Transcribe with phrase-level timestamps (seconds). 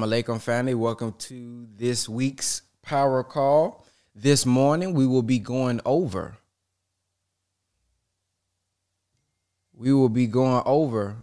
[0.00, 0.74] alaikum, family.
[0.74, 3.84] Welcome to this week's power call.
[4.14, 6.36] This morning, we will be going over.
[9.72, 11.16] We will be going over.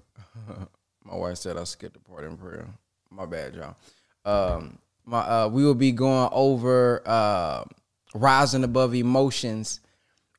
[1.04, 2.68] my wife said I skipped the part in prayer.
[3.10, 3.76] My bad, y'all.
[4.26, 7.64] Um, my uh, we will be going over uh,
[8.14, 9.82] rising above emotions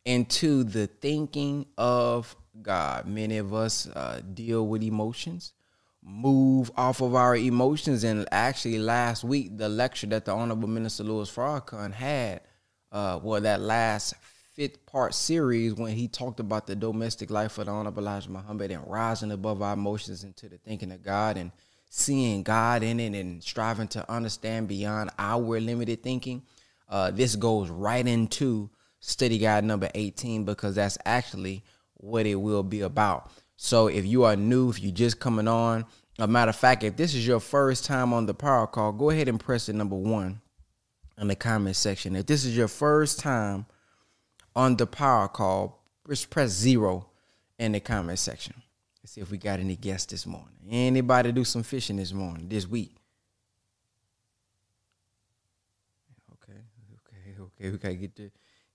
[0.04, 3.06] into the thinking of God.
[3.06, 5.52] Many of us uh, deal with emotions
[6.02, 8.04] move off of our emotions.
[8.04, 12.40] And actually, last week, the lecture that the Honorable Minister Louis Farrakhan had,
[12.90, 14.14] uh, well, that last
[14.54, 18.70] fifth part series when he talked about the domestic life of the Honorable Elijah Muhammad
[18.70, 21.52] and rising above our emotions into the thinking of God and
[21.88, 26.42] seeing God in it and striving to understand beyond our limited thinking.
[26.88, 28.68] Uh, this goes right into
[29.00, 31.64] study guide number 18 because that's actually
[31.94, 33.30] what it will be about.
[33.64, 35.86] So if you are new, if you're just coming on,
[36.18, 39.10] a matter of fact, if this is your first time on the power call, go
[39.10, 40.40] ahead and press the number one
[41.16, 42.16] in the comment section.
[42.16, 43.66] If this is your first time
[44.56, 47.06] on the power call, just press zero
[47.56, 48.60] in the comment section.
[49.00, 50.56] Let's see if we got any guests this morning.
[50.68, 52.96] Anybody do some fishing this morning, this week?
[56.32, 56.58] Okay,
[57.06, 57.70] okay, okay.
[57.70, 58.32] We gotta get the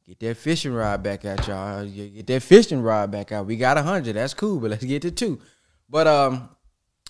[0.08, 1.86] Get that fishing rod back out, y'all.
[1.86, 3.46] Get that fishing rod back out.
[3.46, 4.16] We got a hundred.
[4.16, 5.42] That's cool, but let's get to two.
[5.90, 6.50] But um,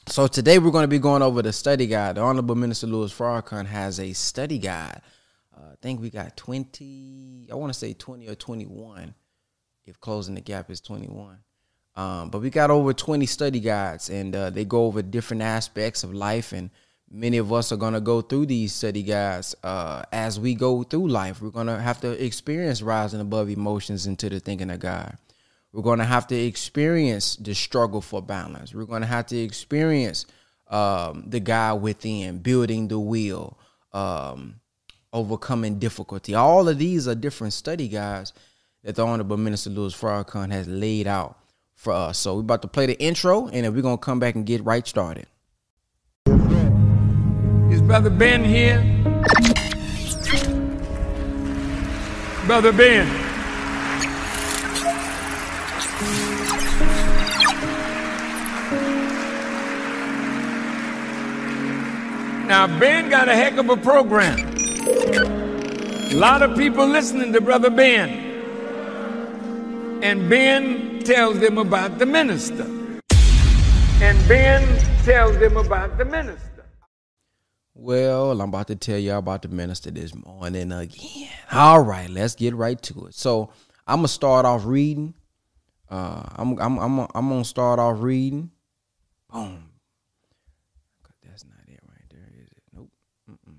[0.07, 2.15] so today we're going to be going over the study guide.
[2.15, 5.01] The Honorable Minister Louis Farrakhan has a study guide.
[5.55, 7.47] Uh, I think we got twenty.
[7.51, 9.13] I want to say twenty or twenty-one.
[9.85, 11.37] If closing the gap is twenty-one.
[11.95, 16.03] Um, but we got over 20 study guides and uh, they go over different aspects
[16.03, 16.69] of life and
[17.09, 20.83] many of us are going to go through these study guides uh, as we go
[20.83, 21.41] through life.
[21.41, 25.17] We're going to have to experience rising above emotions into the thinking of God.
[25.71, 28.73] We're going to have to experience the struggle for balance.
[28.73, 30.25] We're going to have to experience
[30.69, 33.57] um, the God within, building the will,
[33.93, 34.59] um,
[35.13, 36.33] overcoming difficulty.
[36.35, 38.33] All of these are different study guides
[38.83, 41.37] that the Honorable Minister Louis Farrakhan has laid out
[41.75, 42.17] for us.
[42.17, 44.45] So we're about to play the intro, and then we're going to come back and
[44.45, 45.27] get right started.
[47.87, 48.81] Brother Ben here?
[52.45, 53.07] Brother Ben.
[62.45, 64.37] Now, Ben got a heck of a program.
[66.11, 68.09] A lot of people listening to Brother Ben.
[70.03, 72.65] And Ben tells them about the minister.
[74.01, 76.46] And Ben tells them about the minister.
[77.79, 81.29] Well, I'm about to tell y'all about the minister this morning again.
[81.51, 83.13] All right, let's get right to it.
[83.13, 83.51] So
[83.85, 85.13] I'm gonna start off reading.
[85.87, 88.49] Uh, I'm I'm I'm I'm gonna start off reading.
[89.31, 89.69] Boom.
[91.23, 92.63] That's not it right there, is it?
[92.73, 92.89] Nope.
[93.29, 93.57] Mm-mm.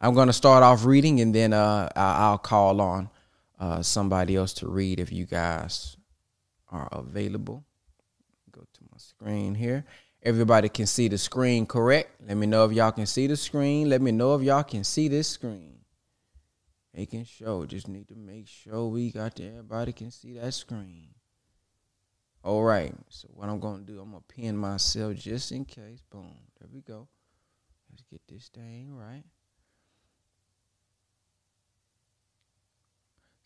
[0.00, 3.10] I'm gonna start off reading, and then uh, I'll call on
[3.58, 5.96] uh, somebody else to read if you guys
[6.68, 7.64] are available.
[8.52, 9.84] Go to my screen here.
[10.22, 12.20] Everybody can see the screen correct.
[12.26, 13.88] Let me know if y'all can see the screen.
[13.88, 15.78] Let me know if y'all can see this screen.
[16.94, 17.64] Making sure.
[17.66, 21.14] Just need to make sure we got to everybody can see that screen.
[22.42, 22.94] All right.
[23.08, 26.02] So what I'm gonna do, I'm gonna pin myself just in case.
[26.10, 26.36] Boom.
[26.58, 27.08] There we go.
[27.90, 29.24] Let's get this thing right.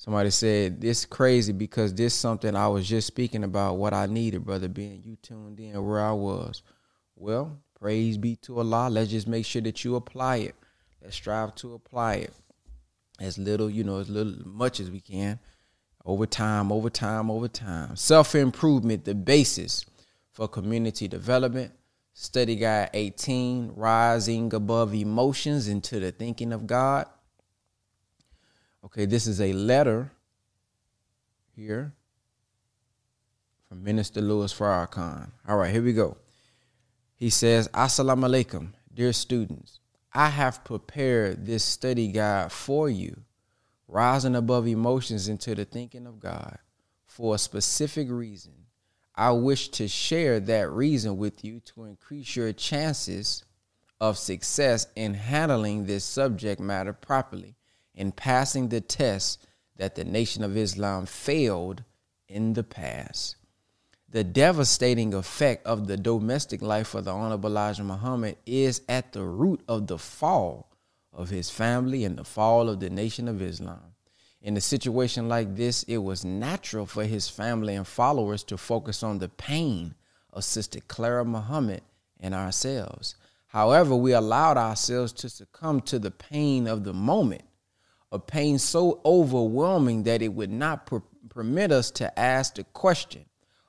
[0.05, 4.45] Somebody said this crazy because this something I was just speaking about what I needed,
[4.45, 4.69] brother.
[4.69, 6.63] Being you tuned in where I was.
[7.17, 8.91] Well, praise be to Allah.
[8.91, 10.57] Let's just make sure that you apply it.
[11.01, 12.35] Let's strive to apply it
[13.19, 15.39] as little, you know, as little much as we can.
[16.05, 17.97] Over time, over time, over time.
[17.97, 19.87] Self improvement, the basis
[20.33, 21.73] for community development.
[22.13, 27.07] Study Guide 18, Rising Above Emotions into the Thinking of God.
[28.85, 30.11] Okay, this is a letter
[31.57, 31.95] here
[33.67, 35.31] from Minister Louis Farrakhan.
[35.49, 36.19] All right, here we go.
[37.17, 39.81] He says, Assalamu alaikum, dear students.
[40.13, 43.23] I have prepared this study guide for you,
[43.89, 46.59] rising above emotions into the thinking of God,
[47.07, 48.53] for a specific reason.
[49.15, 53.45] I wish to share that reason with you to increase your chances
[53.99, 57.57] of success in handling this subject matter properly
[57.95, 59.47] in passing the test
[59.77, 61.83] that the Nation of Islam failed
[62.29, 63.37] in the past.
[64.09, 69.25] The devastating effect of the domestic life of the Honorable Elijah Muhammad is at the
[69.25, 70.71] root of the fall
[71.13, 73.95] of his family and the fall of the Nation of Islam.
[74.41, 79.03] In a situation like this, it was natural for his family and followers to focus
[79.03, 79.95] on the pain
[80.33, 81.83] of Sister Clara Muhammad
[82.21, 83.17] and ourselves.
[83.47, 87.45] However, we allowed ourselves to succumb to the pain of the moment,
[88.13, 93.25] a pain so overwhelming that it would not per- permit us to ask the question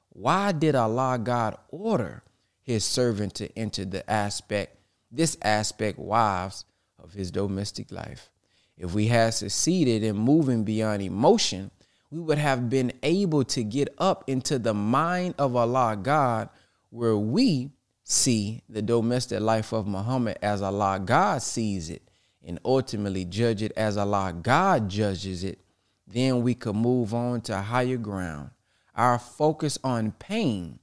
[0.10, 2.24] why did Allah God order
[2.62, 4.78] his servant to enter the aspect,
[5.12, 6.64] this aspect, wives,
[6.98, 8.30] of his domestic life?
[8.78, 11.70] If we had succeeded in moving beyond emotion,
[12.12, 16.48] we would have been able to get up into the mind of Allah God,
[16.92, 17.72] where we
[18.04, 22.05] see the domestic life of Muhammad as Allah God sees it
[22.45, 25.59] and ultimately judge it as Allah God judges it,
[26.07, 28.51] then we could move on to higher ground.
[28.95, 30.80] Our focus on pain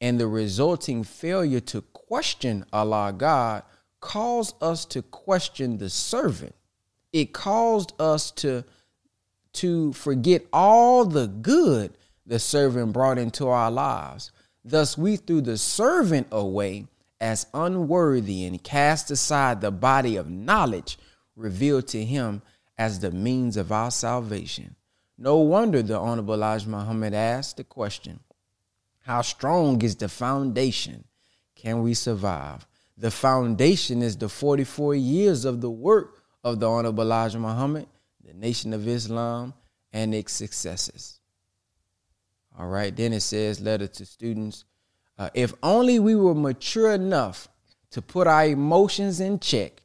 [0.00, 3.62] and the resulting failure to question Allah God
[4.00, 6.54] caused us to question the servant.
[7.12, 8.64] It caused us to
[9.54, 11.96] to forget all the good
[12.26, 14.30] the servant brought into our lives.
[14.62, 16.86] Thus, we threw the servant away
[17.20, 20.98] as unworthy and cast aside the body of knowledge
[21.36, 22.42] revealed to him
[22.78, 24.74] as the means of our salvation.
[25.18, 28.20] No wonder the Honorable Elijah Muhammad asked the question
[29.00, 31.04] How strong is the foundation?
[31.54, 32.66] Can we survive?
[32.98, 37.86] The foundation is the 44 years of the work of the Honorable Elijah Muhammad,
[38.24, 39.54] the Nation of Islam,
[39.92, 41.20] and its successes.
[42.58, 44.64] All right, then it says, letter to students.
[45.18, 47.48] Uh, if only we were mature enough
[47.90, 49.82] to put our emotions in check,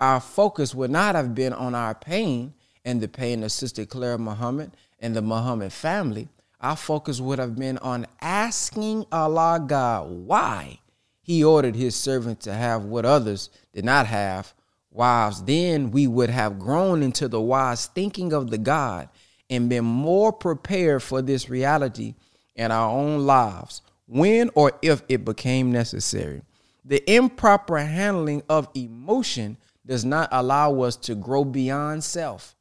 [0.00, 2.54] our focus would not have been on our pain
[2.84, 6.28] and the pain of Sister Clara Muhammad and the Muhammad family.
[6.60, 10.80] Our focus would have been on asking Allah God why
[11.22, 14.54] He ordered His servant to have what others did not have
[14.90, 15.42] wives.
[15.42, 19.08] Then we would have grown into the wise thinking of the God
[19.48, 22.14] and been more prepared for this reality
[22.54, 26.42] in our own lives when or if it became necessary.
[26.84, 29.56] The improper handling of emotion
[29.86, 32.56] does not allow us to grow beyond self.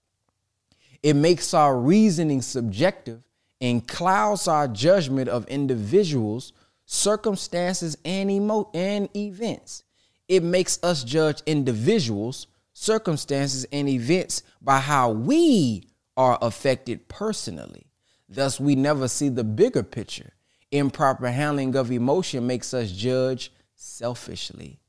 [1.03, 3.21] It makes our reasoning subjective
[3.61, 6.53] and clouds our judgment of individuals,
[6.85, 9.83] circumstances, and, emo- and events.
[10.27, 15.87] It makes us judge individuals, circumstances, and events by how we
[16.17, 17.87] are affected personally.
[18.27, 20.33] Thus, we never see the bigger picture.
[20.71, 24.79] Improper handling of emotion makes us judge selfishly.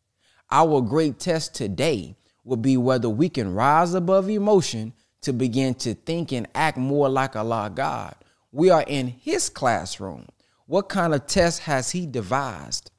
[0.50, 5.93] Our great test today will be whether we can rise above emotion to begin to
[5.93, 8.14] think and act more like Allah God.
[8.52, 10.26] We are in His classroom.
[10.66, 12.93] What kind of test has He devised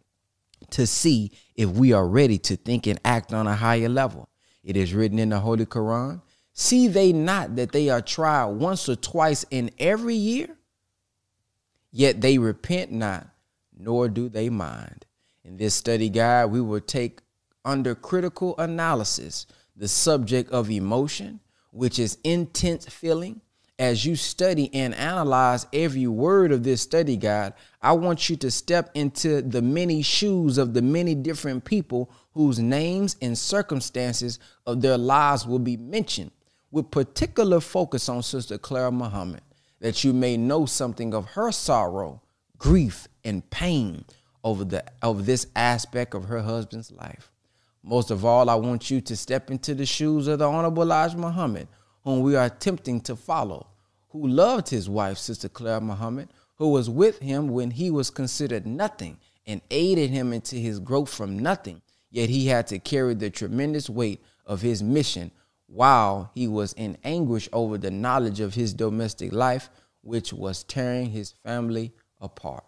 [0.71, 4.27] to see if we are ready to think and act on a higher level?
[4.63, 6.21] It is written in the Holy Quran
[6.59, 10.57] See they not that they are tried once or twice in every year?
[11.91, 13.27] Yet they repent not,
[13.77, 15.05] nor do they mind.
[15.44, 17.21] In this study guide, we will take
[17.68, 21.40] under critical analysis the subject of emotion,
[21.72, 23.42] which is intense feeling.
[23.78, 28.50] As you study and analyze every word of this study guide, I want you to
[28.50, 34.81] step into the many shoes of the many different people whose names and circumstances of
[34.81, 36.31] their lives will be mentioned
[36.72, 39.42] with particular focus on Sister Clara Muhammad,
[39.80, 42.22] that you may know something of her sorrow,
[42.58, 44.06] grief, and pain
[44.44, 47.31] over the over this aspect of her husband's life.
[47.83, 51.18] Most of all, I want you to step into the shoes of the Honorable Elijah
[51.18, 51.68] Muhammad,
[52.04, 53.68] whom we are attempting to follow,
[54.09, 58.66] who loved his wife, Sister Clara Muhammad, who was with him when he was considered
[58.66, 61.81] nothing and aided him into his growth from nothing.
[62.09, 65.31] Yet he had to carry the tremendous weight of his mission
[65.68, 69.69] while he was in anguish over the knowledge of his domestic life,
[70.02, 72.63] which was tearing his family apart.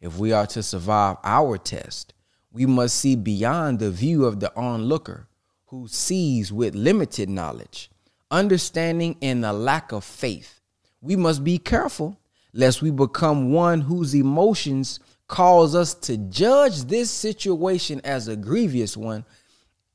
[0.00, 2.14] If we are to survive our test,
[2.56, 5.28] we must see beyond the view of the onlooker
[5.66, 7.90] who sees with limited knowledge,
[8.30, 10.62] understanding, and a lack of faith.
[11.02, 12.18] We must be careful
[12.54, 18.96] lest we become one whose emotions cause us to judge this situation as a grievous
[18.96, 19.26] one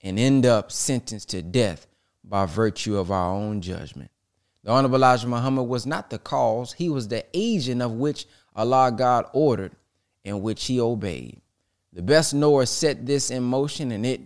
[0.03, 1.87] and end up sentenced to death
[2.23, 4.11] by virtue of our own judgment.
[4.63, 8.93] The Honorable Elijah Muhammad was not the cause, he was the agent of which Allah
[8.95, 9.71] God ordered
[10.23, 11.41] and which he obeyed.
[11.93, 14.21] The best knower set this in motion and it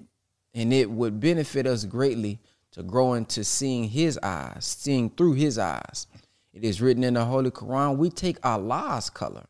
[0.54, 2.40] and it would benefit us greatly
[2.72, 6.08] to grow into seeing his eyes, seeing through his eyes.
[6.54, 9.46] It is written in the Holy Quran, we take Allah's color.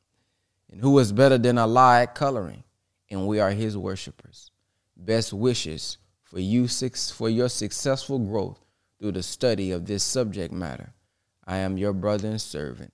[0.71, 2.63] And who is better than Allah at coloring?
[3.09, 4.49] And we are his worshipers.
[4.97, 8.59] Best wishes for you six for your successful growth
[8.99, 10.93] through the study of this subject matter.
[11.45, 12.93] I am your brother and servant,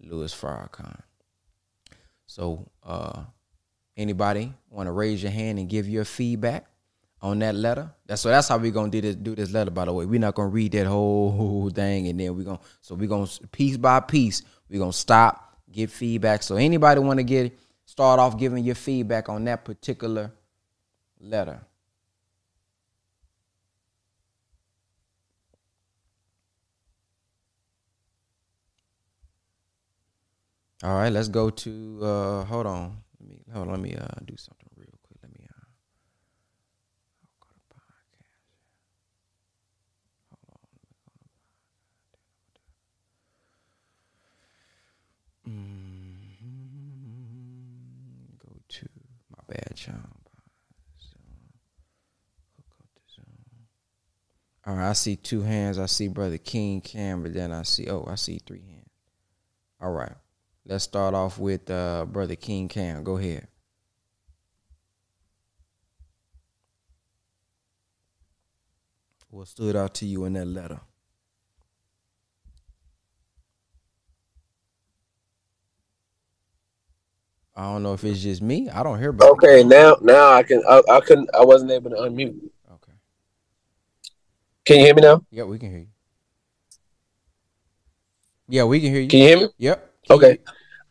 [0.00, 1.00] Louis Farrakhan.
[2.26, 3.24] So uh,
[3.96, 6.66] Anybody want to raise your hand and give your feedback
[7.22, 7.90] on that letter?
[8.06, 10.04] That's so that's how we're gonna do this do this letter, by the way.
[10.04, 13.76] We're not gonna read that whole thing and then we're gonna so we're gonna piece
[13.76, 16.42] by piece, we're gonna stop, get feedback.
[16.42, 20.32] So anybody want to get start off giving your feedback on that particular
[21.20, 21.60] letter?
[30.82, 33.03] All right, let's go to uh hold on.
[33.54, 35.18] Let hold on, let me uh do something real quick.
[35.22, 35.66] Let me uh
[37.40, 38.50] go to podcast.
[40.30, 40.58] Hold
[45.46, 45.52] on.
[45.52, 46.48] Mm-hmm.
[48.44, 48.88] Go to
[49.30, 50.14] my bad chum.
[54.66, 55.78] All right, I see two hands.
[55.78, 58.88] I see brother King Cam, but then I see oh, I see three hands.
[59.80, 60.14] All right.
[60.66, 63.04] Let's start off with uh, Brother King Cam.
[63.04, 63.48] Go ahead.
[69.28, 70.80] What stood out to you in that letter?
[77.56, 78.70] I don't know if it's just me.
[78.70, 79.12] I don't hear.
[79.12, 79.68] Brother okay, King.
[79.68, 80.62] now now I can.
[80.68, 81.28] I, I couldn't.
[81.34, 82.38] I wasn't able to unmute.
[82.72, 82.92] Okay.
[84.64, 85.24] Can you hear me now?
[85.30, 85.88] Yeah, we can hear you.
[88.48, 89.08] Yeah, we can hear you.
[89.08, 89.48] Can you hear me?
[89.58, 89.93] Yep.
[90.10, 90.38] Okay.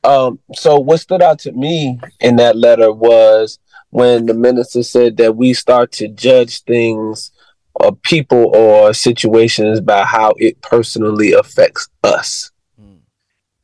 [0.04, 3.60] Um, so what stood out to me in that letter was
[3.92, 7.32] when the minister said that we start to judge things
[7.76, 12.52] or people or situations by how it personally affects us.
[12.80, 12.98] Mm.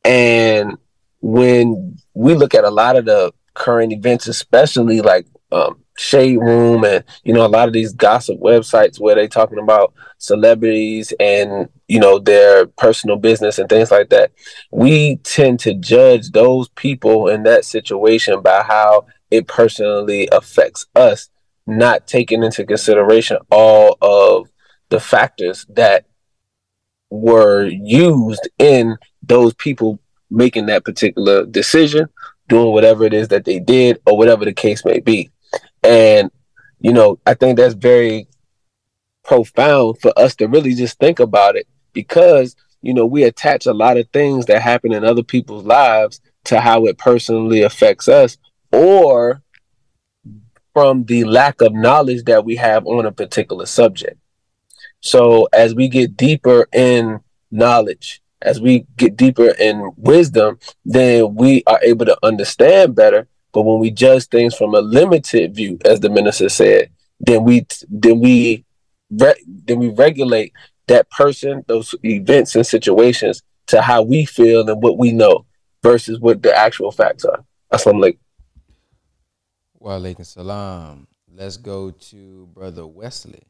[0.05, 0.77] And
[1.21, 6.85] when we look at a lot of the current events, especially like um, Shade Room
[6.85, 11.67] and you know a lot of these gossip websites where they're talking about celebrities and
[11.89, 14.31] you know their personal business and things like that.
[14.71, 21.29] We tend to judge those people in that situation by how it personally affects us,
[21.67, 24.47] not taking into consideration all of
[24.87, 26.05] the factors that
[27.09, 29.99] were used in those people
[30.31, 32.07] making that particular decision,
[32.47, 35.29] doing whatever it is that they did, or whatever the case may be.
[35.83, 36.31] And,
[36.79, 38.27] you know, I think that's very
[39.23, 43.73] profound for us to really just think about it because, you know, we attach a
[43.73, 48.37] lot of things that happen in other people's lives to how it personally affects us
[48.71, 49.41] or
[50.73, 54.17] from the lack of knowledge that we have on a particular subject.
[55.01, 57.19] So as we get deeper in
[57.51, 63.63] knowledge, as we get deeper in wisdom, then we are able to understand better but
[63.63, 68.19] when we judge things from a limited view, as the minister said, then we then
[68.19, 68.65] we
[69.09, 70.53] re- then we regulate
[70.87, 75.45] that person, those events and situations to how we feel and what we know
[75.83, 77.43] versus what the actual facts are.
[77.71, 78.17] Assalamu alaikum.
[79.79, 81.07] Wa alaikum salam.
[81.33, 83.43] Let's go to Brother Wesley.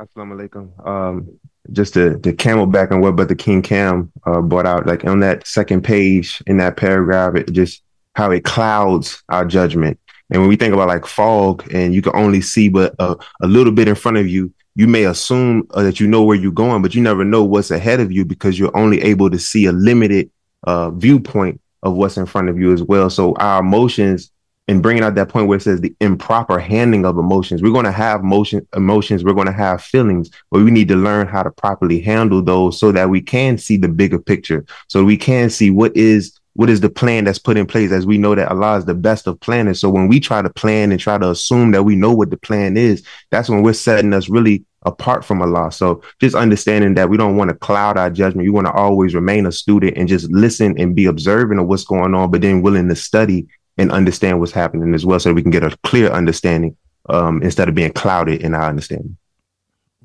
[0.00, 0.86] Assalamu alaikum.
[0.86, 1.40] Um,
[1.72, 5.46] just to, to camelback on what Brother King Cam uh, brought out, like on that
[5.46, 7.82] second page in that paragraph, it just
[8.14, 9.98] how it clouds our judgment.
[10.30, 13.46] And when we think about like fog and you can only see but a, a
[13.46, 16.52] little bit in front of you, you may assume uh, that you know where you're
[16.52, 19.66] going, but you never know what's ahead of you because you're only able to see
[19.66, 20.30] a limited
[20.64, 23.08] uh, viewpoint of what's in front of you as well.
[23.10, 24.30] So our emotions
[24.68, 27.62] and bringing out that point where it says the improper handling of emotions.
[27.62, 29.24] We're going to have motion emotions.
[29.24, 32.78] We're going to have feelings, but we need to learn how to properly handle those
[32.78, 34.66] so that we can see the bigger picture.
[34.88, 38.04] So we can see what is what is the plan that's put in place as
[38.04, 39.78] we know that Allah is the best of planners.
[39.78, 42.36] So when we try to plan and try to assume that we know what the
[42.36, 45.70] plan is, that's when we're setting us really apart from Allah.
[45.70, 48.44] So just understanding that we don't want to cloud our judgment.
[48.44, 51.84] We want to always remain a student and just listen and be observant of what's
[51.84, 53.46] going on, but then willing to study
[53.78, 56.76] and understand what's happening as well so we can get a clear understanding
[57.08, 59.16] um, instead of being clouded in our understanding.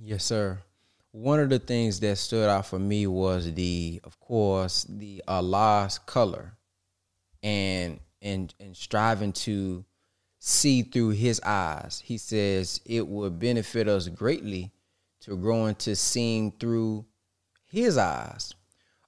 [0.01, 0.59] Yes, sir.
[1.11, 5.99] One of the things that stood out for me was the, of course, the Allah's
[5.99, 6.53] color
[7.43, 9.83] and and and striving to
[10.39, 12.01] see through his eyes.
[12.03, 14.71] He says it would benefit us greatly
[15.21, 17.05] to grow into seeing through
[17.65, 18.53] his eyes.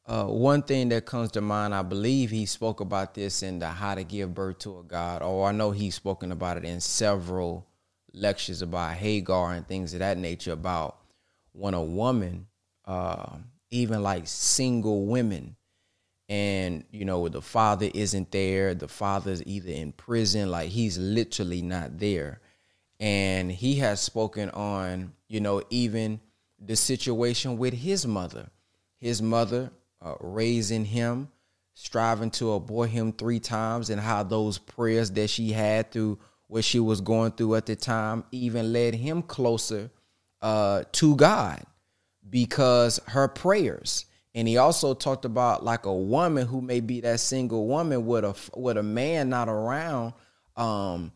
[0.08, 3.68] Uh, one thing that comes to mind, I believe he spoke about this in the
[3.68, 6.80] How to Give Birth to a God, or I know he's spoken about it in
[6.80, 7.66] several
[8.14, 10.98] lectures about Hagar and things of that nature about
[11.54, 12.46] when a woman,
[12.86, 13.38] uh,
[13.72, 15.56] even like single women,
[16.30, 21.64] and you know the father isn't there, the father's either in prison, like he's literally
[21.64, 22.42] not there,
[23.00, 26.20] and he has spoken on you know even
[26.60, 28.52] the situation with his mother,
[29.00, 29.72] his mother
[30.06, 31.28] uh, raising him,
[31.74, 36.64] striving to abort him three times and how those prayers that she had through what
[36.64, 39.90] she was going through at the time even led him closer
[40.42, 41.64] uh, to God
[42.30, 44.06] because her prayers.
[44.36, 48.26] And he also talked about like a woman who may be that single woman with
[48.26, 50.14] a with a man not around,
[50.58, 51.14] um,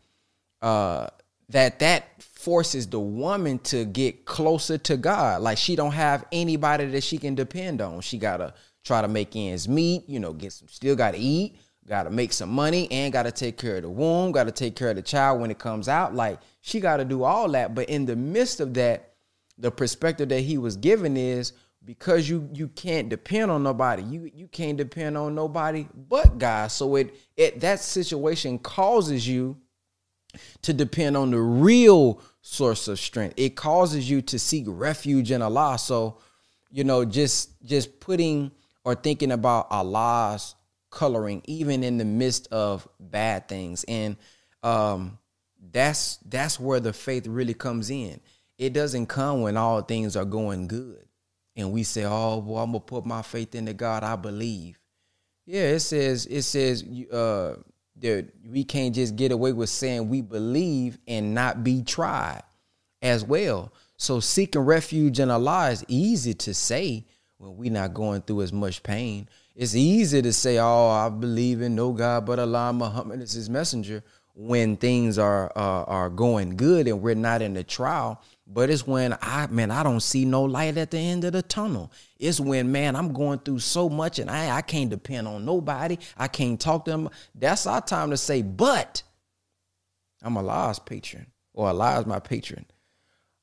[0.62, 1.08] uh,
[1.50, 5.42] that that forces the woman to get closer to God.
[5.42, 8.00] Like she don't have anybody that she can depend on.
[8.00, 11.58] She gotta try to make ends meet, you know, get some still gotta eat,
[11.88, 14.96] gotta make some money, and gotta take care of the womb, gotta take care of
[14.96, 16.16] the child when it comes out.
[16.16, 17.76] Like she gotta do all that.
[17.76, 19.14] But in the midst of that,
[19.58, 21.54] the perspective that he was given is
[21.86, 24.04] because you you can't depend on nobody.
[24.04, 26.72] You you can't depend on nobody but God.
[26.72, 29.58] So it it that situation causes you
[30.62, 33.34] to depend on the real source of strength.
[33.38, 35.78] It causes you to seek refuge in Allah.
[35.80, 36.20] So,
[36.72, 38.52] you know, just just putting
[38.90, 40.56] or thinking about Allah's
[40.90, 43.86] coloring even in the midst of bad things.
[43.88, 44.18] And
[44.64, 45.20] um
[45.72, 48.20] that's that's where the faith really comes in.
[48.58, 51.06] It doesn't come when all things are going good.
[51.56, 54.80] And we say, "Oh, well, I'm gonna put my faith in the God I believe."
[55.46, 57.58] Yeah, it says it says uh
[57.98, 62.42] that we can't just get away with saying we believe and not be tried
[63.04, 63.72] as well.
[63.98, 67.06] So seeking refuge in Allah is easy to say
[67.40, 69.28] when we're not going through as much pain.
[69.56, 73.50] It's easy to say, "Oh, I believe in no God but Allah, Muhammad is His
[73.50, 74.04] messenger."
[74.36, 78.88] When things are uh, are going good and we're not in the trial, but it's
[78.88, 81.92] when I man, I don't see no light at the end of the tunnel.
[82.20, 85.98] It's when man, I'm going through so much and I I can't depend on nobody.
[86.18, 87.10] I can't talk to them.
[87.36, 89.04] That's our time to say, but
[90.22, 92.66] I'm Allah's patron, or Allah is my patron.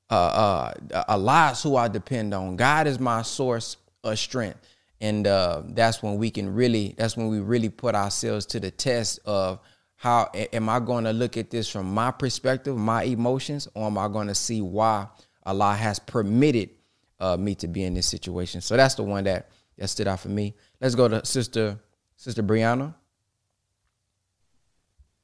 [0.08, 2.56] Uh uh Allah is who I depend on.
[2.56, 3.76] God is my source
[4.06, 4.58] of strength.
[5.00, 8.70] And uh that's when we can really that's when we really put ourselves to the
[8.70, 9.60] test of
[9.96, 13.98] how am I going to look at this from my perspective, my emotions, or am
[13.98, 15.08] I going to see why
[15.44, 16.70] Allah has permitted
[17.18, 18.60] uh, me to be in this situation?
[18.60, 20.54] So that's the one that that stood out for me.
[20.80, 21.78] Let's go to Sister
[22.16, 22.94] Sister Brianna.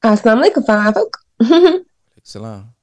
[0.02, 1.84] Assalamu alaikum,
[2.22, 2.74] Salam.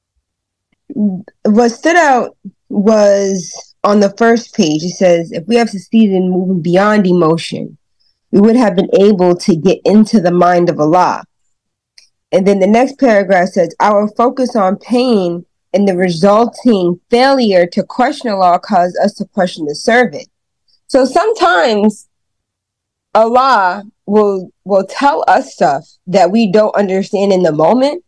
[1.44, 2.36] What stood out
[2.68, 4.82] was on the first page.
[4.82, 7.78] It says, "If we have succeeded in moving beyond emotion,
[8.30, 11.24] we would have been able to get into the mind of Allah."
[12.32, 17.82] And then the next paragraph says, Our focus on pain and the resulting failure to
[17.82, 20.28] question Allah caused us to question the servant.
[20.86, 22.08] So sometimes
[23.14, 28.04] Allah will will tell us stuff that we don't understand in the moment,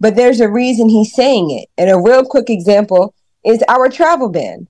[0.00, 1.68] but there's a reason he's saying it.
[1.78, 4.68] And a real quick example is our travel ban.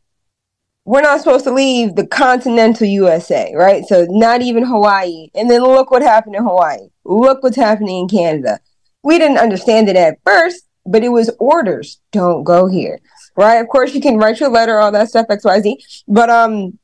[0.84, 3.84] We're not supposed to leave the continental USA, right?
[3.84, 5.28] So not even Hawaii.
[5.34, 6.88] And then look what happened in Hawaii.
[7.04, 8.58] Look what's happening in Canada
[9.02, 12.00] we didn't understand it at first, but it was orders.
[12.12, 13.00] Don't go here.
[13.36, 13.56] Right?
[13.56, 15.76] Of course you can write your letter, all that stuff, XYZ.
[16.06, 16.78] But um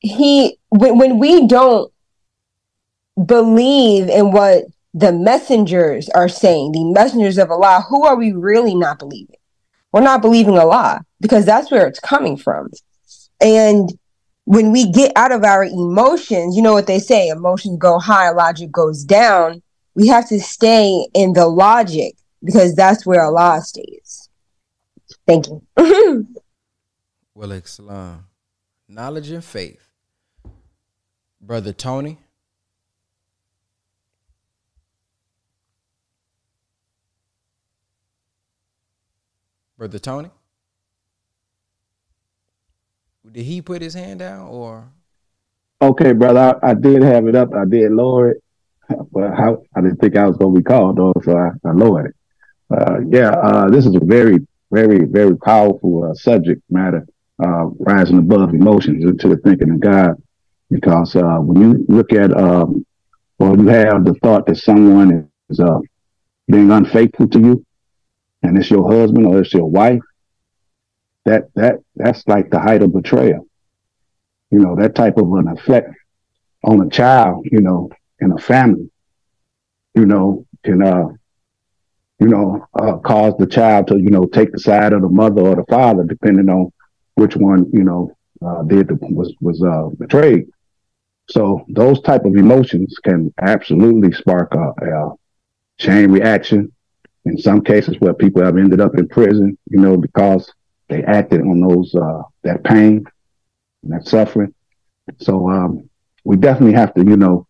[0.00, 1.92] he when, when we don't
[3.24, 8.74] believe in what the messengers are saying, the messengers of Allah, who are we really
[8.74, 9.36] not believing?
[9.92, 12.70] We're not believing Allah because that's where it's coming from.
[13.40, 13.90] And
[14.44, 18.30] when we get out of our emotions, you know what they say, emotions go high,
[18.30, 19.62] logic goes down
[19.94, 24.28] we have to stay in the logic because that's where Allah stays.
[25.26, 25.62] Thank you.
[27.34, 28.26] well, Islam,
[28.88, 29.88] knowledge and faith.
[31.40, 32.18] Brother Tony.
[39.76, 40.30] Brother Tony?
[43.34, 44.88] Did he put his hand down or?
[45.82, 46.58] Okay, brother.
[46.62, 47.52] I, I did have it up.
[47.52, 48.44] I did lower it
[48.88, 51.72] but how, I didn't think I was going to be called though, so I, I
[51.72, 52.16] lowered it.
[52.70, 54.38] Uh, yeah, uh, this is a very,
[54.70, 57.06] very, very powerful uh, subject matter,
[57.42, 60.14] uh, rising above emotions into the thinking of God.
[60.70, 62.84] Because uh, when you look at, um,
[63.38, 65.78] or you have the thought that someone is uh,
[66.48, 67.66] being unfaithful to you,
[68.42, 70.00] and it's your husband or it's your wife,
[71.24, 73.46] that that that's like the height of betrayal.
[74.50, 75.94] You know, that type of an effect
[76.62, 78.90] on a child, you know, in a family,
[79.94, 81.08] you know, can uh,
[82.18, 85.42] you know, uh, cause the child to, you know, take the side of the mother
[85.42, 86.72] or the father, depending on
[87.14, 90.46] which one, you know, uh, did the, was was uh, betrayed.
[91.28, 95.14] So those type of emotions can absolutely spark a, a
[95.78, 96.70] chain reaction.
[97.24, 100.52] In some cases, where people have ended up in prison, you know, because
[100.88, 103.04] they acted on those uh, that pain
[103.82, 104.54] and that suffering.
[105.18, 105.88] So um,
[106.24, 107.46] we definitely have to, you know,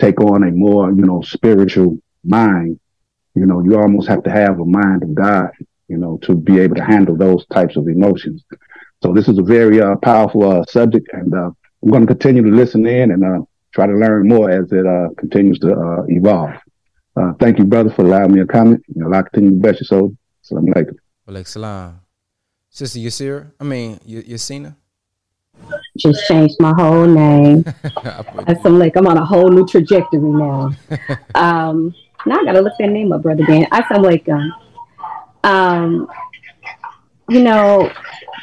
[0.00, 2.78] take on a more, you know, spiritual mind,
[3.34, 5.50] you know, you almost have to have a mind of God,
[5.88, 8.44] you know, to be able to handle those types of emotions.
[9.02, 11.50] So this is a very uh, powerful uh, subject, and uh,
[11.82, 13.40] I'm going to continue to listen in and uh,
[13.72, 16.54] try to learn more as it uh, continues to uh, evolve.
[17.38, 18.82] thank you, brother, for allowing me a comment.
[18.94, 19.86] You know, continue to bless you.
[19.86, 20.96] So, Assalamu alaikum.
[22.70, 24.76] Sister Yasir, I mean, y- Yasina?
[25.98, 27.64] Just changed my whole name.
[28.64, 30.70] I'm like, I'm on a whole new trajectory now.
[31.34, 31.94] um,
[32.26, 33.66] now I gotta look that name up, brother Dan.
[33.72, 34.54] I sound like, um,
[35.42, 36.08] um,
[37.28, 37.90] you know,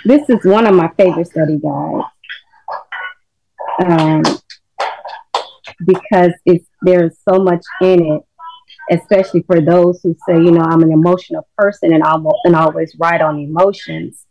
[0.06, 2.06] this is one of my favorite study guides.
[3.86, 4.24] Um,
[5.86, 8.22] because it's there's so much in it,
[8.90, 12.96] especially for those who say, you know, I'm an emotional person and I'm and always
[13.00, 14.26] write on emotions.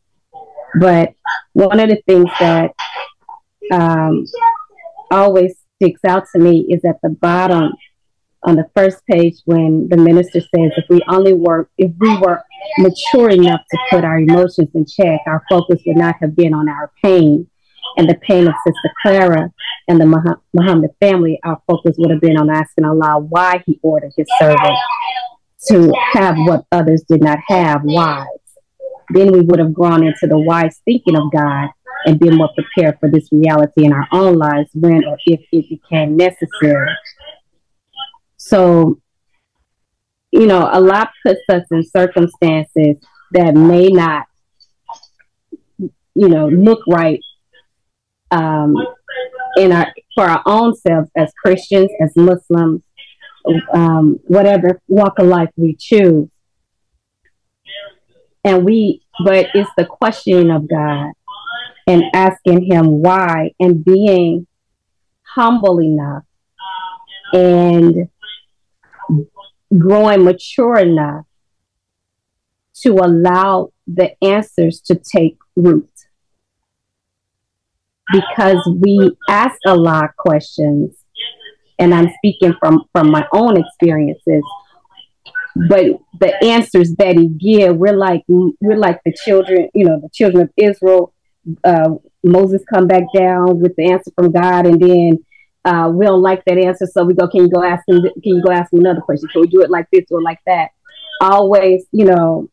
[0.79, 1.15] But
[1.53, 2.73] one of the things that
[3.73, 4.25] um,
[5.11, 7.73] always sticks out to me is at the bottom
[8.43, 12.43] on the first page when the minister says if we only were if we were
[12.79, 16.69] mature enough to put our emotions in check our focus would not have been on
[16.69, 17.49] our pain
[17.97, 19.53] and the pain of sister clara
[19.89, 24.13] and the muhammad family our focus would have been on asking allah why he ordered
[24.17, 24.77] his servant
[25.69, 28.27] to have what others did not have wise
[29.11, 31.69] then we would have grown into the wise thinking of god
[32.07, 35.69] and been more prepared for this reality in our own lives when or if it
[35.69, 36.91] became necessary.
[38.37, 39.01] So,
[40.31, 42.97] you know, a lot puts us in circumstances
[43.33, 44.27] that may not,
[45.79, 47.21] you know, look right
[48.31, 48.75] um,
[49.57, 52.83] in our for our own selves as Christians, as Muslims,
[53.73, 56.29] um, whatever walk of life we choose.
[58.45, 61.13] And we, but it's the questioning of God
[61.87, 64.47] and asking Him why and being
[65.23, 66.25] humble enough
[67.33, 68.09] and
[69.77, 71.25] growing mature enough
[72.83, 75.91] to allow the answers to take root.
[78.13, 80.95] Because we ask a lot of questions,
[81.79, 84.43] and I'm speaking from, from my own experiences,
[85.69, 85.87] but
[86.21, 90.43] the answers that he give, we're like we're like the children, you know, the children
[90.45, 91.15] of Israel.
[91.65, 95.25] Uh, Moses come back down with the answer from God, and then
[95.65, 98.03] uh, we don't like that answer, so we go, can you go ask him?
[98.03, 99.29] Can you go ask him another question?
[99.33, 100.71] Can we do it like this or like that?
[101.21, 102.49] Always, you know,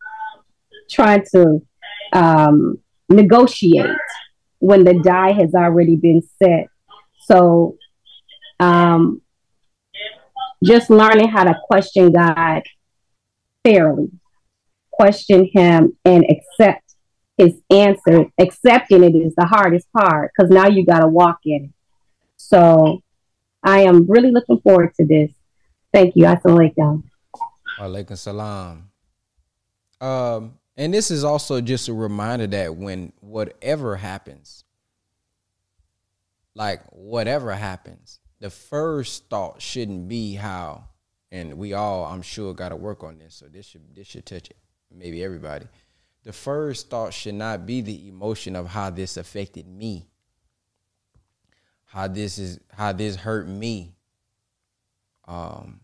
[0.90, 1.62] trying to
[2.14, 3.90] um, negotiate
[4.64, 6.68] when the die has already been set.
[7.28, 7.76] So,
[8.62, 9.22] um,
[10.64, 12.64] just learning how to question God
[13.66, 14.10] fairly,
[14.90, 16.96] question Him, and accept
[17.38, 18.28] His answer.
[18.40, 21.72] Accepting it is the hardest part because now you got to walk in it.
[22.38, 23.04] So
[23.62, 25.32] I am really looking forward to this.
[25.92, 26.24] Thank you.
[26.24, 27.04] Assalamualaikum.
[27.80, 28.88] Alaikum salam.
[30.00, 34.64] Um, and this is also just a reminder that when whatever happens,
[36.56, 40.86] like whatever happens, the first thought shouldn't be how,
[41.32, 43.36] and we all, I'm sure, got to work on this.
[43.36, 44.50] So this should this should touch
[44.92, 45.68] maybe everybody.
[46.24, 50.08] The first thought should not be the emotion of how this affected me
[51.94, 53.94] how this is how this hurt me.
[55.28, 55.82] Um,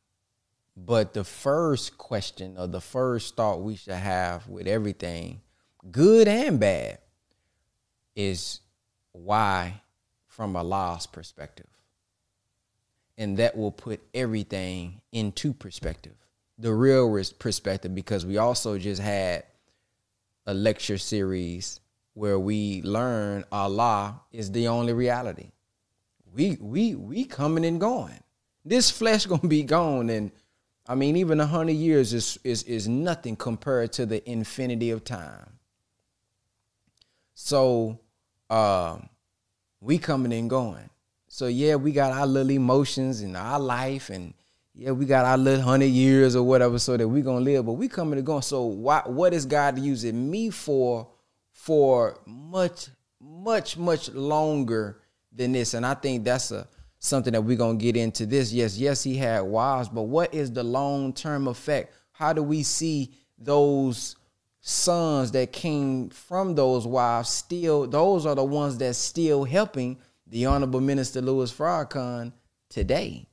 [0.85, 5.41] but the first question or the first thought we should have with everything,
[5.91, 6.99] good and bad,
[8.15, 8.61] is
[9.11, 9.81] why
[10.27, 11.67] from Allah's perspective.
[13.17, 16.15] And that will put everything into perspective,
[16.57, 19.43] the real perspective, because we also just had
[20.45, 21.81] a lecture series
[22.13, 25.51] where we learn Allah is the only reality
[26.33, 28.19] we we we coming and going.
[28.65, 30.31] This flesh gonna be gone, and
[30.89, 35.03] I mean, even a hundred years is is is nothing compared to the infinity of
[35.03, 35.59] time.
[37.35, 37.99] So,
[38.49, 39.07] um,
[39.81, 40.89] we coming and going.
[41.27, 44.33] So yeah, we got our little emotions and our life, and
[44.73, 47.67] yeah, we got our little hundred years or whatever, so that we gonna live.
[47.67, 48.41] But we coming and going.
[48.41, 49.03] So why?
[49.05, 51.07] What is God using me for?
[51.51, 52.87] For much,
[53.19, 55.73] much, much longer than this.
[55.73, 56.67] And I think that's a
[56.99, 58.53] something that we're gonna get into this.
[58.53, 61.93] Yes, yes, he had wives, but what is the long-term effect?
[62.11, 64.15] How do we see those
[64.61, 70.45] sons that came from those wives still those are the ones that still helping the
[70.45, 72.31] honorable minister louis farrakhan
[72.67, 73.25] today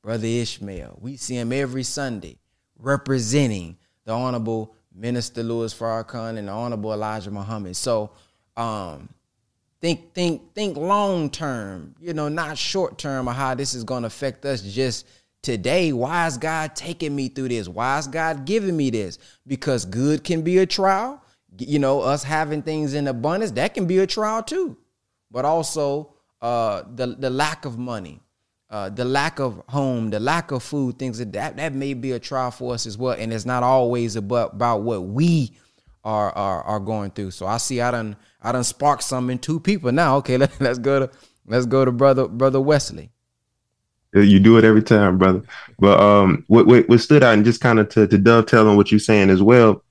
[0.00, 2.38] brother ishmael we see him every sunday
[2.78, 8.12] representing the honorable minister louis farrakhan and the honorable elijah muhammad so
[8.56, 9.08] um
[9.84, 14.02] think think think long term you know not short term or how this is going
[14.02, 15.06] to affect us just
[15.42, 15.92] today.
[15.92, 17.68] Why is god taking me through this?
[17.68, 19.18] Why is god giving me this?
[19.46, 21.22] Because good can be a trial.
[21.58, 24.78] You know us having things in abundance that can be a trial too.
[25.30, 28.22] But also uh the the lack of money
[28.70, 32.10] uh, the lack of home, the lack of food, things like that, that may be
[32.10, 33.14] a trial for us as well.
[33.16, 35.52] And it's not always about, about what we
[36.04, 37.30] are, are are going through.
[37.30, 40.16] So I see I done I done sparked some in two people now.
[40.16, 41.10] Okay, let, let's go to
[41.46, 43.10] let's go to brother brother Wesley.
[44.12, 45.42] You do it every time, brother.
[45.78, 48.76] But um, what what, what stood out and just kind of to, to dovetail on
[48.76, 49.82] what you're saying as well.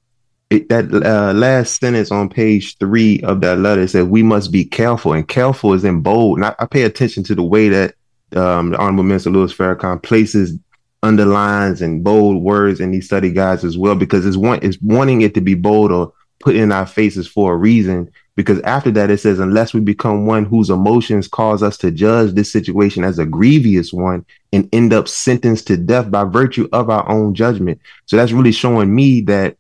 [0.50, 4.64] It, that uh, last sentence on page three of that letter said we must be
[4.64, 6.38] careful, and careful is in bold.
[6.38, 7.96] And I, I pay attention to the way that
[8.36, 10.58] um, the Honorable Minister Louis Farrakhan places
[11.04, 15.22] underlines and bold words in these study guides as well because it's one it's wanting
[15.22, 18.10] it to be bold or put in our faces for a reason.
[18.36, 22.32] Because after that it says unless we become one whose emotions cause us to judge
[22.32, 26.90] this situation as a grievous one and end up sentenced to death by virtue of
[26.90, 27.80] our own judgment.
[28.08, 29.58] So that's really showing me that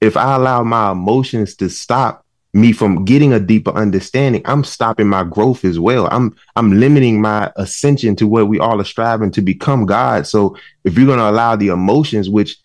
[0.00, 2.23] if i allow my emotions to stop
[2.54, 6.08] me from getting a deeper understanding i'm stopping my growth as well.
[6.10, 10.26] I'm i'm limiting my ascension to what we all are striving to become god.
[10.26, 12.58] So if you're going to allow the emotions which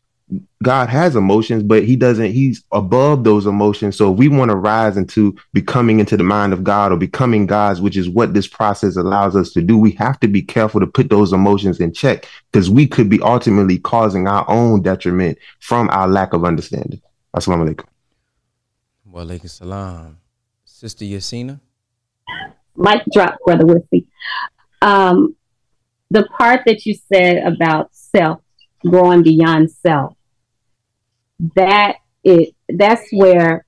[0.62, 3.98] god has emotions but he doesn't he's above those emotions.
[3.98, 7.48] So if we want to rise into becoming into the mind of god or becoming
[7.48, 10.80] gods which is what this process allows us to do we have to be careful
[10.80, 15.40] to put those emotions in check because we could be ultimately causing our own detriment
[15.60, 17.02] from our lack of understanding.
[17.36, 17.86] Assalamu alaikum
[19.12, 20.18] Wa alaikum salam.
[20.66, 21.60] Sister Yasina?
[22.76, 24.06] Mic drop, Brother Whitney.
[24.82, 25.36] Um,
[26.12, 28.40] the part that you said about self,
[28.86, 30.14] growing beyond self,
[31.56, 33.66] that it that's where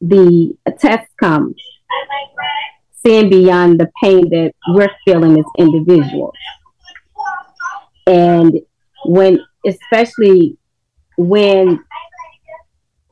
[0.00, 1.56] the test comes.
[3.04, 6.34] Seeing beyond the pain that we're feeling as individuals.
[8.06, 8.60] And
[9.04, 10.56] when especially
[11.16, 11.82] when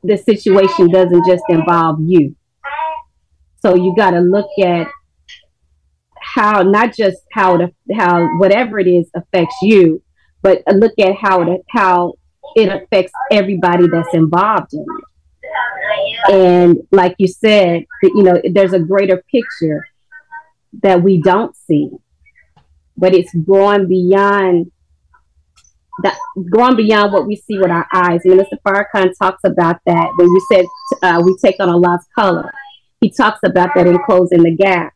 [0.03, 2.35] the situation doesn't just involve you.
[3.61, 4.87] So you got to look at
[6.21, 10.01] how not just how it, how whatever it is affects you,
[10.41, 12.13] but look at how it how
[12.55, 16.31] it affects everybody that's involved in it.
[16.31, 19.87] And like you said, you know, there's a greater picture
[20.83, 21.89] that we don't see,
[22.97, 24.71] but it's going beyond
[26.03, 26.17] that
[26.51, 28.21] going beyond what we see with our eyes.
[28.25, 30.65] Minister Farrakhan talks about that when you said
[31.03, 32.51] uh, we take on Allah's color.
[33.01, 34.93] He talks about that in closing the gap,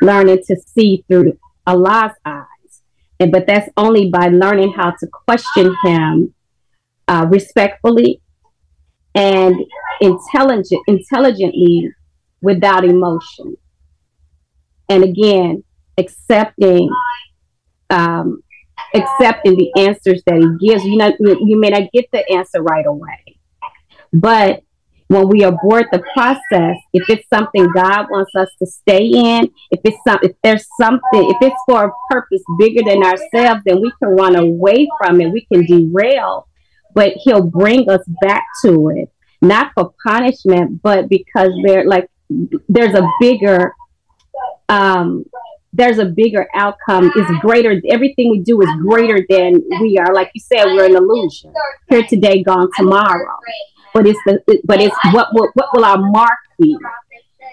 [0.00, 2.46] learning to see through Allah's eyes.
[3.20, 6.34] And but that's only by learning how to question Him
[7.08, 8.20] uh, respectfully
[9.14, 9.56] and
[10.00, 11.90] intelligent, intelligently,
[12.40, 13.56] without emotion.
[14.88, 15.64] And again,
[15.96, 16.90] accepting
[17.90, 18.42] um,
[18.94, 20.84] accepting the answers that he gives.
[20.84, 23.38] You know, you may not get the answer right away,
[24.12, 24.62] but
[25.08, 29.80] when we abort the process, if it's something God wants us to stay in, if
[29.84, 33.92] it's some, if there's something, if it's for a purpose bigger than ourselves, then we
[34.02, 35.30] can run away from it.
[35.30, 36.48] We can derail,
[36.94, 39.10] but He'll bring us back to it,
[39.42, 42.08] not for punishment, but because there, like,
[42.68, 43.74] there's a bigger
[44.68, 45.24] um,
[45.74, 50.14] there's a bigger outcome is greater everything we do is greater than we are.
[50.14, 51.52] Like you said we're an illusion.
[51.88, 53.36] Here today gone tomorrow.
[53.92, 56.76] But it's the but it's what will what will our mark be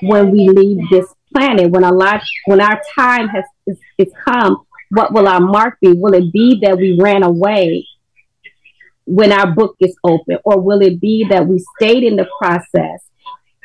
[0.04, 1.72] when we leave this planet?
[1.72, 5.94] When our life when our time has is, is come what will our mark be?
[5.94, 7.88] Will it be that we ran away
[9.06, 10.38] when our book is open?
[10.44, 13.02] Or will it be that we stayed in the process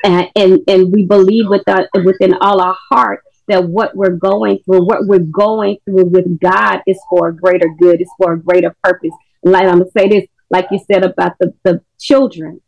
[0.03, 4.59] and and, and we believe with our, within all our heart that what we're going
[4.65, 8.39] through, what we're going through with God is for a greater good, is for a
[8.39, 9.11] greater purpose.
[9.43, 12.61] Like I'm gonna say this, like you said about the, the children.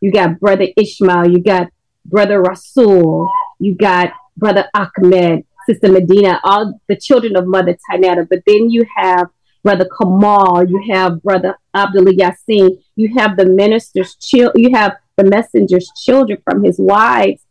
[0.00, 1.68] You got brother Ishmael, you got
[2.04, 8.26] brother Rasul, you got brother Ahmed, sister Medina, all the children of mother Tynnetta.
[8.28, 9.28] But then you have
[9.62, 15.24] brother Kamal, you have brother Abdullah Yassin, you have the minister's child, you have the
[15.24, 17.42] messenger's children from his wives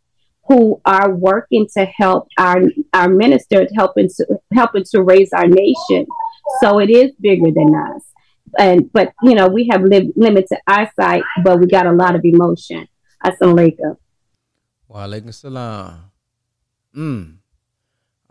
[0.48, 2.62] who are working to help our
[2.94, 6.06] our ministers helping to helping to raise our nation.
[6.62, 8.02] So it is bigger than us.
[8.58, 12.24] And but you know we have li- limited eyesight, but we got a lot of
[12.24, 12.88] emotion.
[13.24, 13.96] Assalamu alaikum.
[14.88, 16.10] Wa alaikum salam.
[16.96, 17.36] Mm.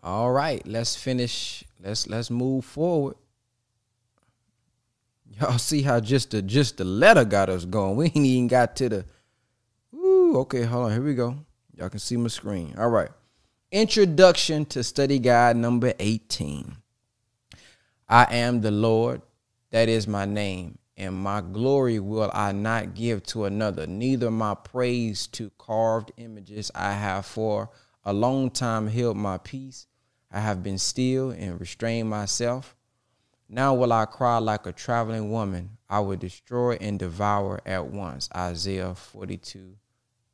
[0.02, 1.64] All right, let's finish.
[1.84, 3.16] Let's let's move forward.
[5.40, 7.96] Y'all see how just the just the letter got us going.
[7.96, 9.06] We ain't even got to the.
[9.94, 10.92] Ooh, okay, hold on.
[10.94, 11.46] Here we go.
[11.78, 12.74] Y'all can see my screen.
[12.78, 13.10] All right.
[13.72, 16.76] Introduction to study guide number 18.
[18.10, 19.22] I am the Lord,
[19.70, 24.56] that is my name, and my glory will I not give to another, neither my
[24.56, 26.72] praise to carved images.
[26.74, 27.70] I have for
[28.04, 29.86] a long time held my peace.
[30.32, 32.76] I have been still and restrained myself.
[33.50, 35.78] Now will I cry like a traveling woman.
[35.90, 38.30] I will destroy and devour at once.
[38.36, 39.76] Isaiah 42,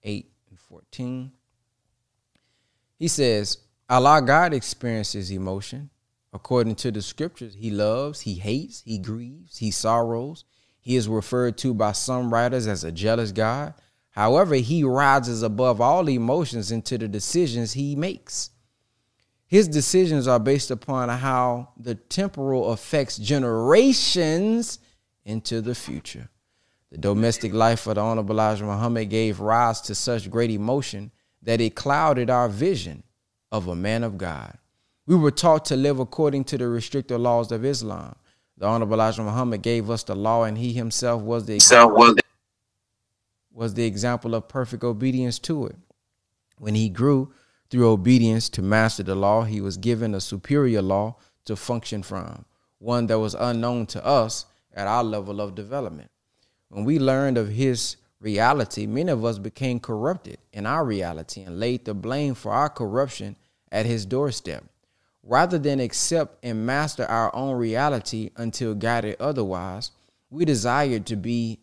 [0.03, 0.32] 8 and
[0.73, 1.31] 14.
[2.97, 5.91] He says, Allah God experiences emotion.
[6.33, 10.45] According to the scriptures, he loves, he hates, he grieves, he sorrows.
[10.81, 13.75] He is referred to by some writers as a jealous God.
[14.09, 18.49] However, he rises above all emotions into the decisions he makes.
[19.45, 24.79] His decisions are based upon how the temporal affects generations
[25.23, 26.29] into the future.
[26.93, 31.59] The domestic life of the Honorable Elijah Muhammad gave rise to such great emotion that
[31.59, 33.01] it clouded our vision
[33.51, 34.59] of a man of God.
[35.07, 38.13] We were taught to live according to the restricted laws of Islam.
[38.59, 42.13] The Honorable Elijah Muhammad gave us the law, and he himself was the example,
[43.51, 45.75] was the example of perfect obedience to it.
[46.59, 47.33] When he grew
[47.71, 52.45] through obedience to master the law, he was given a superior law to function from,
[52.77, 56.11] one that was unknown to us at our level of development.
[56.73, 61.59] When we learned of his reality, many of us became corrupted in our reality and
[61.59, 63.35] laid the blame for our corruption
[63.71, 64.63] at his doorstep.
[65.21, 69.91] Rather than accept and master our own reality until guided otherwise,
[70.31, 71.59] we desired to be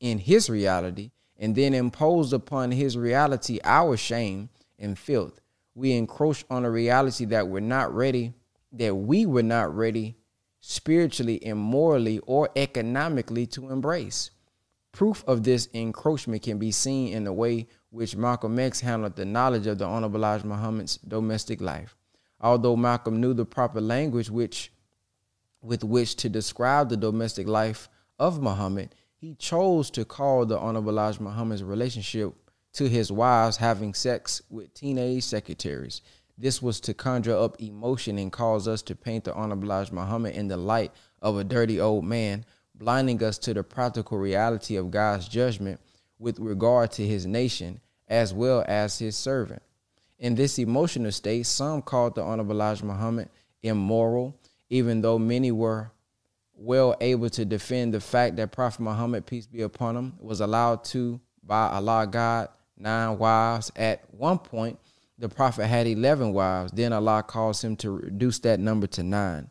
[0.00, 5.42] in his reality and then imposed upon his reality our shame and filth.
[5.74, 8.32] We encroached on a reality that we're not ready,
[8.72, 10.16] that we were not ready
[10.60, 14.30] spiritually and morally or economically to embrace.
[14.98, 19.24] Proof of this encroachment can be seen in the way which Malcolm X handled the
[19.24, 21.94] knowledge of the Honorable Elijah Muhammad's domestic life.
[22.40, 24.72] Although Malcolm knew the proper language which
[25.62, 30.90] with which to describe the domestic life of Muhammad, he chose to call the Honorable
[30.90, 32.34] Elijah Muhammad's relationship
[32.72, 36.02] to his wives having sex with teenage secretaries.
[36.36, 40.34] This was to conjure up emotion and cause us to paint the Honorable Elijah Muhammad
[40.34, 40.90] in the light
[41.22, 42.44] of a dirty old man
[42.78, 45.80] blinding us to the practical reality of God's judgment
[46.18, 49.62] with regard to his nation as well as his servant.
[50.18, 53.28] In this emotional state, some called the Honorable Elijah Muhammad
[53.62, 54.36] immoral,
[54.70, 55.90] even though many were
[56.54, 60.84] well able to defend the fact that Prophet Muhammad, peace be upon him, was allowed
[60.84, 63.70] to, by Allah God, nine wives.
[63.76, 64.78] At one point,
[65.18, 66.72] the Prophet had 11 wives.
[66.72, 69.50] Then Allah caused him to reduce that number to nine.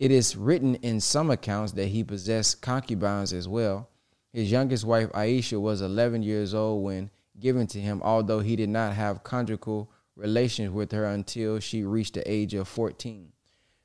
[0.00, 3.90] It is written in some accounts that he possessed concubines as well.
[4.32, 8.70] His youngest wife, Aisha, was 11 years old when given to him, although he did
[8.70, 13.30] not have conjugal relations with her until she reached the age of 14.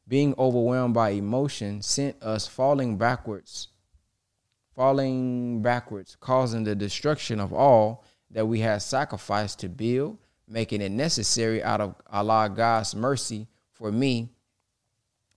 [0.08, 3.68] Being overwhelmed by emotion sent us falling backwards,
[4.74, 10.92] falling backwards, causing the destruction of all that we had sacrificed to build, making it
[10.94, 14.35] necessary out of Allah God's mercy for me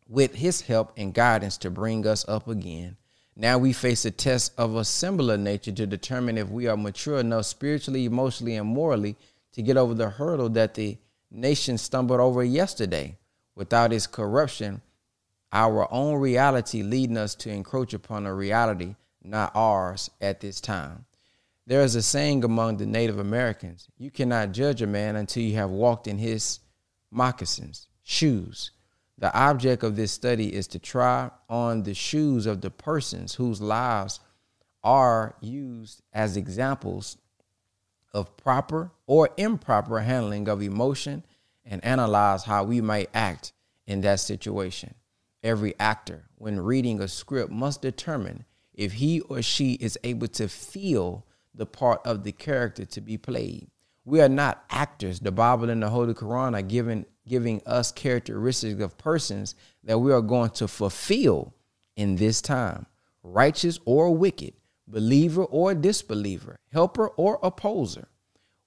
[0.09, 2.97] with his help and guidance to bring us up again.
[3.37, 7.21] Now we face a test of a similar nature to determine if we are mature
[7.21, 9.17] enough spiritually, emotionally, and morally
[9.53, 10.99] to get over the hurdle that the
[11.31, 13.17] nation stumbled over yesterday.
[13.55, 14.81] Without its corruption,
[15.53, 21.05] our own reality leading us to encroach upon a reality not ours at this time.
[21.67, 25.55] There is a saying among the Native Americans you cannot judge a man until you
[25.57, 26.61] have walked in his
[27.11, 28.71] moccasins, shoes,
[29.19, 33.61] the object of this study is to try on the shoes of the persons whose
[33.61, 34.21] lives
[34.85, 37.19] are used as examples
[38.15, 41.25] of proper or improper handling of emotion
[41.65, 43.53] and analyze how we might act
[43.87, 44.95] in that situation.
[45.43, 50.49] Every actor, when reading a script, must determine if he or she is able to
[50.49, 53.69] feel the part of the character to be played.
[54.05, 55.21] We are not actors.
[55.21, 60.13] The Bible and the Holy Quran are given giving us characteristics of persons that we
[60.13, 61.55] are going to fulfill
[61.97, 62.87] in this time
[63.23, 64.55] righteous or wicked,
[64.87, 68.09] believer or disbeliever, helper or opposer.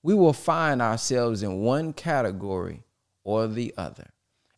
[0.04, 2.84] We will find ourselves in one category
[3.24, 4.12] or the other.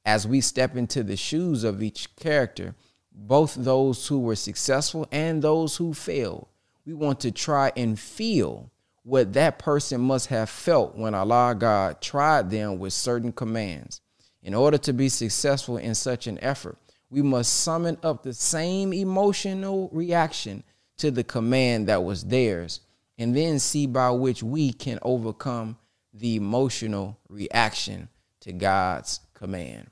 [0.05, 2.75] As we step into the shoes of each character,
[3.11, 6.47] both those who were successful and those who failed,
[6.85, 8.71] we want to try and feel
[9.03, 14.01] what that person must have felt when Allah God tried them with certain commands.
[14.41, 16.77] In order to be successful in such an effort,
[17.09, 20.63] we must summon up the same emotional reaction
[20.97, 22.81] to the command that was theirs,
[23.17, 25.77] and then see by which we can overcome
[26.13, 28.09] the emotional reaction
[28.41, 29.89] to God's command.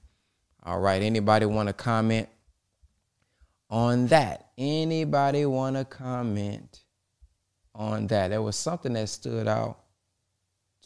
[0.64, 1.02] All right.
[1.02, 2.30] Anybody want to comment
[3.70, 4.50] on that?
[4.58, 6.81] Anybody want to comment
[7.74, 8.30] on that?
[8.30, 9.80] There was something that stood out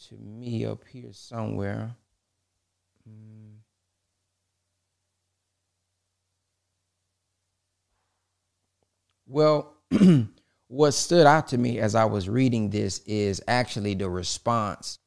[0.08, 1.94] to me up here somewhere.
[3.06, 3.56] Hmm.
[9.26, 9.74] Well,
[10.68, 14.98] what stood out to me as I was reading this is actually the response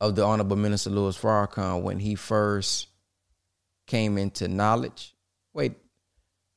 [0.00, 2.88] of the Honorable Minister Louis Farrakhan when he first
[3.86, 5.14] came into knowledge.
[5.52, 5.72] Wait,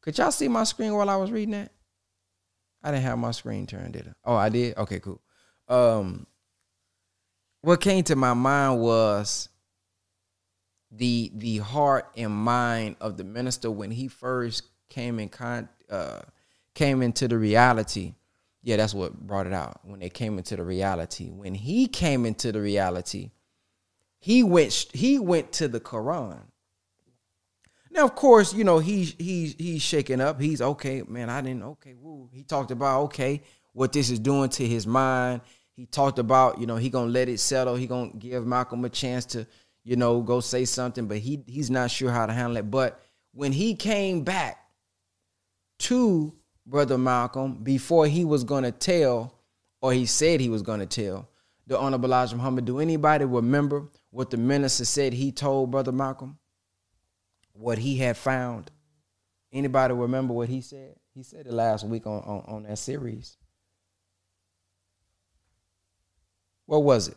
[0.02, 1.72] could y'all see my screen while I was reading that?
[2.84, 4.12] I didn't have my screen turned, did I?
[4.26, 4.78] Oh, I did?
[4.78, 5.22] Okay, cool.
[5.68, 6.26] Um,
[7.62, 9.50] what came to my mind was
[10.92, 16.20] the the heart and mind of the minister when he first came in con uh,
[16.74, 18.16] came into the reality.
[18.64, 19.80] Yeah, that's what brought it out.
[19.84, 21.30] When they came into the reality.
[21.30, 23.32] When he came into the reality,
[24.20, 26.42] he went he went to the Quran.
[27.92, 30.40] Now, of course, you know, he's he's he's shaking up.
[30.40, 31.30] He's okay, man.
[31.30, 32.30] I didn't okay, woo.
[32.32, 33.42] He talked about okay,
[33.74, 35.42] what this is doing to his mind.
[35.76, 37.76] He talked about, you know, he gonna let it settle.
[37.76, 39.46] He gonna give Malcolm a chance to,
[39.84, 42.72] you know, go say something, but he he's not sure how to handle it.
[42.72, 43.02] But
[43.34, 44.58] when he came back
[45.80, 46.34] to
[46.66, 49.34] Brother Malcolm before he was to tell,
[49.82, 51.28] or he said he was to tell,
[51.68, 52.66] the Honorable Elijah Muhammad.
[52.66, 56.38] Do anybody remember what the minister said he told Brother Malcolm?
[57.62, 58.72] What he had found?
[59.54, 60.96] Anybody remember what he said?
[61.14, 63.38] He said it last week on, on, on that series.
[66.66, 67.14] What was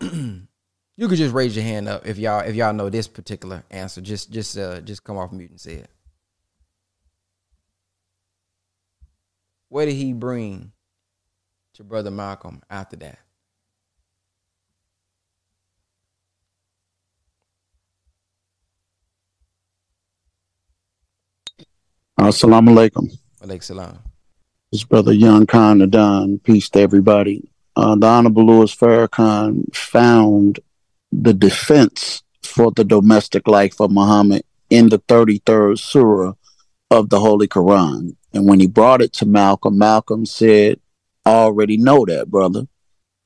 [0.00, 0.10] it?
[1.00, 4.00] You could just raise your hand up if y'all if y'all know this particular answer.
[4.00, 5.90] Just just uh just come off mute and say it.
[9.68, 10.72] What did he bring
[11.74, 13.20] to Brother Malcolm after that?
[22.18, 23.08] Assalamu alaikum.
[23.40, 23.98] Alaikum salam.
[24.72, 26.40] This brother Young Khan Adan.
[26.40, 27.48] Peace to everybody.
[27.76, 30.58] Uh, the Honorable Louis Farrakhan found
[31.12, 36.32] the defense for the domestic life of Muhammad in the 33rd surah
[36.90, 38.16] of the Holy Quran.
[38.34, 40.80] And when he brought it to Malcolm, Malcolm said,
[41.24, 42.64] I already know that, brother,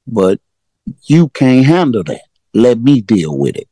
[0.07, 0.39] but
[1.05, 2.23] you can't handle that.
[2.53, 3.69] Let me deal with it.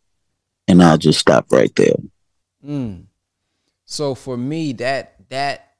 [0.66, 1.96] And I'll just stop right there.
[2.66, 3.04] Mm.
[3.90, 5.72] So for me, that that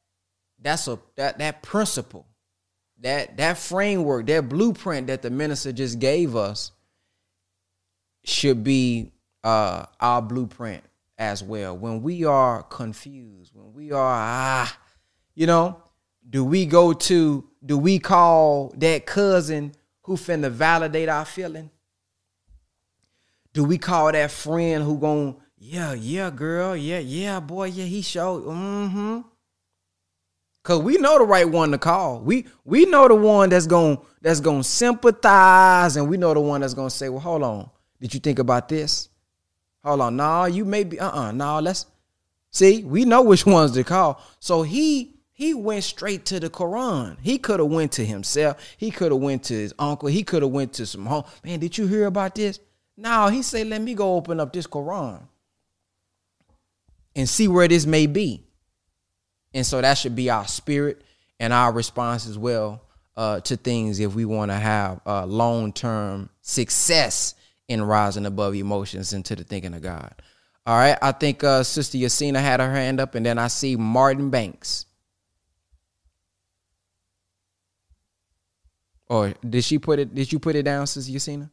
[0.61, 2.27] that's a that that principle,
[2.99, 6.73] that that framework, that blueprint that the minister just gave us
[8.25, 9.13] should be
[9.45, 10.83] uh, our blueprint
[11.19, 11.79] as well.
[11.79, 14.77] When we are confused, when we are ah,
[15.37, 15.81] you know,
[16.29, 21.71] do we go to do we call that cousin who finna validate our feeling?
[23.53, 28.01] Do we call that friend who gon' yeah, yeah, girl, yeah, yeah, boy, yeah, he
[28.01, 29.21] showed, mm-hmm.
[30.63, 32.21] Cause we know the right one to call.
[32.21, 36.61] We we know the one that's gonna that's gonna sympathize, and we know the one
[36.61, 39.09] that's gonna say, "Well, hold on, did you think about this?
[39.85, 40.17] Hold on.
[40.17, 41.33] No, you may be uh-uh.
[41.33, 41.87] No, let's
[42.51, 42.85] see.
[42.85, 44.23] We know which ones to call.
[44.39, 47.17] So he he went straight to the Quran.
[47.23, 48.63] He could have went to himself.
[48.77, 50.09] He could have went to his uncle.
[50.09, 51.25] He could have went to some home.
[51.45, 52.61] Man, did you hear about this?
[52.99, 55.23] No, he said, let me go open up this Quran
[57.21, 58.43] and see where this may be.
[59.53, 61.03] And so that should be our spirit
[61.39, 62.83] and our response as well
[63.15, 67.35] uh, to things if we want to have uh, long term success
[67.69, 70.15] in rising above emotions into the thinking of God.
[70.67, 70.97] All right.
[71.03, 74.87] I think uh, Sister Yasina had her hand up, and then I see Martin Banks.
[79.09, 80.15] Or did she put it?
[80.15, 81.51] Did you put it down, Sister Yasina?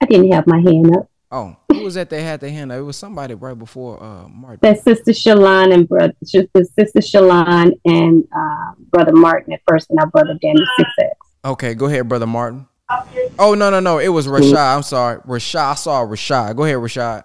[0.00, 1.10] I didn't have my hand up.
[1.34, 2.10] Oh, who was that?
[2.10, 2.78] They had their hand up.
[2.78, 4.60] It was somebody right before uh, Martin.
[4.62, 10.06] That Sister Shalon and brother, Sister Shalon and uh, Brother Martin at first, and our
[10.06, 11.10] brother Daniel Six X.
[11.44, 12.68] Okay, go ahead, Brother Martin.
[13.36, 13.98] Oh no no no!
[13.98, 14.76] It was Rashad.
[14.76, 15.72] I'm sorry, Rashad.
[15.72, 16.54] I saw Rashad.
[16.54, 17.24] Go ahead, Rashad.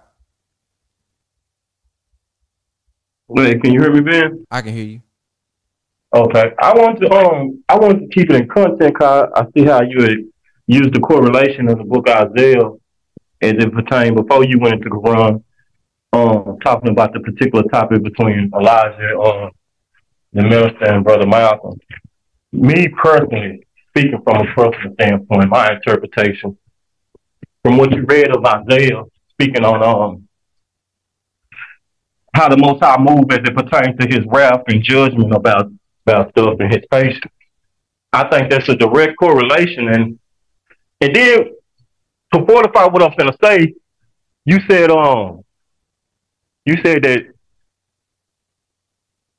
[3.28, 4.44] Wait, can you hear me, Ben?
[4.50, 5.02] I can hear you.
[6.12, 8.98] Okay, I want to um, I want to keep it in content.
[8.98, 10.16] Cause I see how you had
[10.66, 12.70] used the correlation of the book Isaiah
[13.42, 15.42] as it pertained before you went into Quran,
[16.12, 19.50] um, talking about the particular topic between Elijah and um,
[20.32, 21.78] the minister and Brother Malcolm.
[22.52, 26.56] Me personally, speaking from a personal standpoint, my interpretation
[27.62, 30.28] from what you read of Isaiah speaking on um
[32.34, 35.70] how the Most High move as it pertains to His wrath and judgment about
[36.06, 37.20] about stuff in his patience.
[38.12, 39.88] I think that's a direct correlation.
[39.88, 40.18] And
[41.00, 41.44] and then
[42.32, 43.74] to fortify what I'm gonna say,
[44.44, 45.42] you said um
[46.64, 47.22] you said that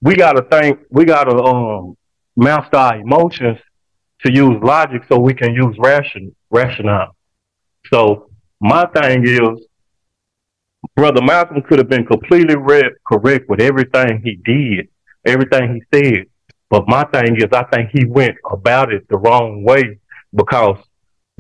[0.02, 1.96] we gotta think we gotta um
[2.36, 3.58] master our emotions
[4.26, 7.16] to use logic so we can use ration rationale.
[7.92, 8.30] So
[8.60, 9.66] my thing is
[10.96, 14.88] Brother Malcolm could have been completely re- correct with everything he did,
[15.26, 16.26] everything he said.
[16.70, 20.00] But my thing is, I think he went about it the wrong way
[20.34, 20.78] because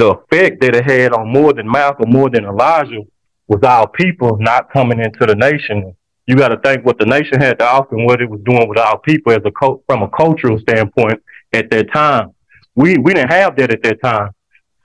[0.02, 3.02] the effect that it had on more than Malcolm, more than Elijah,
[3.47, 5.95] was our people not coming into the nation.
[6.26, 8.68] You got to think what the nation had to offer and what it was doing
[8.68, 9.52] with our people as a
[9.86, 11.22] from a cultural standpoint
[11.54, 12.34] at that time.
[12.76, 14.32] We we didn't have that at that time,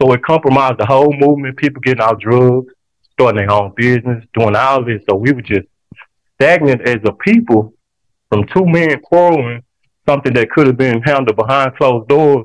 [0.01, 1.57] so it compromised the whole movement.
[1.57, 2.75] People getting out drugs,
[3.13, 5.03] starting their own business, doing all this.
[5.09, 5.67] So we were just
[6.35, 7.73] stagnant as a people
[8.29, 9.63] from two men quarreling,
[10.07, 12.45] something that could have been handled behind closed doors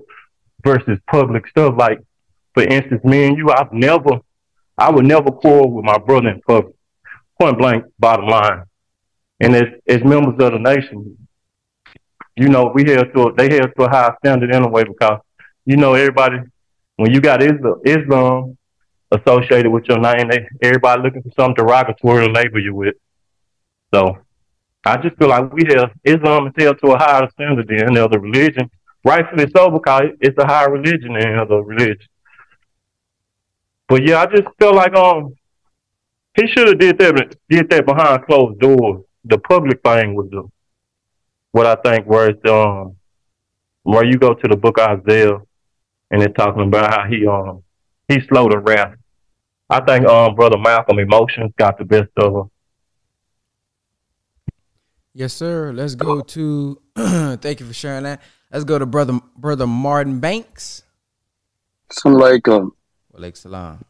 [0.64, 1.74] versus public stuff.
[1.78, 2.00] Like,
[2.54, 4.20] for instance, me and you, I've never,
[4.78, 6.76] I would never quarrel with my brother in public.
[7.40, 8.64] Point blank, bottom line.
[9.40, 11.18] And as, as members of the nation,
[12.36, 15.20] you know, we held to, a, they held to a high standard anyway because,
[15.66, 16.38] you know, everybody,
[16.98, 18.58] when you got Islam, Islam
[19.12, 20.30] associated with your name.
[20.30, 22.96] They everybody looking for something derogatory to label you with.
[23.94, 24.18] So
[24.86, 28.00] I just feel like we have Islam is held to a higher standard than any
[28.00, 28.70] other religion.
[29.04, 32.08] Rightfully so because it's a higher religion than any other religion.
[33.92, 35.36] But yeah, I just feel like um
[36.38, 39.04] he should have did that did that behind closed doors.
[39.26, 40.50] The public thing was the
[41.52, 42.96] what I think where it's um
[43.84, 45.40] where you go to the book of Isaiah
[46.10, 47.64] and it's talking about how he um
[48.08, 48.96] he slow to wrath
[49.70, 52.52] I think um brother Malcolm emotions got the best of him.
[55.14, 55.74] Yes, sir.
[55.74, 56.82] Let's go to.
[56.96, 58.22] thank you for sharing that.
[58.54, 60.84] Let's go to brother brother Martin Banks.
[61.92, 62.14] Some
[63.22, 63.38] like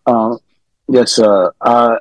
[0.05, 0.39] um.
[0.88, 1.99] Yes, uh, I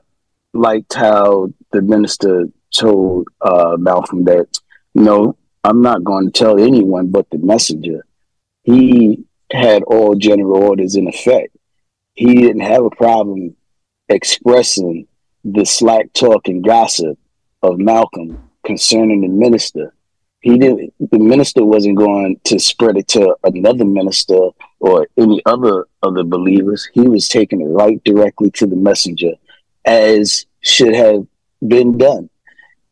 [0.52, 4.48] liked how the minister told uh, Malcolm that
[4.94, 8.04] no, I'm not going to tell anyone but the messenger.
[8.62, 11.56] He had all general orders in effect.
[12.14, 13.56] He didn't have a problem
[14.08, 15.06] expressing
[15.44, 17.18] the slack talk and gossip
[17.62, 19.94] of Malcolm concerning the minister.
[20.40, 20.94] He didn't.
[20.98, 24.50] The minister wasn't going to spread it to another minister
[24.80, 26.88] or any other other believers.
[26.92, 29.32] He was taking it right directly to the messenger,
[29.84, 31.26] as should have
[31.66, 32.28] been done.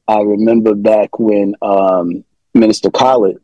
[0.07, 2.25] I remember back when um,
[2.55, 3.39] Minister Collett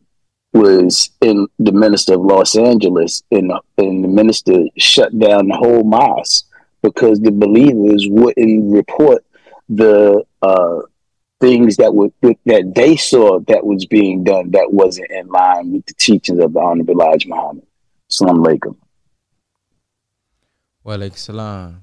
[0.53, 5.83] was in the minister of Los Angeles, and, and the minister shut down the whole
[5.83, 6.47] mosque
[6.83, 9.25] because the believers wouldn't report
[9.69, 10.81] the uh,
[11.41, 15.85] things that would that they saw that was being done that wasn't in line with
[15.87, 17.67] the teachings of the Honorable Elijah Muhammad.
[18.15, 18.77] Salam alaikum.
[20.85, 21.83] Wa alaikum salam.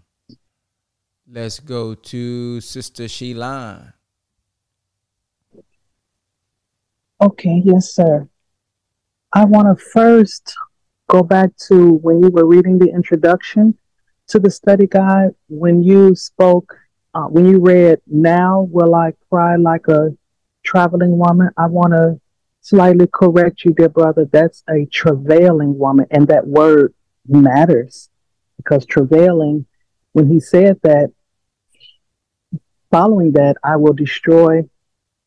[1.29, 3.93] Let's go to Sister Sheila.
[7.19, 8.29] Okay, yes, sir.
[9.33, 10.55] I want to first
[11.09, 13.77] go back to when you were reading the introduction
[14.27, 16.73] to the study guide when you spoke,
[17.13, 20.15] uh, when you read, Now will I cry like a
[20.63, 21.49] traveling woman?
[21.57, 22.21] I want to
[22.61, 24.25] slightly correct you, dear brother.
[24.31, 26.93] That's a travailing woman, and that word
[27.27, 28.09] matters
[28.57, 29.65] because travailing,
[30.13, 31.11] when he said that,
[32.91, 34.63] following that, I will destroy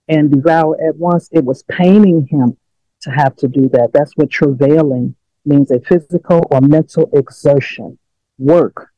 [0.09, 2.57] and devour at once, it was paining him
[3.03, 3.93] to have to do that.
[3.93, 5.15] That's what travailing
[5.45, 7.99] means a physical or mental exertion,
[8.39, 8.89] work,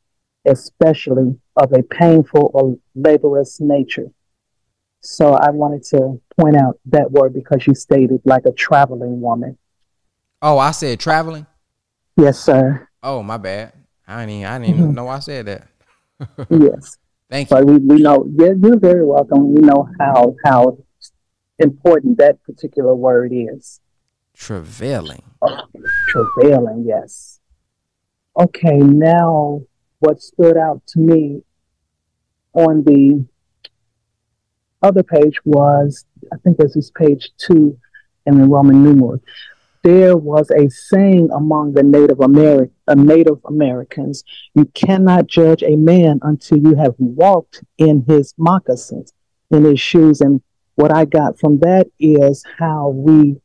[0.44, 4.10] especially of a painful or laborious nature.
[5.00, 9.58] So I wanted to point out that word because you stated like a traveling woman.
[10.42, 11.46] Oh, I said traveling.
[12.16, 12.88] Yes, sir.
[13.02, 13.72] Oh, my bad.
[14.06, 14.30] I didn't.
[14.30, 14.94] Even, I didn't even mm-hmm.
[14.94, 15.68] know I said that.
[16.50, 16.98] yes.
[17.30, 17.56] Thank you.
[17.56, 18.26] But we, we know.
[18.36, 19.54] Yeah, you're very welcome.
[19.54, 20.78] We know how how
[21.58, 23.80] important that particular word is.
[24.34, 25.22] Travailing.
[25.42, 25.62] Oh,
[26.08, 26.84] travailing.
[26.86, 27.40] Yes.
[28.38, 28.76] Okay.
[28.76, 29.62] Now
[29.98, 31.42] what stood out to me
[32.52, 33.26] on the
[34.86, 37.78] other page was, I think this is page two
[38.24, 39.20] in the Roman numeral.
[39.82, 44.24] There was a saying among the Native Ameri- uh, Native Americans:
[44.54, 49.12] "You cannot judge a man until you have walked in his moccasins,
[49.50, 50.40] in his shoes." And
[50.74, 53.40] what I got from that is how we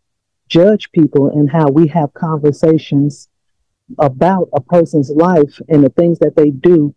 [0.48, 3.30] judge people and how we have conversations
[4.00, 6.94] about a person's life and the things that they do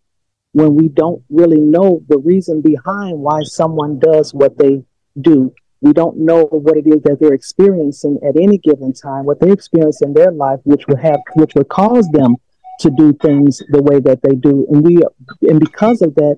[0.55, 4.81] when we don't really know the reason behind why someone does what they
[5.19, 9.39] do We don't know what it is that they're experiencing at any given time, what
[9.39, 12.37] they experience in their life, which would have, which would cause them
[12.79, 14.65] to do things the way that they do.
[14.71, 15.03] And we,
[15.47, 16.37] and because of that,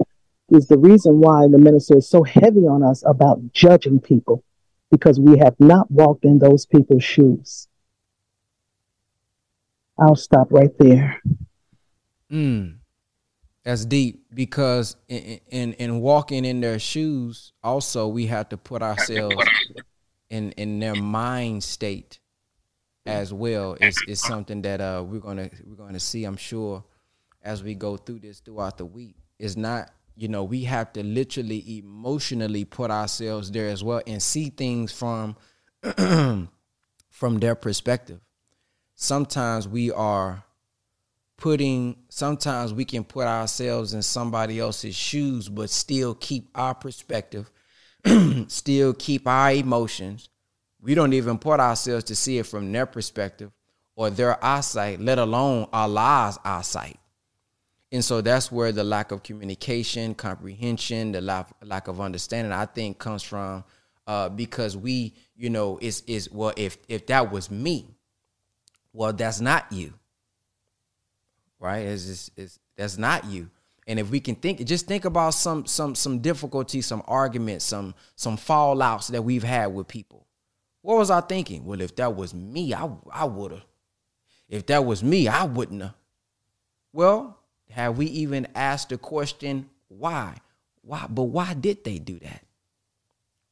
[0.49, 4.43] is the reason why the minister is so heavy on us about judging people,
[4.91, 7.67] because we have not walked in those people's shoes.
[9.99, 11.21] I'll stop right there.
[12.31, 12.76] Mm.
[13.67, 18.81] That's deep because in, in in walking in their shoes, also we have to put
[18.81, 19.35] ourselves
[20.29, 22.21] in in their mind state
[23.05, 23.75] as well.
[23.81, 26.81] It's, it's something that uh we're gonna we're gonna see, I'm sure,
[27.43, 29.17] as we go through this throughout the week.
[29.37, 34.23] It's not you know we have to literally emotionally put ourselves there as well and
[34.23, 35.35] see things from
[37.09, 38.21] from their perspective
[38.95, 40.43] sometimes we are
[41.37, 47.49] putting sometimes we can put ourselves in somebody else's shoes but still keep our perspective
[48.47, 50.29] still keep our emotions
[50.81, 53.51] we don't even put ourselves to see it from their perspective
[53.95, 56.99] or their eyesight let alone our allah's eyesight
[57.91, 62.65] and so that's where the lack of communication comprehension the lack, lack of understanding i
[62.65, 63.63] think comes from
[64.07, 67.97] uh, because we you know is is well if if that was me
[68.97, 69.93] well, that's not you.
[71.59, 71.79] Right?
[71.79, 73.49] It's, just, it's that's not you.
[73.87, 77.95] And if we can think, just think about some some some difficulty, some arguments, some
[78.15, 80.27] some fallouts that we've had with people.
[80.81, 81.65] What was I thinking?
[81.65, 83.65] Well, if that was me, I I would have.
[84.49, 85.93] If that was me, I wouldn't have.
[86.91, 87.37] Well,
[87.71, 90.35] have we even asked the question why?
[90.81, 91.05] Why?
[91.09, 92.43] But why did they do that?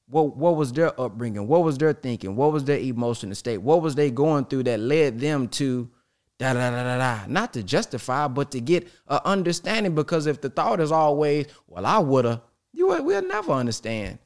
[0.08, 1.48] What what was their upbringing?
[1.48, 2.36] What was their thinking?
[2.36, 3.58] What was their emotional state?
[3.58, 5.90] What was they going through that led them to
[6.38, 7.26] da da da da da?
[7.28, 9.96] Not to justify, but to get an understanding.
[9.96, 12.42] Because if the thought is always, well, I woulda,
[12.74, 14.20] you we'll never understand.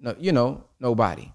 [0.00, 1.32] No, you know, nobody.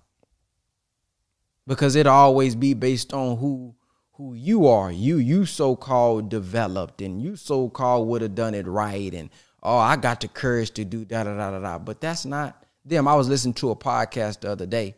[1.65, 3.75] Because it always be based on who
[4.13, 4.91] who you are.
[4.91, 9.29] You you so called developed and you so called would have done it right and
[9.63, 11.79] oh I got the courage to do da da da da da.
[11.79, 13.07] But that's not them.
[13.07, 14.95] I was listening to a podcast the other day,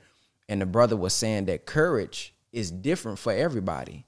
[0.50, 4.06] and the brother was saying that courage is different for everybody.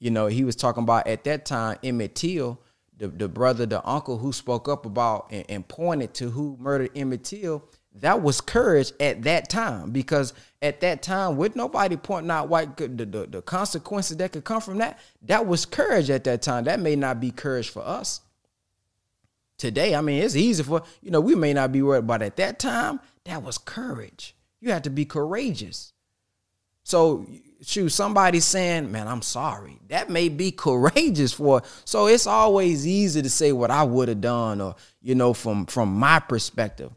[0.00, 2.58] You know, he was talking about at that time Emmett Till,
[2.96, 6.90] the, the brother, the uncle who spoke up about and, and pointed to who murdered
[6.96, 7.64] Emmett Till.
[7.94, 10.32] That was courage at that time because
[10.62, 14.60] at that time, with nobody pointing out what the, the, the consequences that could come
[14.60, 16.64] from that, that was courage at that time.
[16.64, 18.20] That may not be courage for us
[19.58, 19.94] today.
[19.94, 22.58] I mean, it's easy for, you know, we may not be worried, but at that
[22.58, 24.34] time, that was courage.
[24.60, 25.92] You had to be courageous.
[26.84, 27.26] So,
[27.62, 29.78] shoot, somebody saying, man, I'm sorry.
[29.88, 34.20] That may be courageous for, so it's always easy to say what I would have
[34.20, 36.90] done or, you know, from from my perspective,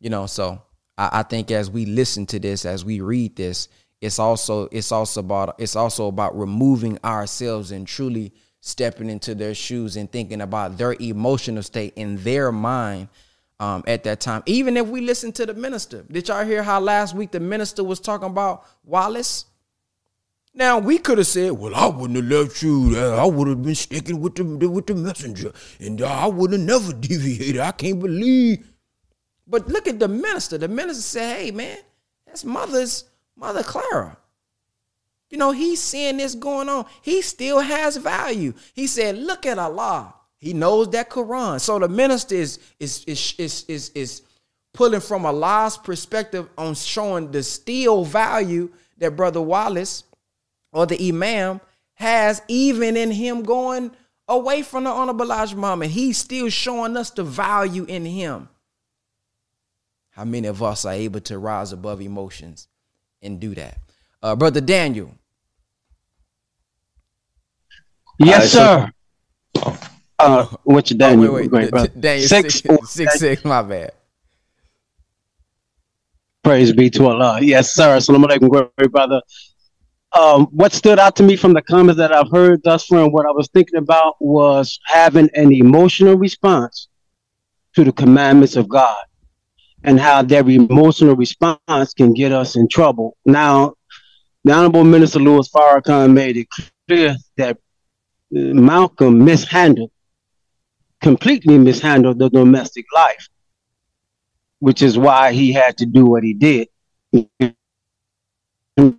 [0.00, 0.62] you know, so
[0.96, 3.68] I, I think as we listen to this, as we read this,
[4.00, 9.54] it's also it's also about it's also about removing ourselves and truly stepping into their
[9.54, 13.08] shoes and thinking about their emotional state in their mind
[13.60, 14.42] um, at that time.
[14.46, 17.82] Even if we listen to the minister, did y'all hear how last week the minister
[17.82, 19.46] was talking about Wallace?
[20.58, 22.98] Now we could have said, "Well, I wouldn't have left you.
[22.98, 26.92] I would have been sticking with the with the messenger, and I would have never
[27.08, 27.60] deviated.
[27.60, 28.68] I can't believe."
[29.46, 30.58] But look at the minister.
[30.58, 31.78] The minister said, "Hey, man,
[32.26, 33.04] that's mother's
[33.36, 34.18] mother Clara.
[35.30, 36.86] You know, he's seeing this going on.
[37.02, 38.52] He still has value.
[38.74, 40.14] He said, look at Allah.
[40.38, 41.60] He knows that Quran.
[41.60, 44.22] So the minister is is is is is, is
[44.72, 50.04] pulling from Allah's perspective on showing the still value that Brother Wallace
[50.72, 51.60] or the Imam
[51.94, 53.90] has, even in him going
[54.28, 55.90] away from the Honorable Elijah Muhammad.
[55.90, 58.48] He's still showing us the value in him.
[60.10, 62.68] How many of us are able to rise above emotions
[63.22, 63.78] and do that?
[64.22, 65.12] Uh, Brother Daniel.
[68.18, 68.90] Yes, sir.
[70.18, 71.30] Uh, what's your Daniel?
[71.30, 71.70] Oh, wait, wait.
[71.70, 73.92] Great, Daniel six, six, six, six, six, my bad.
[76.42, 77.38] Praise be to Allah.
[77.40, 77.96] Yes, sir.
[77.96, 79.22] Assalamu alaikum, great brother.
[80.12, 83.12] Um, what stood out to me from the comments that I've heard thus far and
[83.12, 86.88] what I was thinking about was having an emotional response
[87.74, 88.96] to the commandments of God
[89.84, 93.16] and how that emotional response can get us in trouble.
[93.24, 93.74] Now,
[94.44, 97.58] the Honorable Minister Louis Farrakhan made it clear that
[98.30, 99.90] Malcolm mishandled,
[101.00, 103.28] completely mishandled the domestic life,
[104.58, 106.68] which is why he had to do what he did.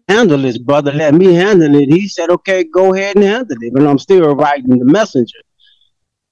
[0.08, 0.92] Handle this, brother.
[0.92, 1.90] Let me handle it.
[1.90, 5.40] He said, "Okay, go ahead and handle it." But I'm still writing the messenger.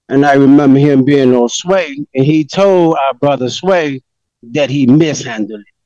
[0.10, 4.02] And I remember him being on Sway, and he told our brother Sway
[4.44, 5.78] that he mishandled it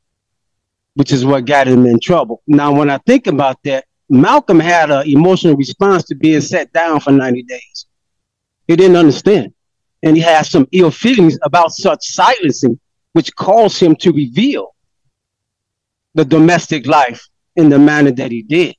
[0.95, 2.41] which is what got him in trouble.
[2.47, 6.99] Now, when I think about that, Malcolm had an emotional response to being set down
[6.99, 7.85] for 90 days.
[8.67, 9.53] He didn't understand.
[10.03, 12.79] And he had some ill feelings about such silencing,
[13.13, 14.75] which caused him to reveal
[16.13, 18.75] the domestic life in the manner that he did.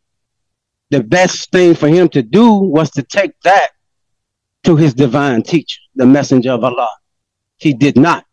[0.90, 3.70] The best thing for him to do was to take that
[4.64, 6.90] to his divine teacher, the messenger of Allah.
[7.56, 8.24] He did not,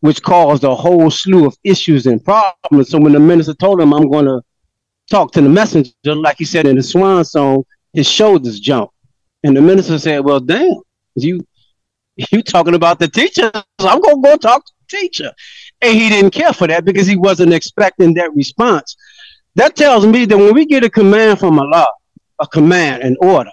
[0.00, 2.90] which caused a whole slew of issues and problems.
[2.90, 4.42] So when the minister told him, I'm going to
[5.10, 8.94] talk to the messenger, like he said in the swan song, his shoulders jumped.
[9.42, 10.74] And the minister said, Well, damn,
[11.14, 11.46] you
[12.30, 13.50] you talking about the teacher.
[13.78, 15.32] I'm gonna go talk to the teacher.
[15.80, 18.96] And he didn't care for that because he wasn't expecting that response.
[19.56, 21.88] That tells me that when we get a command from Allah,
[22.38, 23.50] a command, an order,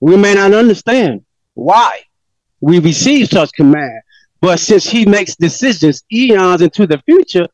[0.00, 1.24] we may not understand
[1.54, 2.00] why
[2.60, 4.00] we receive such command.
[4.40, 7.48] But since he makes decisions eons into the future,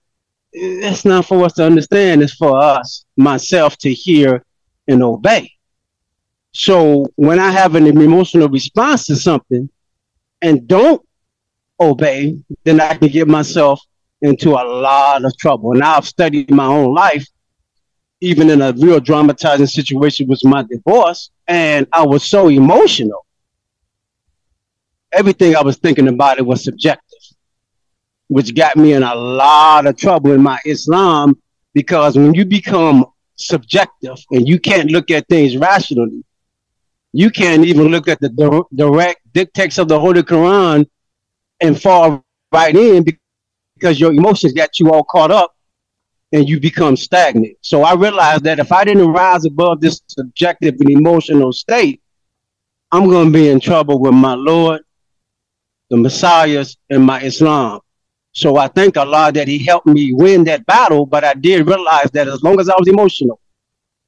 [0.53, 4.45] it's not for us to understand, it's for us, myself, to hear
[4.89, 5.53] and obey.
[6.53, 9.71] So when I have an emotional response to something
[10.43, 11.01] and don't
[11.79, 13.81] obey, then I can get myself
[14.23, 15.73] into a lot of trouble.
[15.73, 17.27] And I've studied my own life,
[18.21, 23.25] even in a real dramatizing situation with my divorce, and I was so emotional.
[25.13, 27.19] Everything I was thinking about it was subjective,
[28.29, 31.41] which got me in a lot of trouble in my Islam
[31.75, 33.07] because when you become
[33.37, 36.25] subjective and you can't look at things rationally,
[37.13, 40.87] you can't even look at the direct dictates of the Holy Quran
[41.61, 43.05] and fall right in
[43.81, 45.57] because your emotions got you all caught up
[46.33, 47.57] and you become stagnant.
[47.63, 52.03] So I realized that if I didn't rise above this subjective and emotional state,
[52.93, 54.83] I'm going to be in trouble with my Lord,
[55.89, 57.81] the Messiahs, and my Islam.
[58.33, 62.11] So I thank Allah that He helped me win that battle, but I did realize
[62.13, 63.41] that as long as I was emotional,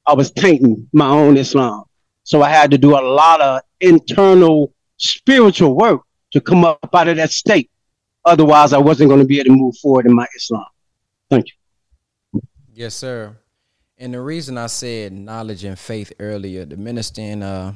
[0.05, 1.83] I was tainting my own Islam.
[2.23, 6.01] So I had to do a lot of internal spiritual work
[6.31, 7.69] to come up out of that state.
[8.25, 10.65] Otherwise, I wasn't going to be able to move forward in my Islam.
[11.29, 11.45] Thank
[12.33, 12.41] you.
[12.73, 13.35] Yes, sir.
[13.97, 17.75] And the reason I said knowledge and faith earlier, the minister in uh,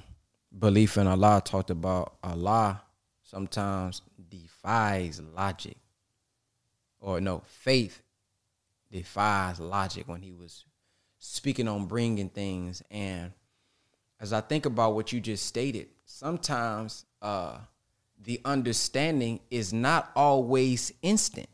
[0.58, 2.82] belief in Allah talked about Allah
[3.24, 5.78] sometimes defies logic.
[7.00, 8.02] Or no, faith
[8.92, 10.66] defies logic when he was
[11.20, 13.32] speaking on bringing things and
[14.20, 17.58] as I think about what you just stated, sometimes uh,
[18.24, 21.50] the understanding is not always instant.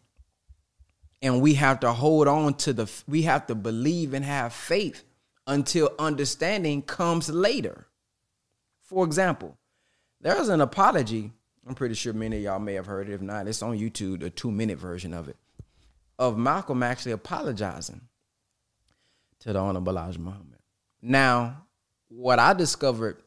[1.21, 5.03] And we have to hold on to the, we have to believe and have faith
[5.47, 7.87] until understanding comes later.
[8.81, 9.57] For example,
[10.19, 11.31] there's an apology.
[11.67, 13.13] I'm pretty sure many of y'all may have heard it.
[13.13, 15.37] If not, it's on YouTube, the two minute version of it,
[16.19, 18.01] of Malcolm actually apologizing
[19.39, 20.59] to the Honorable Elijah Muhammad.
[21.01, 21.65] Now,
[22.09, 23.21] what I discovered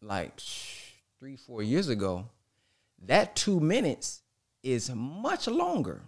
[0.00, 0.40] like
[1.18, 2.26] three, four years ago,
[3.06, 4.22] that two minutes
[4.62, 6.02] is much longer.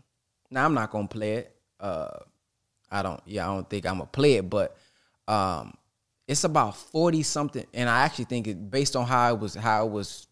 [0.51, 1.57] Now I'm not gonna play it.
[1.81, 2.19] Uh,
[2.91, 3.21] I don't.
[3.27, 4.77] Yeah, I don't think I'm gonna play it, but
[5.27, 5.75] um,
[6.29, 9.87] it's about forty something, and I actually think it based on how it was, how
[9.87, 10.29] it was,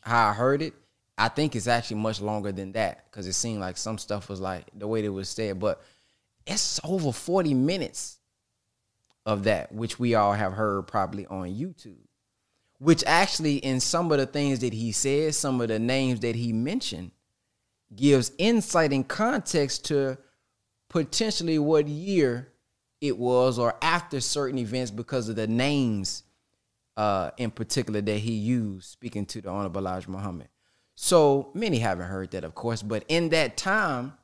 [0.00, 0.74] how I heard it.
[1.18, 4.40] I think it's actually much longer than that because it seemed like some stuff was
[4.40, 5.82] like the way it was said, but
[6.46, 8.18] it's over forty minutes
[9.26, 11.98] of that, which we all have heard probably on YouTube.
[12.82, 16.34] Which actually, in some of the things that he says, some of the names that
[16.34, 17.12] he mentioned,
[17.94, 20.18] gives insight and context to
[20.88, 22.48] potentially what year
[23.00, 26.24] it was or after certain events because of the names
[26.96, 30.48] uh, in particular that he used speaking to the Honorable Elijah Muhammad.
[30.96, 34.14] So many haven't heard that, of course, but in that time,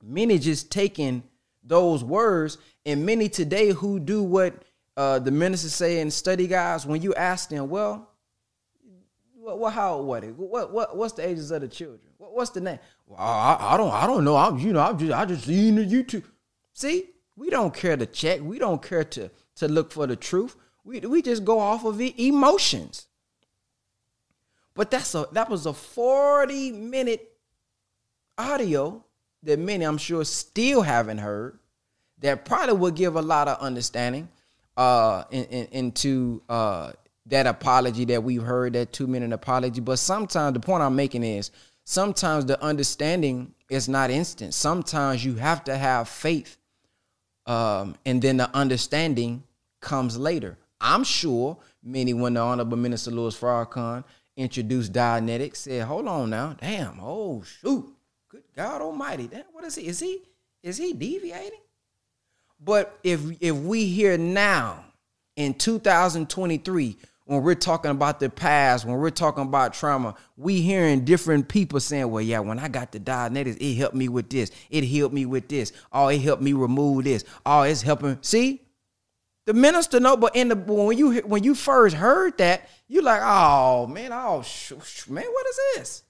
[0.00, 1.24] many just taking
[1.64, 4.64] those words and many today who do what
[5.00, 8.10] uh, the ministers say and study guys, when you ask them, well,
[9.32, 12.00] what, what how what what what what's the ages of the children?
[12.18, 12.78] What, what's the name?
[13.06, 14.36] Well, I, I don't I don't know.
[14.36, 16.24] I'm you know I'm just I just seen the YouTube.
[16.74, 18.42] See, we don't care to check.
[18.42, 20.54] We don't care to to look for the truth.
[20.84, 23.06] We we just go off of emotions.
[24.74, 27.26] But that's a that was a 40 minute
[28.36, 29.02] audio
[29.44, 31.58] that many I'm sure still haven't heard
[32.18, 34.28] that probably would give a lot of understanding
[34.76, 36.92] uh, in, in, into uh,
[37.26, 39.80] that apology that we've heard, that two minute apology.
[39.80, 41.50] But sometimes the point I'm making is
[41.84, 44.54] sometimes the understanding is not instant.
[44.54, 46.56] Sometimes you have to have faith,
[47.46, 49.42] um, and then the understanding
[49.80, 50.58] comes later.
[50.80, 54.04] I'm sure many, when the Honorable Minister Louis Farrakhan
[54.36, 57.86] introduced Dianetics, said, "Hold on now, damn, oh shoot,
[58.28, 59.86] good God Almighty, damn, what is he?
[59.86, 60.22] Is he
[60.62, 61.60] Is he deviating?
[62.62, 64.84] But if if we hear now
[65.36, 71.04] in 2023 when we're talking about the past, when we're talking about trauma, we hearing
[71.04, 74.50] different people saying, "Well, yeah, when I got the Dianetics, it helped me with this.
[74.68, 75.72] It helped me with this.
[75.92, 77.24] Oh, it helped me remove this.
[77.46, 78.62] Oh, it's helping." See,
[79.46, 83.20] the minister know, but in the when you when you first heard that, you like,
[83.22, 86.02] "Oh man, oh sh- sh- man, what is this?"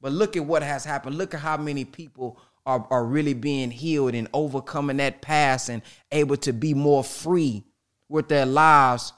[0.00, 1.16] But look at what has happened.
[1.16, 5.82] Look at how many people are, are really being healed and overcoming that past and
[6.12, 7.64] able to be more free
[8.08, 9.12] with their lives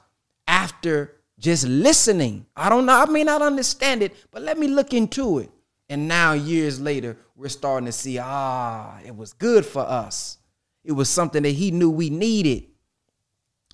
[0.47, 2.47] after just listening.
[2.57, 2.95] I don't know.
[3.01, 5.51] I may not understand it, but let me look into it.
[5.89, 10.39] And now, years later, we're starting to see ah, it was good for us.
[10.85, 12.65] It was something that he knew we needed.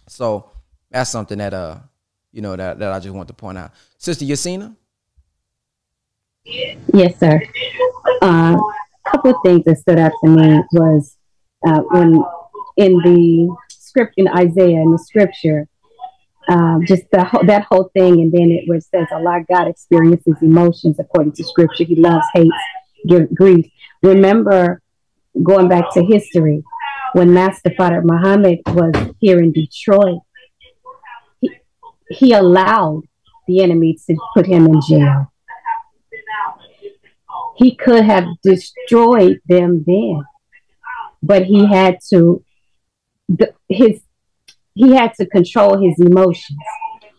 [0.06, 0.50] So
[0.90, 1.78] that's something that uh,
[2.34, 3.70] you know, that, that I just want to point out.
[3.96, 4.74] Sister Yasina?
[6.44, 7.40] Yes, sir.
[9.06, 11.16] A couple of things that stood out to me was
[11.66, 12.22] uh, when
[12.76, 15.68] in the script in Isaiah in the scripture,
[16.48, 20.98] um, just the that whole thing, and then it it says, "Allah God experiences emotions
[20.98, 21.84] according to Scripture.
[21.84, 22.54] He loves, hates,
[23.06, 23.66] give, grief."
[24.02, 24.82] Remember,
[25.42, 26.62] going back to history,
[27.14, 30.20] when Master Father Muhammad was here in Detroit,
[31.40, 31.50] he,
[32.10, 33.02] he allowed
[33.46, 35.32] the enemy to put him in jail.
[37.56, 40.24] He could have destroyed them then,
[41.22, 42.44] but he had to.
[43.28, 44.00] The, his
[44.74, 46.58] he had to control his emotions.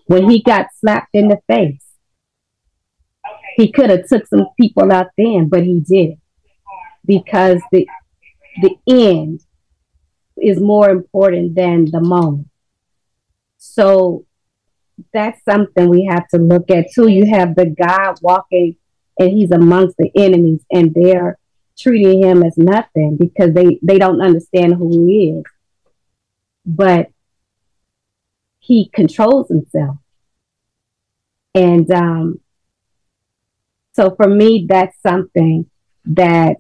[0.07, 1.83] When he got slapped in the face,
[3.55, 6.17] he could have took some people out then, but he did
[7.05, 7.87] because the
[8.61, 9.41] the end
[10.41, 12.49] is more important than the moment.
[13.57, 14.25] So
[15.13, 17.07] that's something we have to look at too.
[17.07, 18.77] You have the guy walking
[19.17, 21.37] and he's amongst the enemies and they're
[21.77, 25.43] treating him as nothing because they, they don't understand who he is.
[26.65, 27.09] But
[28.59, 29.97] he controls himself.
[31.53, 32.39] And um,
[33.93, 35.69] so for me, that's something
[36.05, 36.57] that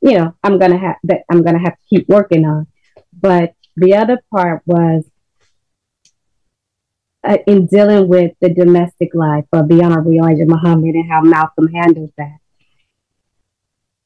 [0.00, 2.66] you know I'm gonna have that I'm gonna have to keep working on.
[3.12, 5.04] But the other part was
[7.24, 11.68] uh, in dealing with the domestic life of the Honorable Elijah Muhammad and how Malcolm
[11.72, 12.38] handles that.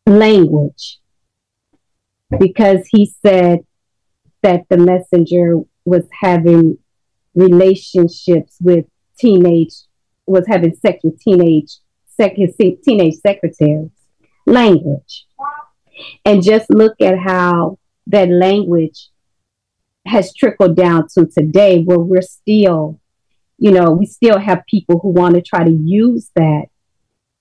[0.07, 0.99] Language,
[2.39, 3.61] because he said
[4.43, 6.79] that the messenger was having
[7.35, 8.87] relationships with
[9.19, 9.75] teenage
[10.27, 12.37] was having sex with teenage sec,
[12.85, 13.91] teenage secretaries.
[14.47, 15.27] Language.
[16.25, 19.09] And just look at how that language
[20.07, 23.00] has trickled down to today where we're still
[23.61, 26.67] you know we still have people who want to try to use that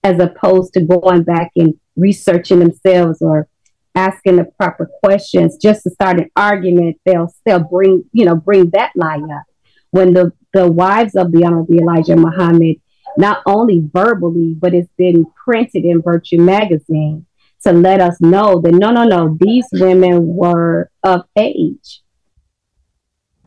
[0.04, 3.48] as opposed to going back and researching themselves or
[3.96, 8.70] asking the proper questions just to start an argument they'll still bring you know bring
[8.70, 9.44] that lie up
[9.92, 12.78] when the, the wives of the Honorable Elijah Muhammad,
[13.18, 17.26] not only verbally, but it's been printed in Virtue magazine
[17.64, 22.02] to let us know that no, no, no, these women were of age.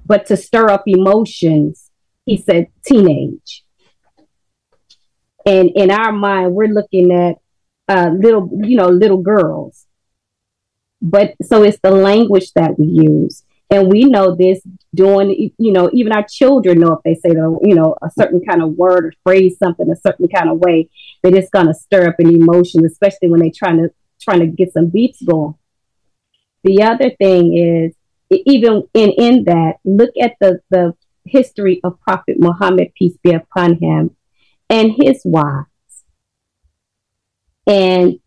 [0.05, 1.82] But to stir up emotions,
[2.27, 3.65] he said teenage.
[5.45, 7.37] And in our mind, we're looking at
[7.89, 9.87] uh, little, you know, little girls.
[11.01, 13.43] But so it's the language that we use.
[13.69, 14.61] And we know this
[14.95, 18.43] doing, you know, even our children know if they say the, you know, a certain
[18.45, 20.91] kind of word or phrase something a certain kind of way,
[21.23, 24.73] that it's gonna stir up an emotion, especially when they're trying to trying to get
[24.73, 25.55] some beats going.
[26.65, 27.95] The other thing is
[28.31, 30.95] even in in that, look at the the
[31.25, 34.17] history of Prophet Muhammad, peace be upon him,
[34.69, 35.69] and his wives.
[37.67, 38.19] And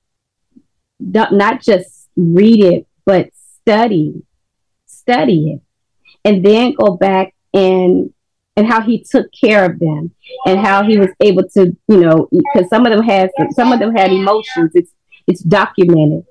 [1.00, 3.30] not just read it, but
[3.62, 4.24] study
[5.06, 5.62] study it.
[6.24, 8.12] And then go back and
[8.58, 10.12] and how he took care of them
[10.48, 13.80] and how he was able to you know because some of them had some of
[13.80, 14.72] them had emotions.
[14.74, 14.92] It's
[15.28, 16.26] it's documented.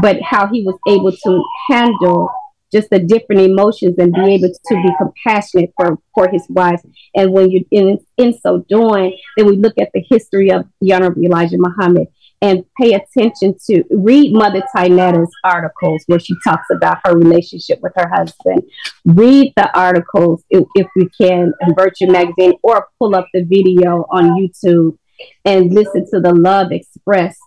[0.00, 2.30] But how he was able to handle
[2.74, 6.82] just the different emotions and be able to be compassionate for for his wives
[7.14, 10.92] and when you're in in so doing then we look at the history of the
[10.92, 12.08] honorable elijah muhammad
[12.44, 17.94] and pay attention to read Mother Tynnetta's articles where she talks about her relationship with
[17.96, 18.62] her husband.
[19.06, 24.04] Read the articles if, if we can in Virtue Magazine or pull up the video
[24.10, 24.98] on YouTube
[25.46, 27.40] and listen to the love expressed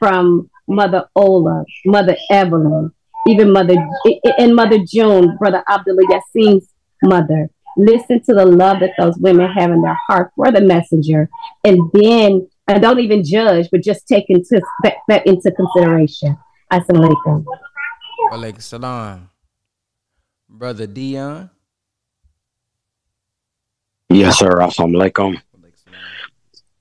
[0.00, 2.90] from Mother Ola, Mother Evelyn,
[3.28, 3.76] even Mother
[4.38, 6.68] and Mother June, Brother Abdullah Yassin's
[7.02, 7.48] mother.
[7.76, 11.28] Listen to the love that those women have in their heart for the messenger,
[11.64, 16.36] and then and don't even judge, but just take into that, that into consideration.
[16.72, 17.44] Assalamu alaikum.
[18.30, 19.30] Alaikum salam.
[20.48, 21.50] Brother Dion.
[24.10, 24.50] Yes, sir.
[24.50, 25.40] Assalamu alaikum.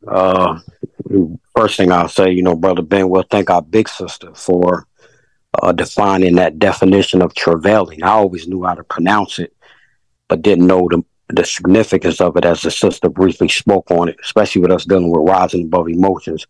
[0.08, 0.60] Uh,
[1.56, 4.88] first thing I'll say, you know, Brother Ben, we'll thank our big sister for
[5.60, 8.04] uh, defining that definition of travailing.
[8.04, 9.54] I always knew how to pronounce it,
[10.28, 14.18] but didn't know the, the significance of it as the sister briefly spoke on it,
[14.24, 16.48] especially with us dealing with rising above emotions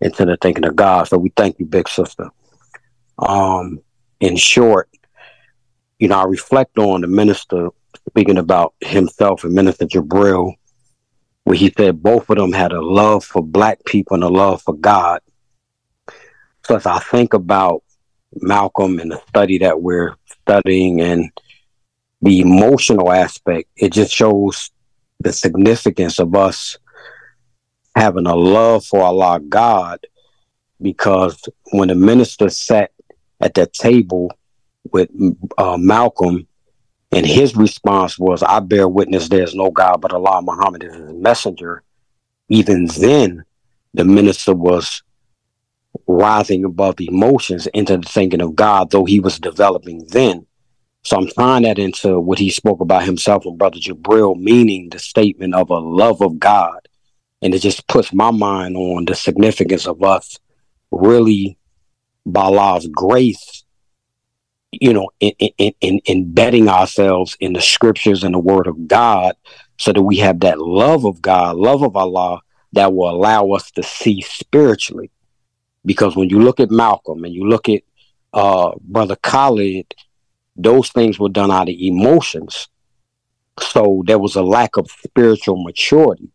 [0.00, 1.08] into the thinking of God.
[1.08, 2.30] So we thank you, big sister.
[3.18, 3.80] Um,
[4.20, 4.88] in short,
[5.98, 7.70] you know, I reflect on the minister
[8.08, 10.54] speaking about himself and Minister Jabril,
[11.44, 14.62] where he said both of them had a love for black people and a love
[14.62, 15.20] for God.
[16.64, 17.82] So as I think about
[18.40, 21.30] Malcolm and the study that we're studying and
[22.22, 24.70] the emotional aspect, it just shows
[25.20, 26.78] the significance of us
[27.94, 30.00] having a love for Allah God
[30.80, 32.90] because when the minister sat
[33.40, 34.30] at that table
[34.92, 35.10] with
[35.58, 36.46] uh, Malcolm,
[37.12, 41.12] and his response was, I bear witness there's no God but Allah, Muhammad is his
[41.12, 41.82] messenger.
[42.48, 43.44] Even then,
[43.94, 45.02] the minister was
[46.06, 50.46] rising above emotions into the thinking of God, though he was developing then.
[51.04, 54.98] So I'm tying that into what he spoke about himself and Brother Jabril, meaning the
[54.98, 56.80] statement of a love of God.
[57.42, 60.38] And it just puts my mind on the significance of us
[60.90, 61.58] really,
[62.24, 63.64] by Allah's grace,
[64.72, 69.36] you know, in, in, in, embedding ourselves in the scriptures and the word of God
[69.78, 72.40] so that we have that love of God, love of Allah
[72.72, 75.10] that will allow us to see spiritually.
[75.86, 77.82] Because when you look at Malcolm and you look at
[78.34, 79.94] uh, Brother Khalid,
[80.56, 82.68] those things were done out of emotions.
[83.60, 86.28] So there was a lack of spiritual maturity.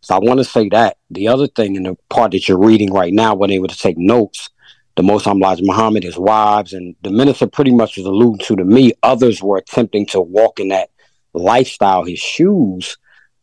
[0.00, 0.96] So I want to say that.
[1.10, 3.98] The other thing in the part that you're reading right now, when able to take
[3.98, 4.50] notes,
[4.96, 8.64] the Most Elijah Muhammad, his wives, and the minister pretty much was alluding to to
[8.64, 8.92] me.
[9.02, 10.88] Others were attempting to walk in that
[11.34, 12.96] lifestyle, his shoes,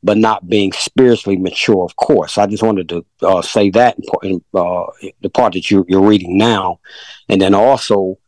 [0.03, 1.83] but not being spiritually mature.
[1.83, 4.85] Of course, I just wanted to uh, say that in, uh,
[5.21, 6.79] the part that you, you're reading now,
[7.29, 8.19] and then also,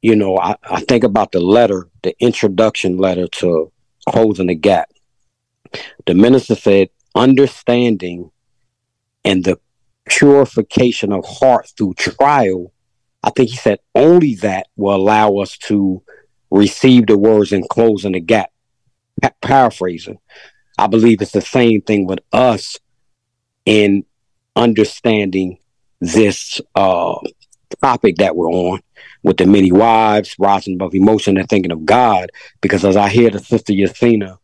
[0.00, 3.70] you know, I, I think about the letter, the introduction letter to
[4.08, 4.90] closing the gap.
[6.06, 8.30] The minister said, understanding
[9.24, 9.58] and the
[10.08, 12.72] purification of heart through trial,
[13.22, 16.02] I think he said only that will allow us to
[16.50, 18.50] receive the words and closing the gap.
[19.20, 20.18] Pa- paraphrasing,
[20.80, 22.78] I believe it's the same thing with us
[23.66, 24.04] in
[24.56, 25.58] understanding
[26.00, 27.14] this uh,
[27.82, 28.80] topic that we're on
[29.22, 32.30] with the many wives, rising above emotion and thinking of God.
[32.60, 34.38] Because as I hear the sister Yasina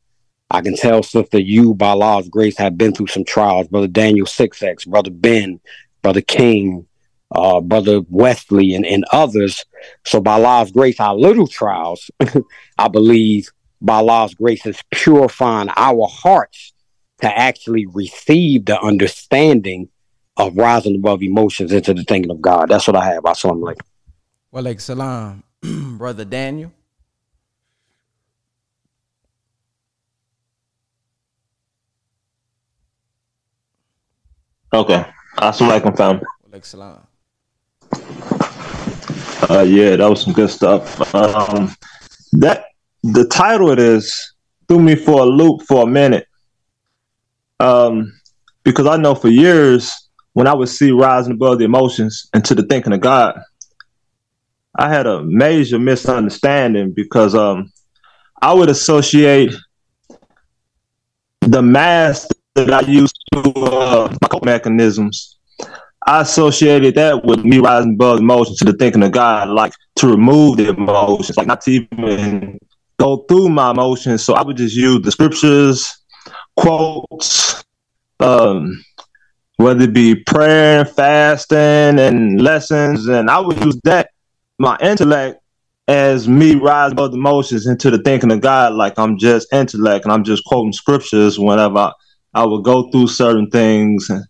[0.50, 3.68] I can tell, sister, you by Allah's grace have been through some trials.
[3.68, 5.60] Brother Daniel Six Brother Ben,
[6.02, 6.86] Brother King,
[7.32, 9.64] uh, Brother Wesley, and, and others.
[10.04, 12.10] So by Allah's grace, our little trials,
[12.78, 13.50] I believe
[13.80, 16.72] by Allah's grace is purifying our hearts
[17.20, 19.88] to actually receive the understanding
[20.36, 22.68] of rising above emotions into the thinking of God.
[22.68, 23.24] That's what I have.
[23.24, 23.78] I saw him like.
[24.50, 26.72] Well, like salam, Brother Daniel.
[34.72, 35.06] Okay.
[35.38, 36.20] Assalamualaikum, fam.
[36.62, 37.06] Salam.
[39.48, 41.14] Uh, yeah, that was some good stuff.
[41.14, 41.74] Um,
[42.32, 42.64] that
[43.12, 44.34] the title it is
[44.68, 46.26] threw me for a loop for a minute.
[47.60, 48.12] Um,
[48.64, 49.92] because I know for years
[50.32, 53.40] when I would see rising above the emotions into the thinking of God,
[54.78, 57.72] I had a major misunderstanding because um,
[58.42, 59.54] I would associate
[61.40, 65.38] the mask that I used to uh, my coping mechanisms.
[66.06, 70.08] I associated that with me rising above emotions to the thinking of God, like to
[70.08, 72.58] remove the emotions, like not to even
[72.98, 74.24] go through my emotions.
[74.24, 75.96] So I would just use the scriptures,
[76.56, 77.64] quotes,
[78.20, 78.82] um,
[79.56, 84.10] whether it be prayer, fasting, and lessons, and I would use that
[84.58, 85.40] my intellect
[85.88, 90.04] as me rising above the emotions into the thinking of God, like I'm just intellect
[90.04, 91.92] and I'm just quoting scriptures whenever I,
[92.34, 94.10] I would go through certain things.
[94.10, 94.24] And,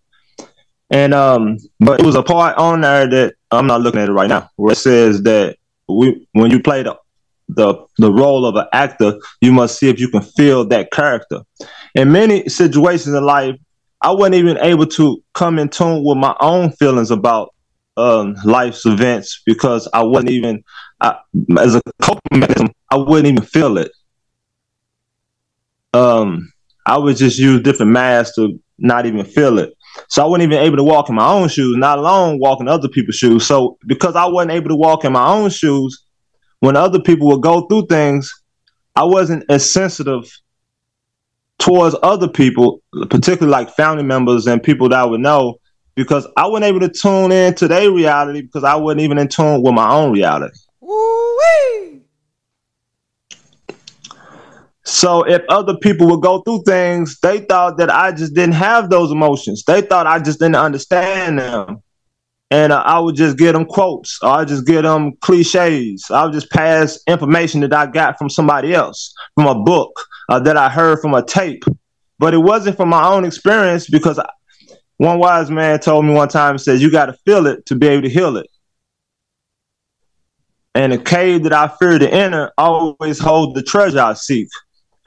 [0.91, 4.13] and um but it was a part on there that I'm not looking at it
[4.13, 5.57] right now where it says that
[5.89, 6.97] we when you play the
[7.49, 11.43] the the role of an actor, you must see if you can feel that character.
[11.95, 13.57] In many situations in life,
[14.01, 17.55] I wasn't even able to come in tune with my own feelings about
[17.97, 20.63] um, life's events because I wasn't even
[21.01, 21.17] I,
[21.59, 22.73] as a coping mechanism.
[22.91, 23.91] I wouldn't even feel it.
[25.93, 26.53] Um,
[26.85, 29.73] I would just use different masks to not even feel it.
[30.09, 32.89] So I wasn't even able to walk in my own shoes, not alone walking other
[32.89, 33.47] people's shoes.
[33.47, 36.06] So because I wasn't able to walk in my own shoes,
[36.67, 38.43] when other people would go through things,
[38.97, 40.29] I wasn't as sensitive
[41.61, 45.61] towards other people, particularly like family members and people that I would know,
[45.95, 49.29] because I wasn't able to tune in to their reality because I wasn't even in
[49.29, 50.59] tune with my own reality.
[50.81, 52.01] Woo-wee.
[54.83, 58.91] So if other people would go through things, they thought that I just didn't have
[58.91, 59.63] those emotions.
[59.63, 61.83] They thought I just didn't understand them.
[62.51, 66.05] And uh, I would just get them quotes, I just get them cliches.
[66.11, 69.93] I would just pass information that I got from somebody else, from a book
[70.29, 71.65] uh, that I heard from a tape.
[72.19, 74.29] But it wasn't from my own experience because I,
[74.99, 77.75] one wise man told me one time, he says, You got to feel it to
[77.75, 78.49] be able to heal it.
[80.75, 84.49] And the cave that I fear to enter always hold the treasure I seek.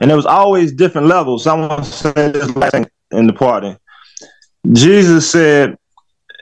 [0.00, 1.44] And there was always different levels.
[1.44, 2.50] Someone said this
[3.12, 3.76] in the party.
[4.72, 5.76] Jesus said,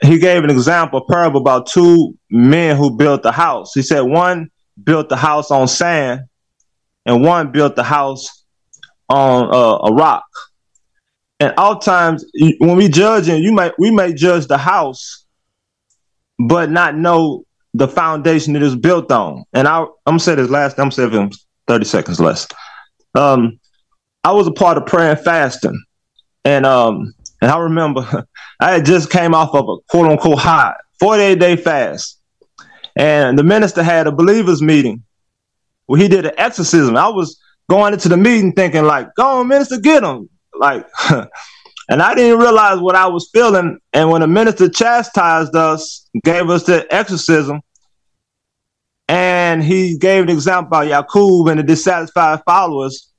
[0.01, 3.73] he gave an example, a parable about two men who built the house.
[3.73, 4.49] He said one
[4.81, 6.21] built the house on sand
[7.05, 8.45] and one built the house
[9.09, 10.23] on uh, a rock.
[11.39, 12.25] And oftentimes
[12.59, 15.25] when we judge and you might we may judge the house,
[16.37, 17.43] but not know
[17.73, 19.43] the foundation it is built on.
[19.53, 20.79] And I, I'm gonna say this last.
[20.79, 21.31] I'm saying
[21.67, 22.47] 30 seconds less.
[23.15, 23.59] Um,
[24.23, 25.81] I was a part of prayer and fasting,
[26.43, 28.25] and um, and I remember
[28.59, 32.19] I had just came off of a quote unquote hot 48 day fast,
[32.95, 35.03] and the minister had a believers meeting
[35.85, 36.95] where he did an exorcism.
[36.95, 40.85] I was going into the meeting thinking like, "Go on, minister, get him!" Like.
[41.91, 43.79] And I didn't realize what I was feeling.
[43.93, 47.61] And when the minister chastised us, gave us the exorcism,
[49.09, 53.11] and he gave an example about Yakub and the dissatisfied followers.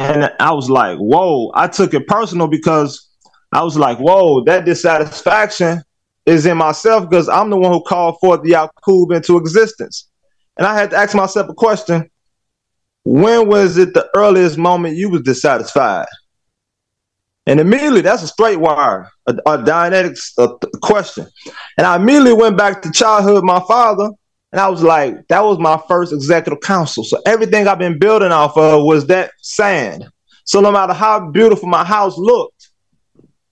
[0.00, 3.05] And I was like, whoa, I took it personal because
[3.52, 5.82] I was like, whoa, that dissatisfaction
[6.26, 10.08] is in myself because I'm the one who called forth the Yakub into existence.
[10.56, 12.10] And I had to ask myself a question.
[13.04, 16.08] When was it the earliest moment you was dissatisfied?
[17.46, 21.28] And immediately, that's a straight wire, a, a a, a question.
[21.78, 24.10] And I immediately went back to childhood, my father,
[24.50, 27.04] and I was like, that was my first executive council.
[27.04, 30.08] So everything I've been building off of was that sand.
[30.44, 32.55] So no matter how beautiful my house looked,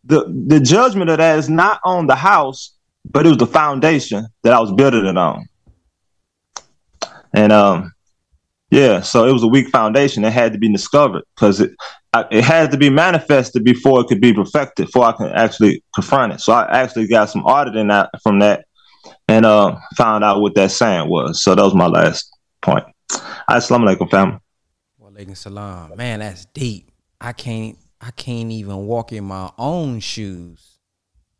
[0.05, 2.75] the, the judgment of that is not on the house,
[3.11, 5.49] but it was the foundation that I was building it on.
[7.33, 7.93] And um,
[8.71, 11.73] yeah, so it was a weak foundation that had to be discovered because it
[12.31, 16.33] it had to be manifested before it could be perfected, before I can actually confront
[16.33, 16.41] it.
[16.41, 18.67] So I actually got some auditing that from that
[19.29, 21.43] and uh, found out what that saying was.
[21.43, 22.31] So that was my last
[22.63, 22.85] point.
[23.49, 24.39] Assalamu alaikum, family.
[25.03, 25.97] Walaikum salam.
[25.97, 26.91] Man, that's deep.
[27.21, 30.79] I can't I can't even walk in my own shoes,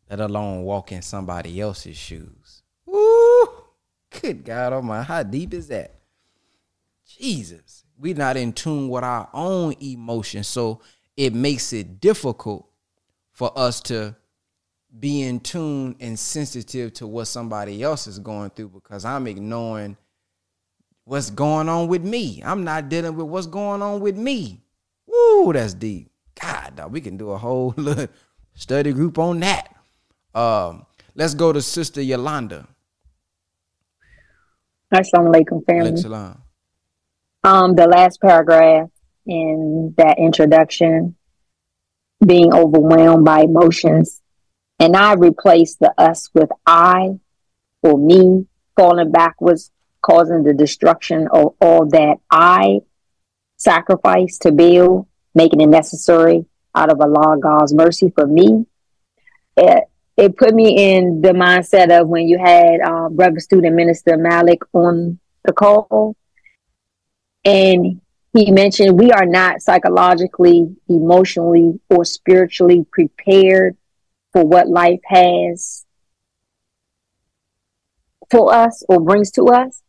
[0.09, 2.63] let alone walk in somebody else's shoes.
[2.85, 3.47] Woo!
[4.09, 5.93] Good God Almighty, how deep is that?
[7.05, 10.81] Jesus, we're not in tune with our own emotions, so
[11.15, 12.67] it makes it difficult
[13.31, 14.15] for us to
[14.99, 19.97] be in tune and sensitive to what somebody else is going through because I'm ignoring
[21.03, 22.41] what's going on with me.
[22.43, 24.61] I'm not dealing with what's going on with me.
[25.05, 26.09] Woo, that's deep.
[26.39, 28.07] God, dog, we can do a whole little
[28.53, 29.73] study group on that.
[30.33, 32.67] Um, let's go to Sister Yolanda.
[34.93, 35.91] Assalamu alaikum, family.
[37.43, 38.89] Um, the last paragraph
[39.25, 41.15] in that introduction,
[42.25, 44.21] being overwhelmed by emotions
[44.79, 47.19] and I replaced the us with I
[47.81, 48.45] or me
[48.75, 49.71] falling backwards,
[50.01, 52.81] causing the destruction of all that I
[53.57, 58.65] sacrificed to build, making it necessary out of Allah God's mercy for me.
[59.57, 59.83] It,
[60.17, 64.61] it put me in the mindset of when you had um, Brother Student Minister Malik
[64.73, 66.15] on the call,
[67.43, 68.01] and
[68.33, 73.77] he mentioned we are not psychologically, emotionally, or spiritually prepared
[74.33, 75.85] for what life has
[78.29, 79.81] for us or brings to us.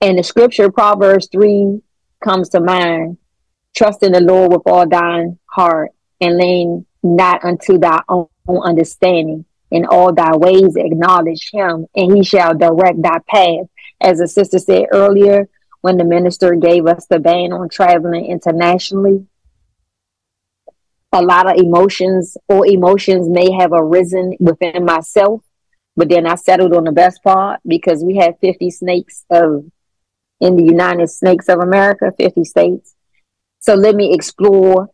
[0.00, 1.80] And the scripture, Proverbs 3,
[2.22, 3.18] comes to mind
[3.74, 5.90] trust in the Lord with all thine heart
[6.20, 9.44] and lean not unto thy own understanding.
[9.70, 13.66] In all thy ways acknowledge him, and he shall direct thy path.
[14.00, 15.48] As the sister said earlier,
[15.80, 19.26] when the minister gave us the ban on traveling internationally,
[21.12, 25.42] a lot of emotions or emotions may have arisen within myself,
[25.96, 29.64] but then I settled on the best part because we have 50 snakes of
[30.40, 32.94] in the United Snakes of America, 50 states.
[33.60, 34.90] So let me explore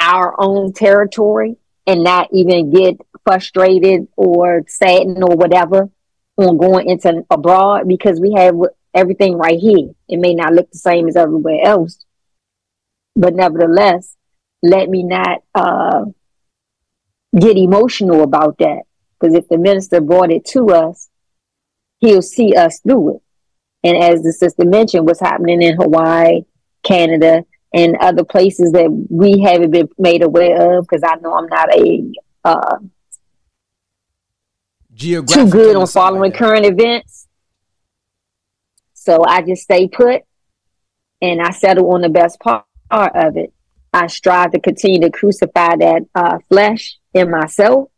[0.00, 1.56] our own territory
[1.86, 5.90] and not even get frustrated or saddened or whatever
[6.36, 8.54] on going into abroad because we have
[8.94, 9.90] everything right here.
[10.08, 12.04] It may not look the same as everywhere else,
[13.14, 14.16] but nevertheless,
[14.62, 16.04] let me not uh,
[17.38, 18.82] get emotional about that.
[19.18, 21.08] Because if the minister brought it to us,
[21.98, 23.22] he'll see us through it.
[23.82, 26.42] And as the sister mentioned, what's happening in Hawaii,
[26.82, 27.44] Canada,
[27.76, 31.68] and other places that we haven't been made aware of, because I know I'm not
[31.74, 32.10] a
[32.44, 32.76] uh,
[34.96, 37.28] too good on following current events.
[38.94, 40.22] So I just stay put
[41.20, 43.52] and I settle on the best part of it.
[43.92, 47.90] I strive to continue to crucify that uh, flesh in myself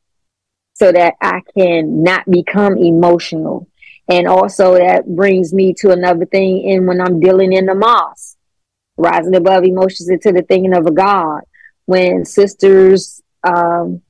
[0.74, 3.68] so that I can not become emotional.
[4.08, 8.37] And also that brings me to another thing in when I'm dealing in the mosque,
[8.98, 11.40] rising above emotions into the thinking of a God.
[11.86, 14.02] When sisters um,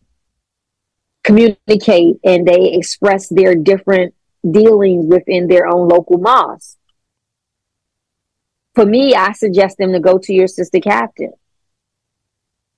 [1.23, 4.15] communicate and they express their different
[4.48, 6.77] dealings within their own local mosque.
[8.74, 11.32] For me, I suggest them to go to your sister captain.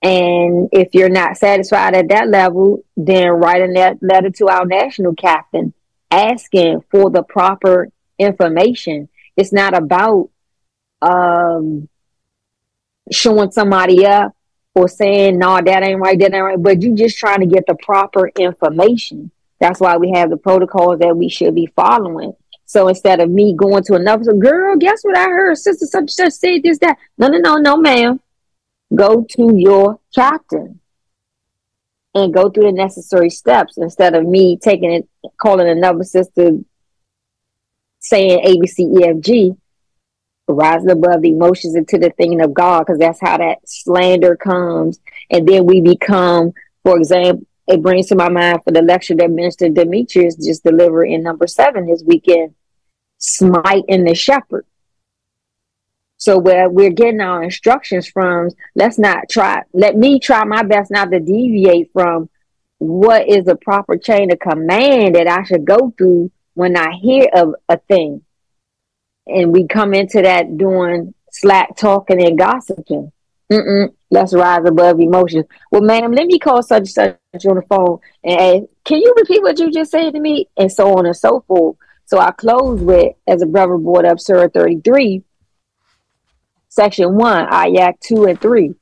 [0.03, 5.15] And if you're not satisfied at that level, then write a letter to our national
[5.15, 5.75] captain
[6.11, 7.89] asking for the proper
[8.19, 9.09] information.
[9.37, 10.31] It's not about
[11.03, 11.89] um,
[13.11, 14.35] showing somebody up
[14.75, 17.65] or saying, no, that ain't right, that ain't right, but you just trying to get
[17.67, 19.31] the proper information.
[19.59, 22.35] That's why we have the protocols that we should be following.
[22.65, 25.59] So instead of me going to another, so, girl, guess what I heard?
[25.59, 26.97] Sister such such said this, that.
[27.19, 28.21] No, no, no, no, ma'am.
[28.95, 30.81] Go to your captain
[32.15, 35.09] and go through the necessary steps instead of me taking it,
[35.41, 36.59] calling another sister
[37.99, 39.55] saying A, B, C, E, F, G
[40.53, 45.01] rising above the emotions into the thinking of God, because that's how that slander comes.
[45.31, 46.53] And then we become,
[46.83, 51.05] for example, it brings to my mind for the lecture that Minister Demetrius just delivered
[51.05, 52.55] in number seven this weekend,
[53.19, 54.67] smite in the shepherd.
[56.17, 60.91] So where we're getting our instructions from, let's not try, let me try my best
[60.91, 62.29] not to deviate from
[62.79, 67.29] what is the proper chain of command that I should go through when I hear
[67.35, 68.23] of a thing
[69.27, 73.13] and we come into that doing slack talking and gossiping.
[73.51, 75.45] Mm-mm, let's rise above emotions.
[75.73, 79.13] Well, ma'am, let me call such and such on the phone and ask, can you
[79.17, 80.49] repeat what you just said to me?
[80.57, 81.77] And so on and so forth.
[82.07, 85.23] So I close with, as a brother brought up, Surah 33,
[86.69, 88.75] section 1, ayat 2 and 3.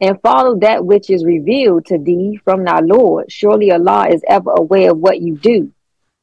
[0.00, 3.30] And follow that which is revealed to thee from thy Lord.
[3.30, 5.72] Surely Allah is ever aware of what you do.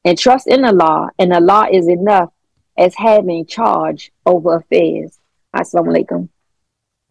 [0.04, 2.32] And trust in Allah, and Allah is enough
[2.80, 5.20] as having charge over affairs.
[5.54, 6.30] Assalamu alaikum.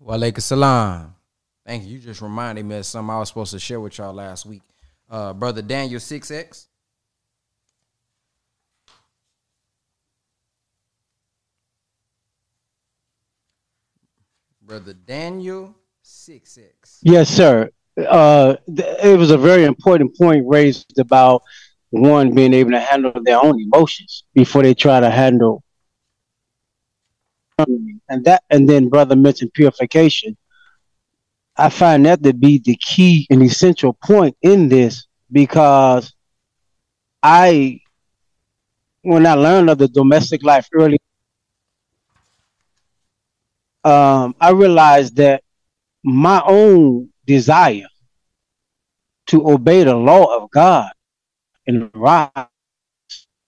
[0.00, 1.14] Wa alaikum salam.
[1.66, 1.90] Thank you.
[1.90, 4.62] You just reminded me of something I was supposed to share with y'all last week.
[5.10, 6.66] Uh, Brother Daniel 6X.
[14.62, 15.74] Brother Daniel
[16.04, 17.00] 6X.
[17.02, 17.68] Yes, sir.
[17.98, 21.42] Uh, th- it was a very important point raised about
[21.90, 25.62] one being able to handle their own emotions before they try to handle
[28.08, 30.36] and that and then brother mentioned purification.
[31.56, 36.14] I find that to be the key and essential point in this because
[37.22, 37.80] i
[39.02, 40.98] when i learned of the domestic life early
[43.84, 45.42] um, i realized that
[46.04, 47.88] my own desire
[49.26, 50.90] to obey the law of god
[51.68, 52.30] and rise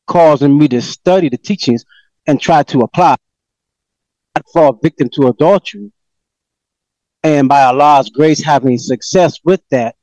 [0.07, 1.85] causing me to study the teachings
[2.27, 3.17] and try to apply
[4.53, 5.93] fall victim to adultery.
[7.23, 9.97] And by Allah's grace, having success with that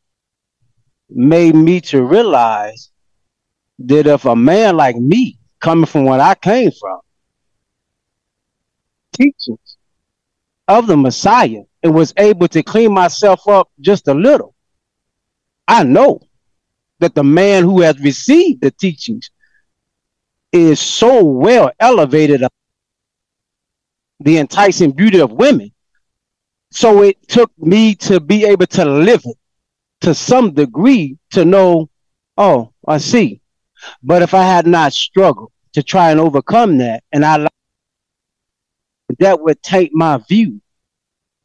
[1.10, 2.92] made me to realize
[3.80, 7.00] that if a man like me, coming from where I came from,
[9.14, 9.78] teachings
[10.68, 14.54] of the Messiah and was able to clean myself up just a little,
[15.68, 16.27] I know
[17.00, 19.30] that the man who has received the teachings
[20.52, 22.44] is so well elevated
[24.20, 25.72] the enticing beauty of women.
[26.72, 29.38] So it took me to be able to live it
[30.02, 31.90] to some degree to know,
[32.38, 33.42] oh, I see.
[34.04, 37.48] But if I had not struggled to try and overcome that, and I
[39.20, 40.62] that would take my view,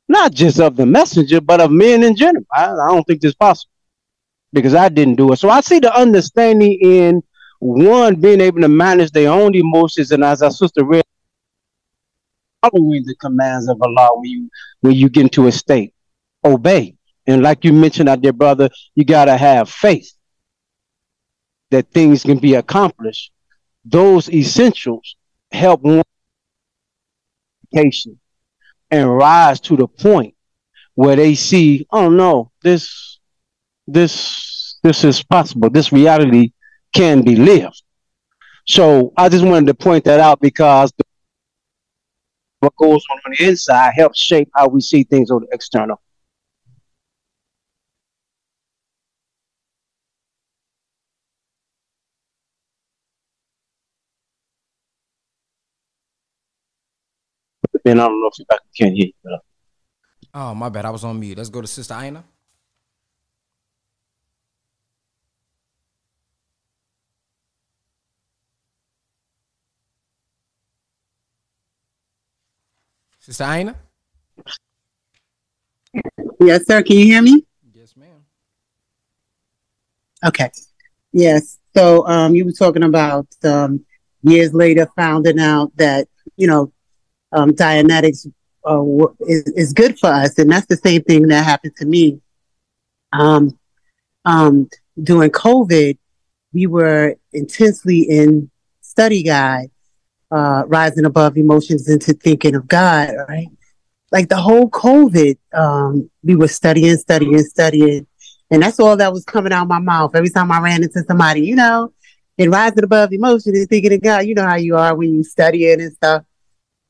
[0.09, 2.45] not just of the messenger, but of men in general.
[2.53, 3.72] I, I don't think this possible
[4.53, 5.39] because I didn't do it.
[5.39, 7.23] So I see the understanding in
[7.61, 11.05] one being able to manage their own emotions, and as our sister read
[12.61, 14.51] following the commands of Allah when you
[14.81, 15.95] when you get into a state.
[16.45, 16.97] Obey.
[17.27, 20.12] And like you mentioned out there, brother, you gotta have faith
[21.70, 23.33] that things can be accomplished.
[23.85, 25.16] Those essentials
[25.51, 26.03] help one
[28.91, 30.35] and rise to the point
[30.95, 33.11] where they see, oh no, this
[33.93, 35.70] this this is possible.
[35.70, 36.52] This reality
[36.94, 37.82] can be lived.
[38.66, 40.93] So I just wanted to point that out because
[42.60, 46.01] what goes on on the inside helps shape how we see things on the external.
[57.85, 58.44] Ben, I don't know if you
[58.77, 59.39] can hear you.
[60.35, 60.85] Oh, my bad.
[60.85, 61.36] I was on mute.
[61.36, 62.24] Let's go to Sister Aina.
[73.23, 73.77] Sister Aina?
[76.40, 76.82] Yes, sir.
[76.82, 77.47] Can you hear me?
[77.73, 78.24] Yes, ma'am.
[80.27, 80.51] Okay.
[81.12, 81.61] Yes.
[81.77, 83.86] So um, you were talking about um,
[84.23, 86.73] years later finding out that, you know,
[87.31, 88.27] um, Dianetics
[88.69, 90.36] uh, is, is good for us.
[90.39, 92.20] And that's the same thing that happened to me.
[93.12, 93.57] Um,
[94.24, 94.69] um,
[95.01, 95.97] during COVID,
[96.53, 98.51] we were intensely in
[98.81, 99.70] study guide,
[100.33, 103.49] uh, rising above emotions into thinking of God, right?
[104.11, 108.07] Like the whole COVID, um, we were studying, studying, studying.
[108.51, 111.03] And that's all that was coming out of my mouth every time I ran into
[111.05, 111.93] somebody, you know,
[112.39, 114.27] and rising above emotions and thinking of God.
[114.27, 116.25] You know how you are when you studying and stuff.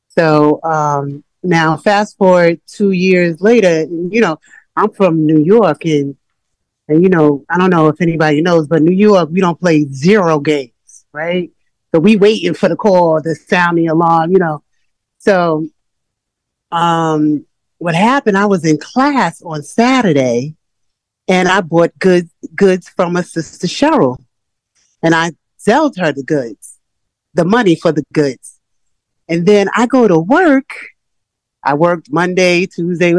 [0.09, 4.39] So um, now, fast forward two years later, you know,
[4.75, 6.15] I'm from New York, and
[6.87, 9.85] and you know, I don't know if anybody knows, but New York, we don't play
[9.85, 11.52] zero games, right?
[11.93, 14.63] So we waiting for the call, the sounding alarm, you know.
[15.19, 15.67] So,
[16.71, 17.45] um,
[17.77, 18.35] what happened?
[18.35, 20.55] I was in class on Saturday,
[21.27, 24.17] and I bought goods goods from a sister Cheryl,
[25.03, 26.79] and I sold her the goods,
[27.35, 28.59] the money for the goods.
[29.29, 30.73] And then I go to work.
[31.63, 33.13] I worked Monday, Tuesday,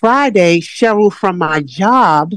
[0.00, 0.60] Friday.
[0.60, 2.32] Cheryl from my job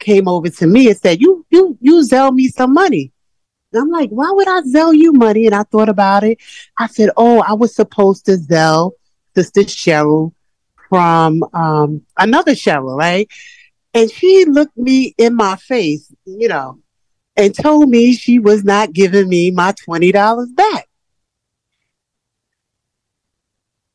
[0.00, 3.12] came over to me and said, "You, you, you sell me some money."
[3.72, 6.38] And I'm like, "Why would I sell you money?" And I thought about it.
[6.78, 8.94] I said, "Oh, I was supposed to sell
[9.34, 10.32] Sister Cheryl
[10.88, 13.28] from um, another Cheryl, right?"
[13.94, 16.78] And she looked me in my face, you know,
[17.36, 20.88] and told me she was not giving me my twenty dollars back.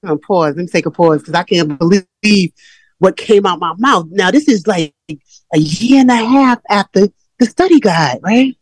[0.03, 0.55] I'm pause.
[0.55, 2.51] Let me take a pause because I can't believe
[2.99, 4.07] what came out my mouth.
[4.09, 7.07] Now this is like a year and a half after
[7.39, 8.56] the study guide, right?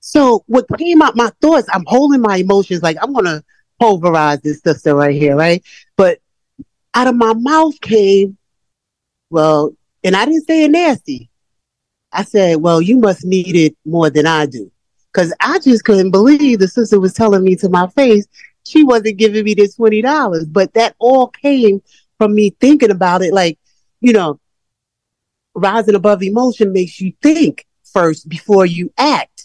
[0.00, 3.42] So what came out my thoughts, I'm holding my emotions like I'm gonna
[3.78, 5.62] pulverize this sister right here, right?
[5.96, 6.18] But
[6.94, 8.36] out of my mouth came,
[9.30, 11.30] well, and I didn't say it nasty.
[12.12, 14.70] I said, well, you must need it more than I do.
[15.12, 18.26] Cause I just couldn't believe the sister was telling me to my face
[18.66, 20.52] she wasn't giving me this $20.
[20.52, 21.82] But that all came
[22.18, 23.32] from me thinking about it.
[23.32, 23.58] Like,
[24.00, 24.40] you know,
[25.54, 29.39] rising above emotion makes you think first before you act.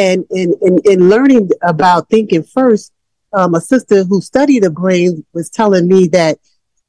[0.00, 2.90] And in, in, in learning about thinking first,
[3.34, 6.38] um, a sister who studied the brain was telling me that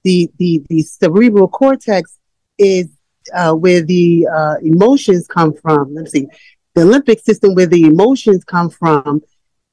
[0.04, 2.18] the, the, the cerebral cortex
[2.58, 2.88] is
[3.34, 5.94] uh, where the uh, emotions come from.
[5.94, 6.28] Let me see.
[6.74, 9.22] The limbic system, where the emotions come from,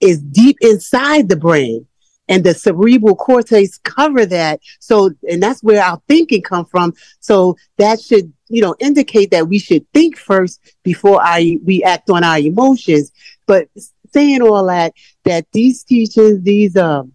[0.01, 1.87] is deep inside the brain
[2.29, 7.57] and the cerebral cortex cover that so and that's where our thinking come from so
[7.77, 12.25] that should you know indicate that we should think first before i we act on
[12.25, 13.13] our emotions
[13.47, 13.69] but
[14.13, 14.93] saying all that
[15.25, 17.13] that these teachings these um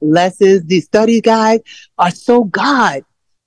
[0.00, 1.62] lessons these study guides
[1.98, 3.02] are so god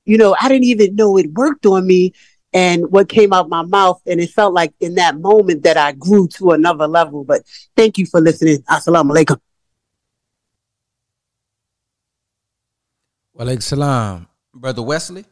[0.06, 2.14] you know i didn't even know it worked on me
[2.54, 4.02] and what came out my mouth.
[4.06, 7.24] And it felt like in that moment that I grew to another level.
[7.24, 7.44] But
[7.76, 8.60] thank you for listening.
[8.64, 9.40] Assalamu alaikum.
[13.42, 14.28] Walaikum salam.
[14.54, 15.26] Brother Wesley?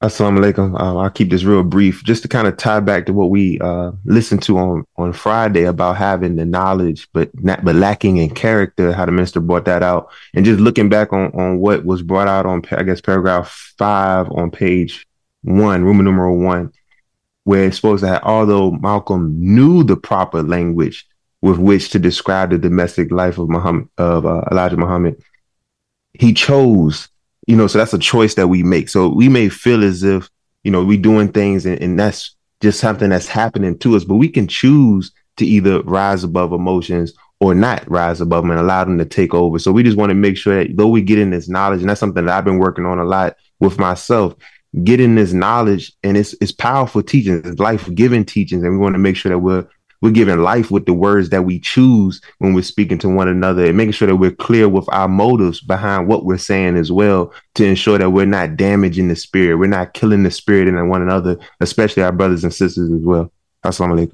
[0.00, 0.80] Assalamu alaikum.
[0.80, 3.58] Uh, I'll keep this real brief, just to kind of tie back to what we
[3.58, 8.30] uh, listened to on, on Friday about having the knowledge, but not but lacking in
[8.30, 8.92] character.
[8.92, 12.28] How the minister brought that out, and just looking back on on what was brought
[12.28, 15.04] out on, I guess, paragraph five on page
[15.42, 16.72] one, Roman numeral one,
[17.42, 21.08] where it's supposed to have, although Malcolm knew the proper language
[21.40, 25.20] with which to describe the domestic life of Muhammad, of uh, Elijah Muhammad,
[26.14, 27.08] he chose,
[27.46, 28.88] you know, so that's a choice that we make.
[28.88, 30.28] So we may feel as if,
[30.62, 34.16] you know, we doing things and, and that's just something that's happening to us, but
[34.16, 38.84] we can choose to either rise above emotions or not rise above them and allow
[38.84, 39.58] them to take over.
[39.58, 41.90] So we just want to make sure that though we get in this knowledge, and
[41.90, 44.36] that's something that I've been working on a lot with myself,
[44.84, 48.94] getting this knowledge and it's it's powerful teachings, it's life giving teachings, and we want
[48.94, 49.66] to make sure that we're
[50.02, 53.64] we're giving life with the words that we choose when we're speaking to one another
[53.64, 57.32] and making sure that we're clear with our motives behind what we're saying as well
[57.54, 59.56] to ensure that we're not damaging the spirit.
[59.56, 63.32] We're not killing the spirit in one another, especially our brothers and sisters as well.
[63.64, 64.10] Assalamu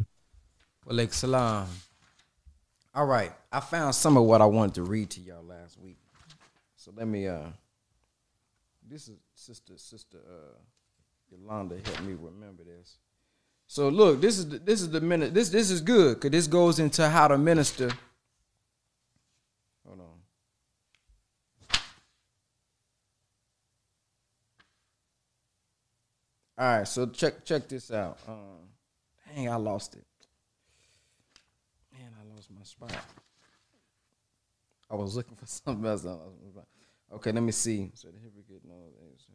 [0.87, 1.13] alaikum.
[1.13, 1.67] Salam.
[2.95, 3.33] All right.
[3.51, 5.97] I found some of what I wanted to read to y'all last week.
[6.77, 7.47] So let me uh
[8.87, 10.59] this is sister sister uh
[11.31, 12.99] Yolanda helped me remember this.
[13.71, 15.35] So look, this is the, this is the minute.
[15.35, 17.91] This this is good because this goes into how to minister.
[19.87, 20.07] Hold on.
[26.57, 28.19] All right, so check check this out.
[28.27, 28.71] Um,
[29.35, 30.07] dang, I lost it.
[31.93, 33.05] Man, I lost my spot.
[34.91, 36.07] I was looking for something else.
[37.13, 37.91] Okay, let me see.
[37.95, 39.27] So the hypocrite knows.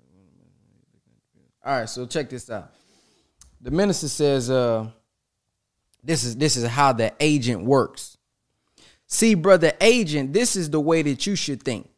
[1.64, 2.74] All right, so check this out.
[3.64, 4.88] The minister says, uh,
[6.04, 8.18] this is this is how the agent works.
[9.08, 11.90] See, brother agent, this is the way that you should think.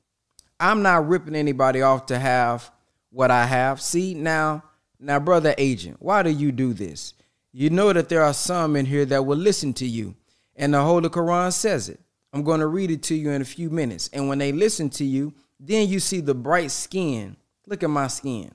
[0.59, 2.71] I'm not ripping anybody off to have
[3.09, 3.81] what I have.
[3.81, 4.63] See, now,
[4.99, 7.13] now, brother agent, why do you do this?
[7.51, 10.15] You know that there are some in here that will listen to you.
[10.55, 11.99] And the Holy Quran says it.
[12.31, 14.09] I'm going to read it to you in a few minutes.
[14.13, 17.37] And when they listen to you, then you see the bright skin.
[17.65, 18.53] Look at my skin.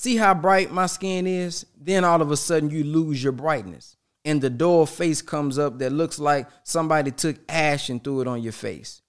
[0.00, 1.66] See how bright my skin is?
[1.78, 3.98] Then all of a sudden you lose your brightness.
[4.24, 8.26] And the dull face comes up that looks like somebody took ash and threw it
[8.26, 9.02] on your face.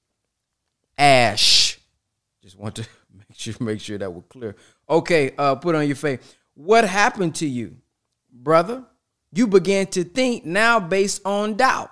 [0.98, 1.80] Ash.
[2.44, 2.82] Just want to
[3.14, 4.58] make sure make sure that we're clear.
[4.90, 6.20] Okay, uh, put on your face.
[6.56, 7.78] What happened to you,
[8.30, 8.84] brother?
[9.32, 11.90] You began to think now based on doubt.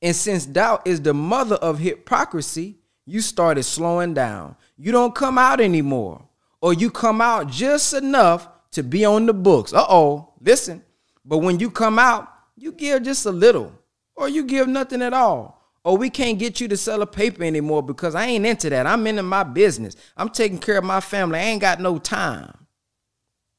[0.00, 4.56] And since doubt is the mother of hypocrisy, you started slowing down.
[4.78, 6.27] You don't come out anymore
[6.60, 9.72] or you come out just enough to be on the books.
[9.72, 10.82] Uh oh, listen.
[11.24, 13.72] But when you come out, you give just a little,
[14.16, 15.58] or you give nothing at all.
[15.84, 18.86] Or we can't get you to sell a paper anymore because I ain't into that.
[18.86, 19.96] I'm into my business.
[20.16, 21.38] I'm taking care of my family.
[21.38, 22.66] I ain't got no time.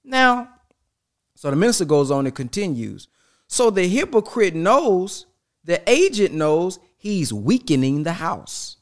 [0.03, 0.49] Now,
[1.35, 3.07] so the minister goes on and continues.
[3.47, 5.25] So the hypocrite knows,
[5.63, 8.77] the agent knows he's weakening the house.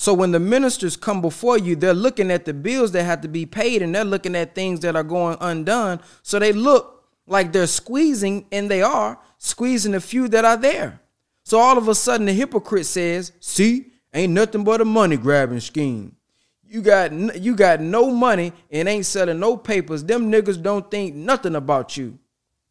[0.00, 3.28] So when the ministers come before you, they're looking at the bills that have to
[3.28, 6.00] be paid and they're looking at things that are going undone.
[6.22, 11.00] So they look like they're squeezing, and they are squeezing the few that are there.
[11.44, 15.60] So all of a sudden, the hypocrite says, "See, ain't nothing but a money grabbing
[15.60, 16.14] scheme.
[16.66, 20.04] You got you got no money and ain't selling no papers.
[20.04, 22.18] Them niggas don't think nothing about you.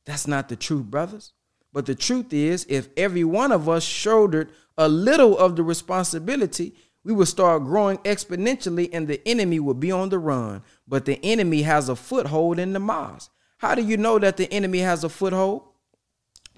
[0.05, 1.33] That's not the truth, brothers.
[1.73, 6.73] But the truth is, if every one of us shouldered a little of the responsibility,
[7.07, 10.61] we will start growing exponentially and the enemy will be on the run.
[10.85, 13.31] But the enemy has a foothold in the mosque.
[13.59, 15.63] How do you know that the enemy has a foothold?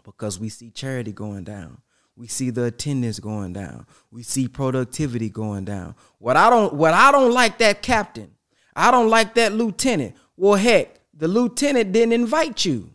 [0.04, 1.84] Because we see charity going down.
[2.16, 3.86] We see the attendance going down.
[4.10, 5.94] We see productivity going down.
[6.18, 8.32] What I don't what I don't like that captain.
[8.76, 10.16] I don't like that lieutenant.
[10.36, 12.90] Well, heck, the lieutenant didn't invite you.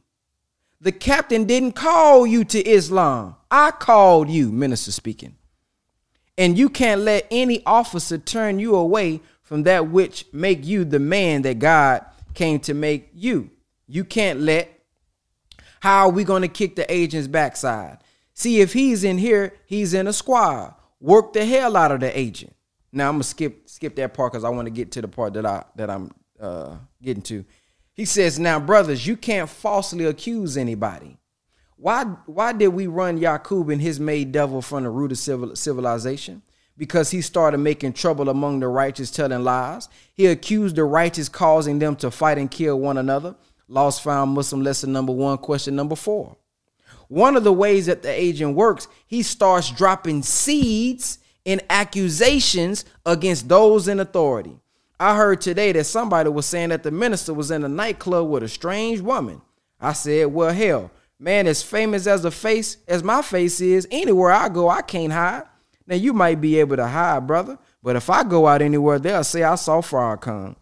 [0.80, 3.36] The captain didn't call you to Islam.
[3.48, 5.36] I called you, minister speaking.
[6.36, 10.98] And you can't let any officer turn you away from that which make you the
[10.98, 12.04] man that God
[12.34, 13.50] came to make you.
[13.86, 14.70] You can't let
[15.80, 17.98] how are we going to kick the agent's backside?
[18.32, 20.74] See, if he's in here, he's in a squad.
[20.98, 22.56] Work the hell out of the agent.
[22.90, 25.34] Now I'm gonna skip skip that part because I want to get to the part
[25.34, 27.44] that I that I'm uh, getting to.
[27.92, 31.18] He says, "Now, brothers, you can't falsely accuse anybody.
[31.84, 35.54] Why why did we run Yaqub and his made devil from the root of civil,
[35.54, 36.40] civilization?
[36.78, 39.90] Because he started making trouble among the righteous, telling lies.
[40.14, 43.36] He accused the righteous, causing them to fight and kill one another.
[43.68, 46.38] Lost found Muslim lesson number one, question number four.
[47.08, 53.46] One of the ways that the agent works, he starts dropping seeds and accusations against
[53.46, 54.56] those in authority.
[54.98, 58.42] I heard today that somebody was saying that the minister was in a nightclub with
[58.42, 59.42] a strange woman.
[59.78, 64.32] I said, well, hell, man, as famous as a face as my face is, anywhere
[64.32, 65.44] I go, I can't hide.
[65.86, 69.24] Now you might be able to hide, brother, but if I go out anywhere, they'll
[69.24, 70.56] say I saw Farrakhan.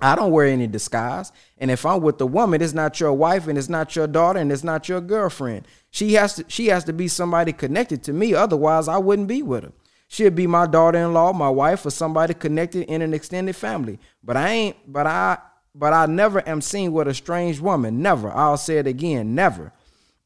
[0.00, 1.32] I don't wear any disguise.
[1.58, 4.38] And if I'm with a woman, it's not your wife and it's not your daughter
[4.38, 5.66] and it's not your girlfriend.
[5.90, 8.34] She has to she has to be somebody connected to me.
[8.34, 9.72] Otherwise, I wouldn't be with her.
[10.08, 13.98] She'd be my daughter-in-law, my wife, or somebody connected in an extended family.
[14.22, 15.38] But I ain't, but I
[15.78, 18.00] but I never am seen with a strange woman.
[18.00, 18.30] Never.
[18.30, 19.72] I'll say it again, never.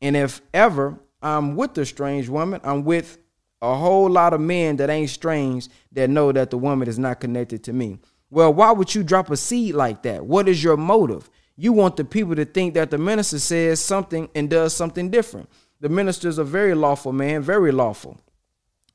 [0.01, 3.19] And if ever I'm with a strange woman, I'm with
[3.61, 7.21] a whole lot of men that ain't strange that know that the woman is not
[7.21, 7.99] connected to me.
[8.31, 10.25] Well, why would you drop a seed like that?
[10.25, 11.29] What is your motive?
[11.57, 15.51] You want the people to think that the minister says something and does something different.
[15.81, 18.19] The minister is a very lawful man, very lawful.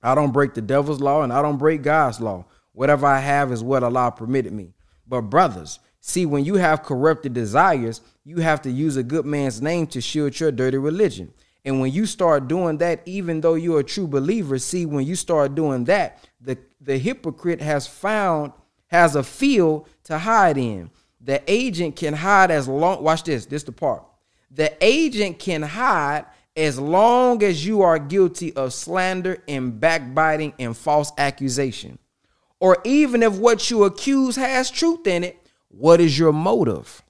[0.01, 2.45] I don't break the devil's law and I don't break God's law.
[2.71, 4.73] Whatever I have is what Allah permitted me.
[5.07, 9.59] But brothers, see, when you have corrupted desires, you have to use a good man's
[9.59, 11.33] name to shield your dirty religion.
[11.65, 15.15] And when you start doing that, even though you're a true believer, see, when you
[15.15, 18.53] start doing that, the, the hypocrite has found,
[18.87, 20.91] has a field to hide in.
[21.21, 24.03] The agent can hide as long, watch this, this the part.
[24.51, 26.25] The agent can hide
[26.55, 31.97] as long as you are guilty of slander and backbiting and false accusation.
[32.59, 35.44] Or even if what you accuse has truth in it,
[35.77, 37.01] what is your motive?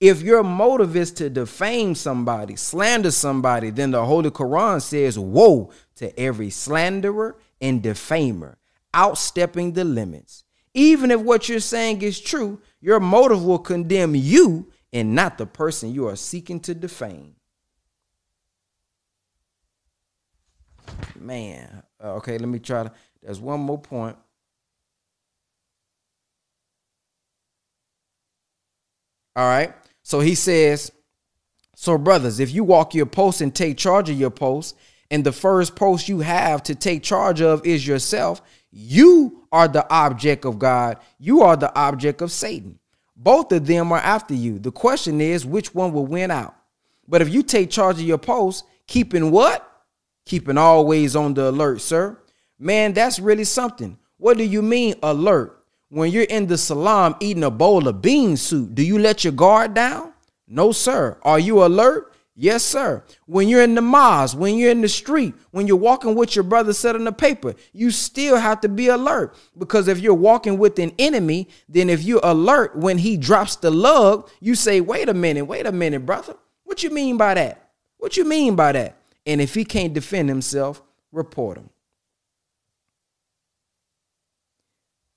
[0.00, 5.70] If your motive is to defame somebody, slander somebody, then the Holy Quran says, Woe
[5.96, 8.56] to every slanderer and defamer,
[8.94, 10.44] outstepping the limits.
[10.72, 15.46] Even if what you're saying is true, your motive will condemn you and not the
[15.46, 17.34] person you are seeking to defame.
[21.18, 22.92] Man, uh, okay, let me try to.
[23.22, 24.16] There's one more point.
[29.36, 29.74] All right.
[30.02, 30.92] So he says,
[31.74, 34.76] So, brothers, if you walk your post and take charge of your post,
[35.10, 39.88] and the first post you have to take charge of is yourself, you are the
[39.92, 40.98] object of God.
[41.18, 42.78] You are the object of Satan.
[43.16, 44.58] Both of them are after you.
[44.58, 46.54] The question is, which one will win out?
[47.08, 49.66] But if you take charge of your post, keeping what?
[50.24, 52.16] Keeping always on the alert, sir.
[52.58, 53.98] Man, that's really something.
[54.16, 55.59] What do you mean, alert?
[55.90, 59.32] When you're in the salam eating a bowl of bean soup, do you let your
[59.32, 60.12] guard down?
[60.46, 61.18] No, sir.
[61.22, 62.14] Are you alert?
[62.36, 63.04] Yes, sir.
[63.26, 66.44] When you're in the mosque, when you're in the street, when you're walking with your
[66.44, 69.36] brother selling the paper, you still have to be alert.
[69.58, 73.70] Because if you're walking with an enemy, then if you're alert when he drops the
[73.70, 76.36] lug, you say, wait a minute, wait a minute, brother.
[76.64, 77.70] What you mean by that?
[77.98, 78.96] What you mean by that?
[79.26, 81.70] And if he can't defend himself, report him.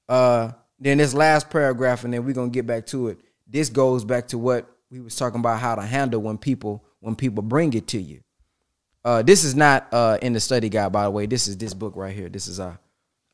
[0.10, 3.20] Uh then this last paragraph, and then we're gonna get back to it.
[3.48, 7.16] This goes back to what we was talking about how to handle when people when
[7.16, 8.22] people bring it to you.
[9.06, 11.26] Uh, this is not uh, in the study guide, by the way.
[11.26, 12.30] This is this book right here.
[12.30, 12.80] This is our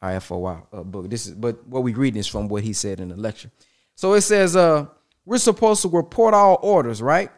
[0.02, 1.10] IFOY uh, book.
[1.10, 3.52] This is, but what we reading is from what he said in the lecture.
[3.96, 4.88] So it says, uh,
[5.26, 7.30] we're supposed to report all orders, right?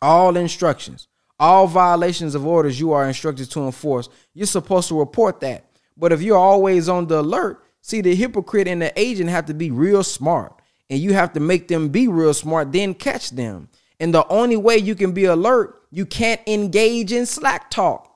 [0.00, 4.08] All instructions, all violations of orders you are instructed to enforce.
[4.32, 5.64] You're supposed to report that.
[5.96, 9.54] But if you're always on the alert, See, the hypocrite and the agent have to
[9.54, 13.68] be real smart, and you have to make them be real smart, then catch them.
[13.98, 18.06] And the only way you can be alert, you can't engage in slack talk.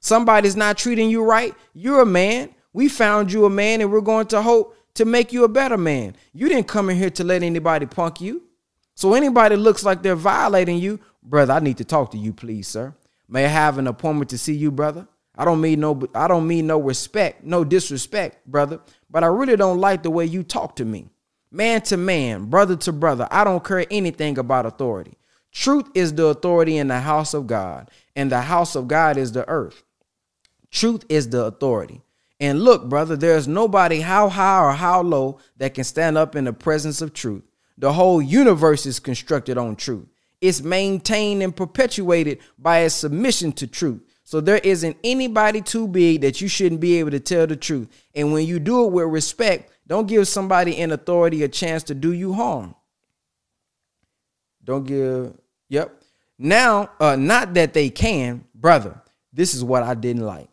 [0.00, 1.54] Somebody's not treating you right.
[1.74, 2.54] You're a man.
[2.72, 5.76] We found you a man, and we're going to hope to make you a better
[5.76, 6.16] man.
[6.32, 8.42] You didn't come in here to let anybody punk you.
[8.94, 12.68] So anybody looks like they're violating you, brother, I need to talk to you, please,
[12.68, 12.94] sir.
[13.28, 15.06] May I have an appointment to see you, brother?
[15.36, 18.80] I don't mean no I don't mean no respect, no disrespect, brother,
[19.10, 21.08] but I really don't like the way you talk to me.
[21.50, 25.16] Man to man, brother to brother, I don't care anything about authority.
[25.52, 29.32] Truth is the authority in the house of God, and the house of God is
[29.32, 29.82] the earth.
[30.70, 32.02] Truth is the authority.
[32.38, 36.44] And look, brother, there's nobody how high or how low that can stand up in
[36.44, 37.44] the presence of truth.
[37.78, 40.06] The whole universe is constructed on truth.
[40.40, 44.02] It's maintained and perpetuated by its submission to truth.
[44.26, 47.88] So there isn't anybody too big that you shouldn't be able to tell the truth.
[48.12, 51.94] And when you do it with respect, don't give somebody in authority a chance to
[51.94, 52.74] do you harm.
[54.64, 55.32] Don't give,
[55.68, 56.02] yep.
[56.40, 59.00] Now, uh, not that they can, brother.
[59.32, 60.48] This is what I didn't like.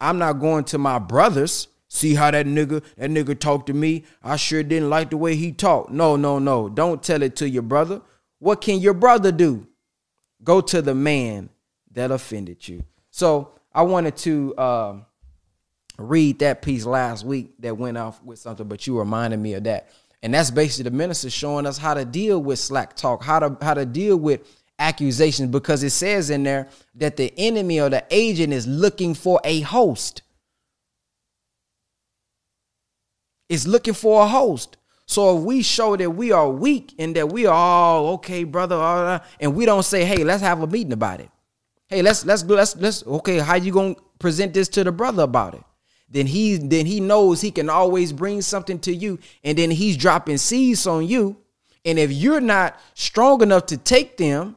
[0.00, 1.66] I'm not going to my brothers.
[1.88, 4.04] See how that nigga, that nigga talked to me.
[4.22, 5.90] I sure didn't like the way he talked.
[5.90, 6.68] No, no, no.
[6.68, 8.02] Don't tell it to your brother.
[8.38, 9.66] What can your brother do?
[10.44, 11.50] Go to the man
[11.90, 12.84] that offended you.
[13.16, 14.96] So I wanted to uh,
[15.96, 19.64] read that piece last week that went off with something, but you reminded me of
[19.64, 19.88] that.
[20.22, 23.56] And that's basically the minister showing us how to deal with slack talk, how to
[23.62, 24.46] how to deal with
[24.78, 29.40] accusations, because it says in there that the enemy or the agent is looking for
[29.44, 30.20] a host.
[33.48, 34.76] Is looking for a host.
[35.06, 39.22] So if we show that we are weak and that we are all okay, brother,
[39.40, 41.30] and we don't say, hey, let's have a meeting about it.
[41.88, 45.54] Hey, let's let's let's let's okay, how you gonna present this to the brother about
[45.54, 45.62] it?
[46.08, 49.96] Then he then he knows he can always bring something to you, and then he's
[49.96, 51.36] dropping seeds on you.
[51.84, 54.56] And if you're not strong enough to take them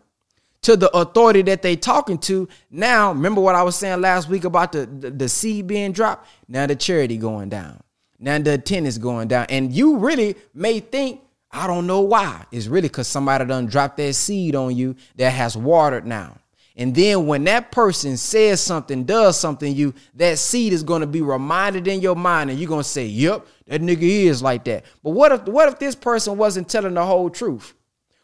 [0.64, 4.44] to the authority that they talking to, now remember what I was saying last week
[4.44, 6.28] about the, the, the seed being dropped.
[6.48, 7.82] Now the charity going down.
[8.18, 12.46] Now the attendance going down, and you really may think I don't know why.
[12.52, 16.38] It's really because somebody done dropped that seed on you that has watered now.
[16.80, 21.08] And then when that person says something, does something, you that seed is going to
[21.08, 24.64] be reminded in your mind, and you're going to say, "Yep, that nigga is like
[24.64, 27.74] that." But what if what if this person wasn't telling the whole truth?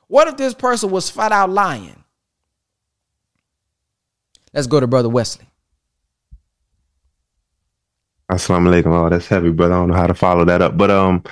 [0.08, 2.02] What if this person was flat out lying?
[4.54, 5.48] Let's go to Brother Wesley.
[8.32, 8.94] Assalamu alaikum.
[8.94, 9.74] Oh, that's heavy, brother.
[9.74, 10.78] I don't know how to follow that up.
[10.78, 11.24] But um,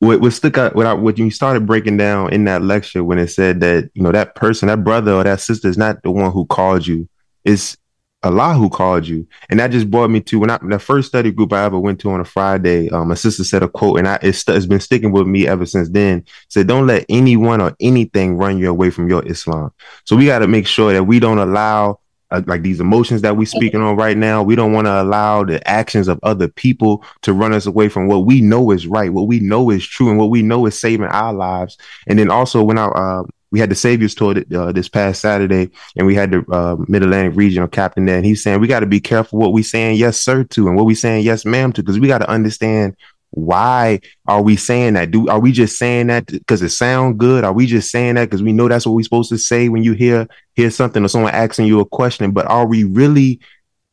[0.00, 3.18] what what stuck out what I, what you started breaking down in that lecture when
[3.18, 6.10] it said that you know that person, that brother or that sister is not the
[6.10, 7.08] one who called you.
[7.44, 7.76] It's
[8.22, 11.30] Allah who called you, and that just brought me to when I the first study
[11.30, 12.88] group I ever went to on a Friday.
[12.90, 15.66] Um, my sister said a quote, and I it's, it's been sticking with me ever
[15.66, 16.24] since then.
[16.48, 19.72] Said, "Don't let anyone or anything run you away from your Islam."
[20.04, 22.00] So we got to make sure that we don't allow
[22.30, 24.42] uh, like these emotions that we're speaking on right now.
[24.42, 28.06] We don't want to allow the actions of other people to run us away from
[28.06, 30.78] what we know is right what we know is true and what we know is
[30.78, 31.78] saving our lives.
[32.06, 35.70] And then also when i uh, we had the saviors tour uh, this past saturday
[35.96, 38.86] and we had the uh, mid-atlantic regional captain there and he's saying we got to
[38.86, 41.82] be careful what we saying yes sir to and what we saying yes ma'am to
[41.82, 42.94] because we got to understand
[43.30, 45.10] why are we saying that?
[45.10, 47.44] Do are we just saying that because it sound good?
[47.44, 49.82] Are we just saying that because we know that's what we're supposed to say when
[49.82, 52.30] you hear hear something or someone asking you a question?
[52.30, 53.40] But are we really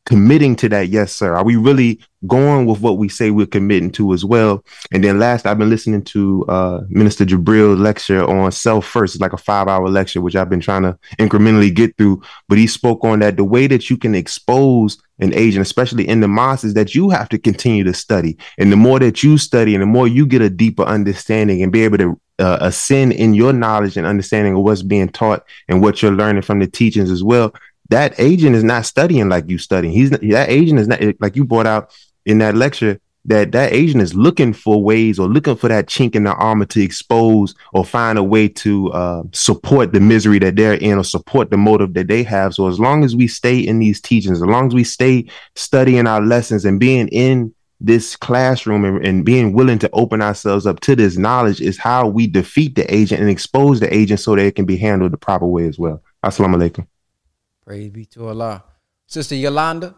[0.06, 1.36] committing to that yes sir.
[1.36, 4.64] Are we really going with what we say we're committing to as well?
[4.92, 9.16] And then last i've been listening to uh, minister jabril's lecture on self first.
[9.16, 12.22] It's like a five hour lecture which i've been trying to incrementally get through.
[12.48, 16.20] But he spoke on that the way that you can expose an agent especially in
[16.20, 18.38] the mosque is that you have to continue to study.
[18.58, 21.72] And the more that you study and the more you get a deeper understanding and
[21.72, 25.82] be able to uh, ascend in your knowledge and understanding of what's being taught and
[25.82, 27.54] what you're learning from the teachings as well
[27.90, 29.94] that agent is not studying like you studying.
[29.94, 31.96] He's that agent is not like you brought out
[32.26, 36.16] in that lecture that that agent is looking for ways or looking for that chink
[36.16, 40.56] in the armor to expose or find a way to uh, support the misery that
[40.56, 42.54] they're in or support the motive that they have.
[42.54, 45.26] So as long as we stay in these teachings, as long as we stay
[45.56, 50.66] studying our lessons and being in this classroom and, and being willing to open ourselves
[50.66, 54.36] up to this knowledge is how we defeat the agent and expose the agent so
[54.36, 56.02] that it can be handled the proper way as well.
[56.24, 56.88] Assalamu alaikum.
[57.66, 58.64] Praise be to Allah.
[59.08, 59.96] Sister Yolanda.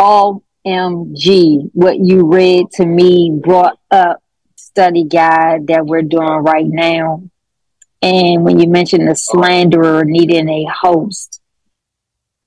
[0.00, 4.20] OMG, what you read to me brought up
[4.56, 7.22] study guide that we're doing right now.
[8.02, 11.40] And when you mentioned the slanderer needing a host.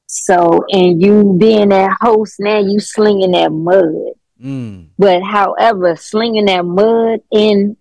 [0.08, 4.16] So, and you being that host, now you slinging that mud.
[4.44, 4.88] Mm.
[4.98, 7.78] But however, slinging that mud in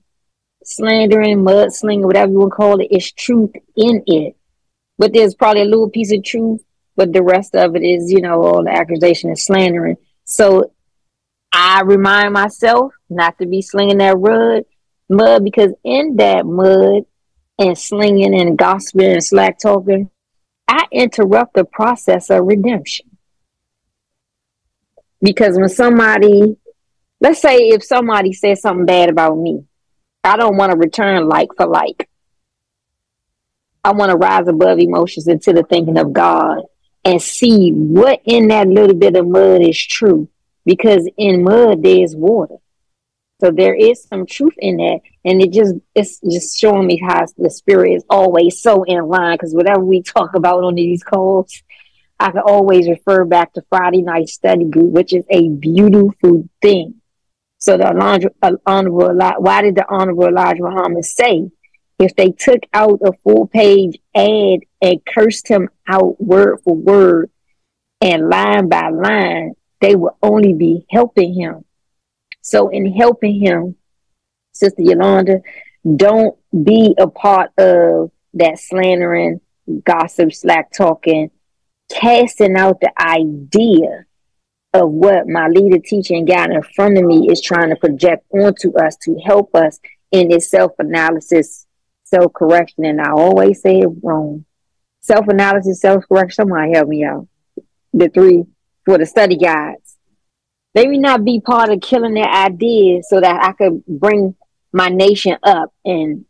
[0.62, 4.36] slandering, mud slinging, whatever you want to call it, is truth in it
[5.02, 6.62] but there's probably a little piece of truth,
[6.94, 9.96] but the rest of it is, you know, all the accusation and slandering.
[10.22, 10.72] So
[11.52, 14.62] I remind myself not to be slinging that mud,
[15.08, 17.02] mud because in that mud
[17.58, 20.08] and slinging and gossiping and slack talking,
[20.68, 23.10] I interrupt the process of redemption.
[25.20, 26.56] Because when somebody,
[27.20, 29.64] let's say if somebody says something bad about me,
[30.22, 32.08] I don't want to return like for like.
[33.84, 36.62] I want to rise above emotions into the thinking of God
[37.04, 40.28] and see what in that little bit of mud is true.
[40.64, 42.56] Because in mud there's water.
[43.40, 45.00] So there is some truth in that.
[45.24, 49.34] And it just it's just showing me how the spirit is always so in line.
[49.34, 51.52] Because whatever we talk about on these calls,
[52.20, 57.00] I can always refer back to Friday night study group, which is a beautiful thing.
[57.58, 57.88] So the
[58.64, 61.50] honorable, why did the honorable Elijah Muhammad say
[62.02, 67.30] if they took out a full page ad and cursed him out word for word
[68.00, 71.64] and line by line, they would only be helping him.
[72.40, 73.76] So, in helping him,
[74.52, 75.40] Sister Yolanda,
[75.96, 79.40] don't be a part of that slandering,
[79.84, 81.30] gossip, slack talking,
[81.90, 84.06] casting out the idea
[84.74, 88.24] of what my leader, teacher, and guide in front of me is trying to project
[88.30, 89.78] onto us to help us
[90.10, 91.66] in this self analysis
[92.12, 94.44] self correction, and I always say it wrong.
[95.00, 96.44] Self analysis, self correction.
[96.44, 97.26] Somebody help me out.
[97.92, 98.44] The three
[98.84, 99.96] for the study guides.
[100.74, 104.34] Let me not be part of killing their ideas so that I could bring
[104.72, 106.24] my nation up and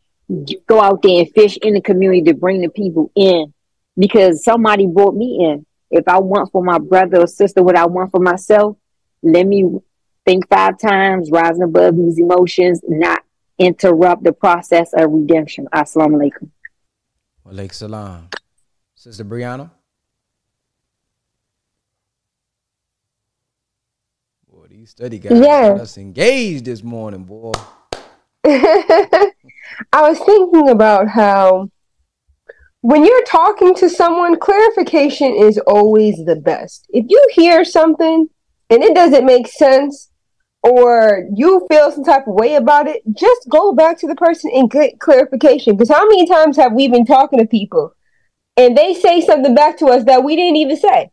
[0.67, 3.53] go out there and fish in the community to bring the people in
[3.97, 5.67] because somebody brought me in.
[5.91, 8.77] If I want for my brother or sister what I want for myself,
[9.23, 9.79] let me
[10.25, 13.23] think five times, rising above these emotions, not
[13.59, 15.69] interrupt the process of redemption.
[15.75, 16.51] Assalamu alaikum.
[17.47, 18.29] Walaikum salam.
[18.95, 19.71] Sister Brianna.
[24.51, 25.71] Boy, these study guys Yeah.
[25.71, 27.53] got us engaged this morning, boy.
[28.45, 29.31] I
[29.95, 31.69] was thinking about how
[32.81, 36.87] when you're talking to someone, clarification is always the best.
[36.91, 38.29] If you hear something
[38.71, 40.11] and it doesn't make sense,
[40.63, 44.51] or you feel some type of way about it, just go back to the person
[44.55, 45.77] and get clarification.
[45.77, 47.95] Because how many times have we been talking to people
[48.57, 51.11] and they say something back to us that we didn't even say,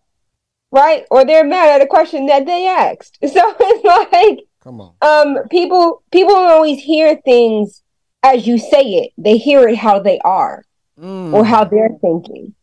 [0.72, 1.06] right?
[1.10, 3.18] Or they're mad at a question that they asked.
[3.28, 7.82] So it's like, come on, um, people people don't always hear things
[8.22, 10.64] as you say it; they hear it how they are
[11.00, 11.34] Mm.
[11.34, 12.54] or how they're thinking.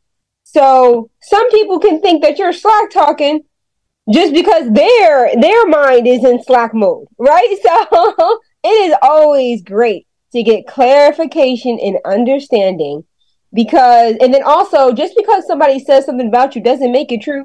[0.44, 3.44] So some people can think that you're slack talking
[4.12, 7.56] just because their their mind is in slack mode, right?
[7.66, 13.04] So it is always great to get clarification and understanding
[13.52, 17.44] because and then also just because somebody says something about you doesn't make it true.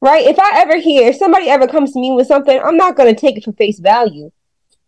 [0.00, 0.26] Right?
[0.26, 3.38] If I ever hear somebody ever comes to me with something, I'm not gonna take
[3.38, 4.30] it for face value.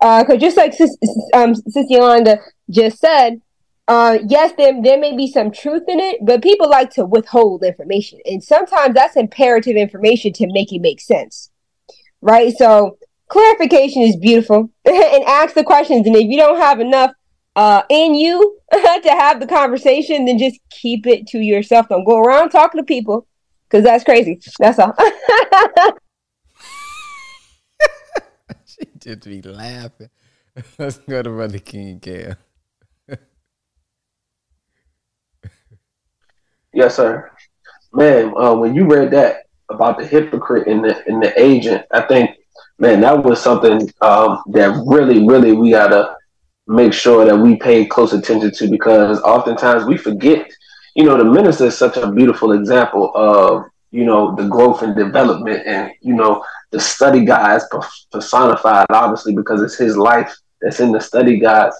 [0.00, 0.94] Uh, cause just like Sis,
[1.32, 2.38] um, Sis Yolanda
[2.68, 3.40] just said,
[3.88, 7.62] uh, yes, there, there may be some truth in it, but people like to withhold
[7.62, 8.18] information.
[8.24, 11.50] And sometimes that's imperative information to make it make sense.
[12.20, 12.52] Right?
[12.56, 12.98] So
[13.28, 16.06] clarification is beautiful and ask the questions.
[16.06, 17.12] And if you don't have enough
[17.54, 21.88] uh, in you to have the conversation, then just keep it to yourself.
[21.88, 23.26] Don't go around talking to people
[23.68, 24.40] because that's crazy.
[24.58, 24.94] That's all.
[28.66, 30.10] she just be laughing.
[30.78, 32.36] Let's go to Brother King Cam.
[36.76, 37.30] Yes, sir.
[37.94, 42.02] Man, uh, when you read that about the hypocrite and the and the agent, I
[42.02, 42.32] think,
[42.78, 46.16] man, that was something um, that really, really we gotta
[46.66, 50.50] make sure that we pay close attention to because oftentimes we forget.
[50.94, 54.94] You know, the minister is such a beautiful example of you know the growth and
[54.94, 57.64] development, and you know the study guides
[58.12, 61.74] personified, obviously because it's his life that's in the study guides.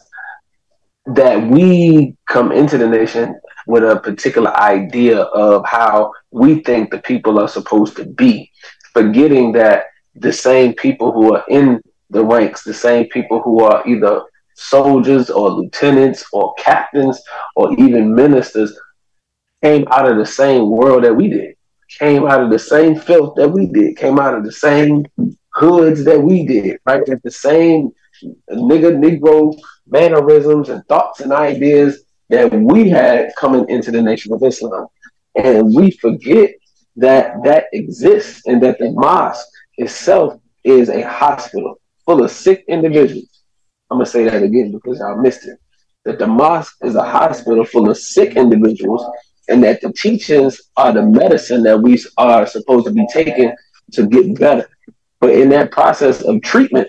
[1.14, 6.98] That we come into the nation with a particular idea of how we think the
[6.98, 8.50] people are supposed to be,
[8.92, 11.80] forgetting that the same people who are in
[12.10, 14.22] the ranks, the same people who are either
[14.54, 17.20] soldiers or lieutenants or captains
[17.56, 18.78] or even ministers
[19.62, 21.54] came out of the same world that we did,
[21.98, 25.04] came out of the same filth that we did, came out of the same
[25.52, 27.04] hoods that we did, right?
[27.06, 27.90] That the same
[28.50, 34.42] nigga, Negro mannerisms and thoughts and ideas that we had coming into the nation of
[34.42, 34.86] Islam.
[35.36, 36.50] And we forget
[36.96, 39.46] that that exists and that the mosque
[39.76, 43.42] itself is a hospital full of sick individuals.
[43.90, 45.58] I'm going to say that again because I missed it.
[46.04, 49.04] That the mosque is a hospital full of sick individuals
[49.48, 53.54] and that the teachings are the medicine that we are supposed to be taking
[53.92, 54.68] to get better.
[55.20, 56.88] But in that process of treatment,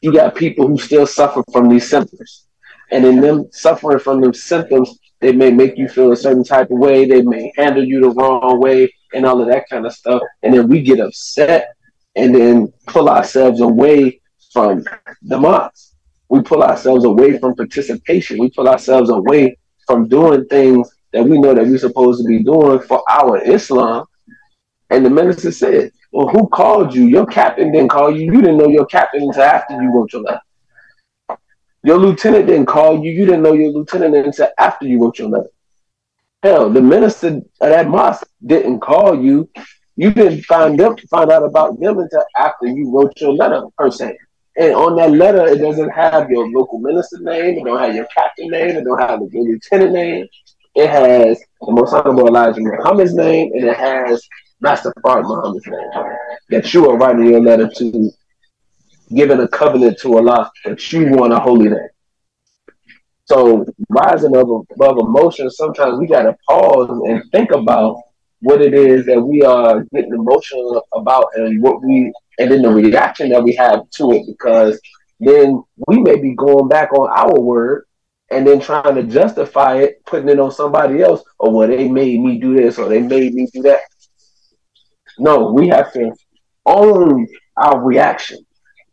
[0.00, 2.45] you got people who still suffer from these symptoms
[2.90, 6.70] and in them suffering from them symptoms, they may make you feel a certain type
[6.70, 7.06] of way.
[7.06, 10.22] They may handle you the wrong way and all of that kind of stuff.
[10.42, 11.74] And then we get upset
[12.14, 14.20] and then pull ourselves away
[14.52, 14.84] from
[15.22, 15.94] the mosque.
[16.28, 18.38] We pull ourselves away from participation.
[18.38, 19.56] We pull ourselves away
[19.86, 24.06] from doing things that we know that we're supposed to be doing for our Islam.
[24.90, 27.04] And the minister said, Well, who called you?
[27.04, 28.32] Your captain didn't call you.
[28.32, 30.40] You didn't know your captain until after you wrote your letter.
[31.86, 33.12] Your lieutenant didn't call you.
[33.12, 35.50] You didn't know your lieutenant until after you wrote your letter.
[36.42, 39.48] Hell, the minister of that mosque didn't call you.
[39.94, 43.92] You didn't find them find out about them until after you wrote your letter, per
[43.92, 44.18] se.
[44.56, 47.58] And on that letter, it doesn't have your local minister name.
[47.58, 48.76] It don't have your captain name.
[48.76, 50.26] It don't have your lieutenant name.
[50.74, 54.26] It has the Most Honorable Elijah Muhammad's name, and it has
[54.60, 56.16] Master Fard Muhammad's name
[56.50, 58.10] that you are writing your letter to
[59.14, 61.88] giving a covenant to Allah that you want a holy name.
[63.24, 68.00] So rising above, above emotion, sometimes we gotta pause and think about
[68.40, 72.68] what it is that we are getting emotional about and what we and then the
[72.68, 74.78] reaction that we have to it because
[75.18, 77.86] then we may be going back on our word
[78.30, 82.20] and then trying to justify it, putting it on somebody else, or well, they made
[82.20, 83.80] me do this or they made me do that.
[85.18, 86.12] No, we have to
[86.66, 87.26] own
[87.56, 88.45] our reaction.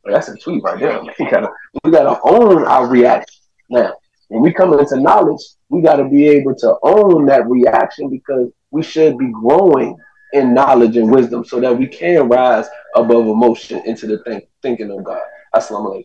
[0.05, 1.01] That's a tweet right there.
[1.19, 1.49] We gotta,
[1.83, 3.41] we gotta own our reaction.
[3.69, 3.93] Now,
[4.27, 8.83] when we come into knowledge, we gotta be able to own that reaction because we
[8.83, 9.97] should be growing
[10.33, 14.91] in knowledge and wisdom so that we can rise above emotion into the think, thinking
[14.91, 15.21] of God.
[15.55, 16.03] Assalamu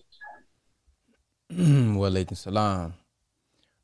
[1.51, 1.97] alaikum.
[1.97, 2.95] wa alaikum salam.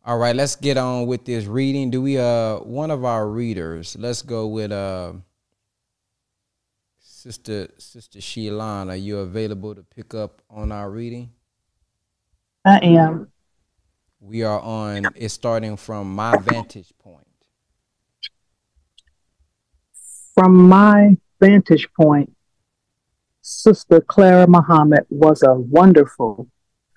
[0.05, 1.91] All right, let's get on with this reading.
[1.91, 3.97] Do we uh one of our readers?
[3.99, 5.15] Let's go with uh
[7.25, 8.91] Sister Sister Sheilan.
[8.91, 11.31] Are you available to pick up on our reading?
[12.67, 13.33] I am.
[14.21, 15.07] We are on.
[15.15, 17.27] It's starting from my vantage point.
[20.35, 22.31] From my vantage point,
[23.41, 26.47] Sister Clara Muhammad was a wonderful,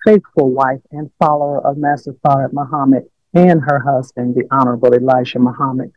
[0.03, 5.93] faithful wife and follower of Master Fard Muhammad and her husband, the Honorable Elijah Muhammad.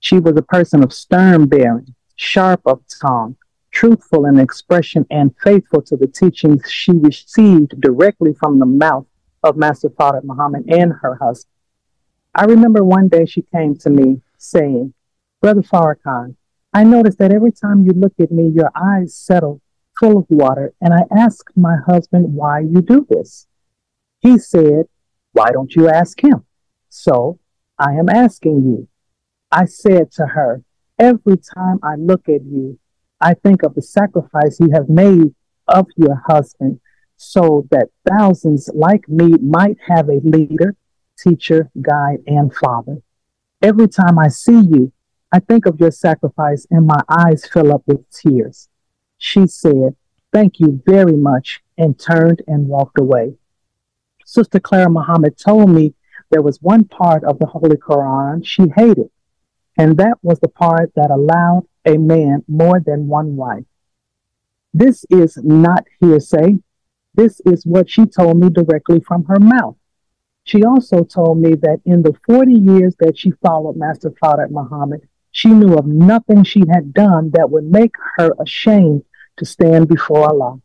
[0.00, 3.36] She was a person of stern bearing, sharp of tongue,
[3.74, 9.06] truthful in expression, and faithful to the teachings she received directly from the mouth
[9.42, 11.50] of Master Fard Muhammad and her husband.
[12.34, 14.94] I remember one day she came to me saying,
[15.42, 16.36] Brother Farrakhan,
[16.72, 19.60] I noticed that every time you look at me, your eyes settle
[19.98, 23.46] full of water, and I asked my husband why you do this.
[24.20, 24.86] He said,
[25.32, 26.46] Why don't you ask him?
[26.88, 27.38] So
[27.78, 28.88] I am asking you.
[29.50, 30.62] I said to her,
[30.98, 32.78] Every time I look at you,
[33.20, 35.34] I think of the sacrifice you have made
[35.68, 36.80] of your husband
[37.16, 40.76] so that thousands like me might have a leader,
[41.18, 43.02] teacher, guide, and father.
[43.62, 44.92] Every time I see you,
[45.32, 48.68] I think of your sacrifice and my eyes fill up with tears.
[49.18, 49.96] She said,
[50.32, 53.36] Thank you very much, and turned and walked away.
[54.26, 55.94] Sister Clara Muhammad told me
[56.30, 59.10] there was one part of the Holy Quran she hated,
[59.78, 63.64] and that was the part that allowed a man more than one wife.
[64.72, 66.58] This is not hearsay.
[67.14, 69.76] This is what she told me directly from her mouth.
[70.42, 75.08] She also told me that in the 40 years that she followed Master Fard Muhammad,
[75.30, 79.04] she knew of nothing she had done that would make her ashamed
[79.36, 80.60] to stand before Allah.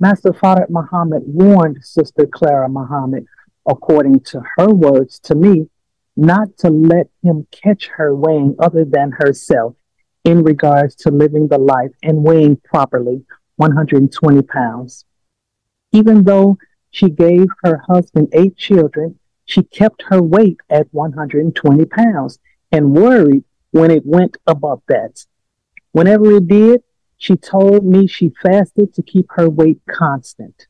[0.00, 3.26] Master Fard Muhammad warned Sister Clara Muhammad,
[3.66, 5.68] according to her words to me,
[6.16, 9.74] not to let him catch her weighing other than herself
[10.24, 13.24] in regards to living the life and weighing properly
[13.56, 15.04] 120 pounds.
[15.92, 16.58] Even though
[16.90, 22.38] she gave her husband eight children, she kept her weight at 120 pounds
[22.70, 25.24] and worried when it went above that.
[25.92, 26.82] Whenever it did,
[27.16, 30.66] she told me she fasted to keep her weight constant.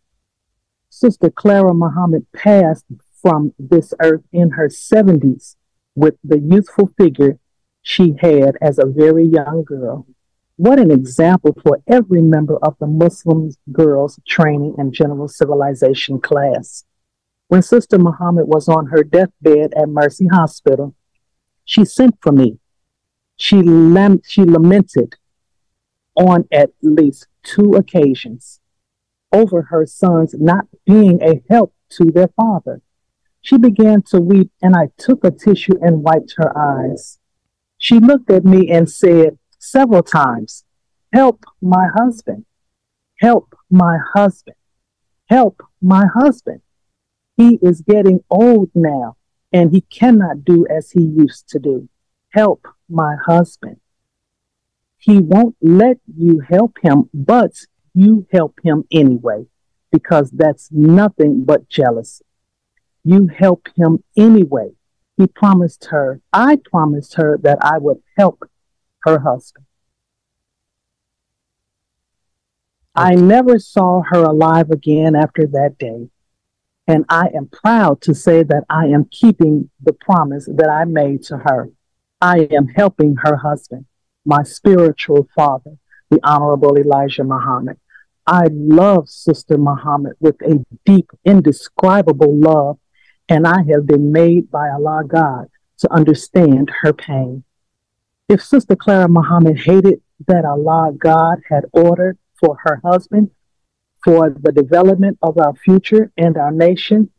[0.88, 2.86] Sister Clara Muhammad passed
[3.20, 5.56] from this earth in her 70s
[5.94, 7.38] with the youthful figure
[7.88, 10.06] she had as a very young girl.
[10.56, 16.84] What an example for every member of the Muslim Girls Training and General Civilization class.
[17.46, 20.94] When Sister Muhammad was on her deathbed at Mercy Hospital,
[21.64, 22.58] she sent for me.
[23.36, 25.14] She, lam- she lamented
[26.14, 28.60] on at least two occasions
[29.32, 32.82] over her sons not being a help to their father.
[33.40, 37.18] She began to weep, and I took a tissue and wiped her eyes.
[37.78, 40.64] She looked at me and said several times,
[41.12, 42.44] Help my husband,
[43.20, 44.56] help my husband,
[45.30, 46.60] help my husband.
[47.36, 49.16] He is getting old now,
[49.52, 51.88] and he cannot do as he used to do.
[52.30, 53.80] Help my husband.
[54.98, 57.52] He won't let you help him, but
[57.94, 59.46] you help him anyway,
[59.92, 62.24] because that's nothing but jealousy.
[63.04, 64.70] You help him anyway.
[65.18, 68.44] He promised her, I promised her that I would help
[69.00, 69.66] her husband.
[72.94, 76.08] I never saw her alive again after that day.
[76.86, 81.24] And I am proud to say that I am keeping the promise that I made
[81.24, 81.70] to her.
[82.20, 83.86] I am helping her husband
[84.24, 85.78] my spiritual father,
[86.10, 87.78] the Honorable Elijah Muhammad.
[88.26, 92.78] I love Sister Muhammad with a deep, indescribable love,
[93.28, 95.48] and I have been made by Allah God
[95.78, 97.44] to understand her pain.
[98.28, 103.30] If Sister Clara Muhammad hated that Allah God had ordered for her husband
[104.04, 107.10] for the development of our future and our nation,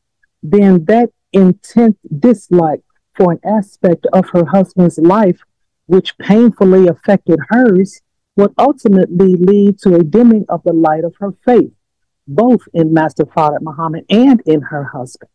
[0.41, 2.81] then that intense dislike
[3.15, 5.41] for an aspect of her husband's life
[5.90, 7.99] which painfully affected hers,
[8.36, 11.72] would ultimately lead to a dimming of the light of her faith,
[12.27, 15.31] both in Master Fard Muhammad and in her husband.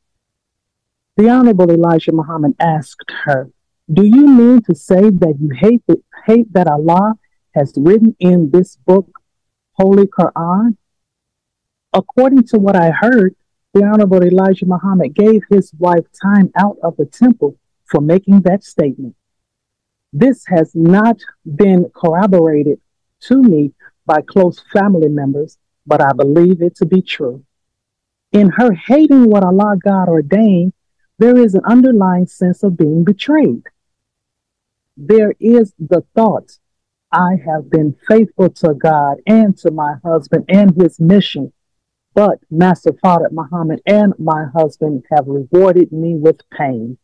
[1.17, 3.49] The Honorable Elijah Muhammad asked her,
[3.93, 7.15] Do you mean to say that you hate, the, hate that Allah
[7.55, 9.21] has written in this book,
[9.75, 10.77] Holy Quran?
[11.93, 13.37] According to what I heard,
[13.75, 18.65] the Honorable Elijah Muhammad gave his wife time out of the temple for making that
[18.65, 19.15] statement.
[20.13, 22.81] This has not been corroborated
[23.29, 23.73] to me
[24.05, 27.45] by close family members, but I believe it to be true.
[28.33, 30.73] In her hating what Allah God ordained,
[31.25, 33.63] there is an underlying sense of being betrayed.
[34.95, 36.59] There is the thought,
[37.11, 41.55] I have been faithful to God and to my husband and his mission,
[42.13, 46.99] But Master Fard Muhammad and my husband have rewarded me with pain.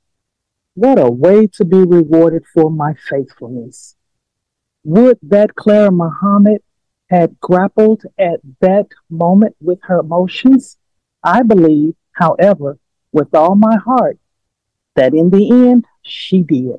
[0.74, 3.96] What a way to be rewarded for my faithfulness.
[4.84, 6.60] Would that Clara Muhammad
[7.08, 10.76] had grappled at that moment with her emotions?
[11.24, 12.78] I believe, however,
[13.12, 14.18] with all my heart,
[14.96, 16.76] that in the end she did.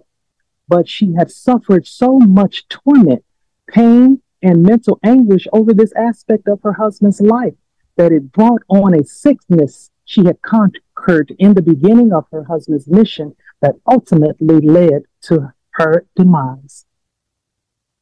[0.68, 3.24] But she had suffered so much torment,
[3.68, 7.54] pain, and mental anguish over this aspect of her husband's life
[7.98, 12.88] that it brought on a sickness she had conquered in the beginning of her husband's
[12.88, 16.86] mission that ultimately led to her demise.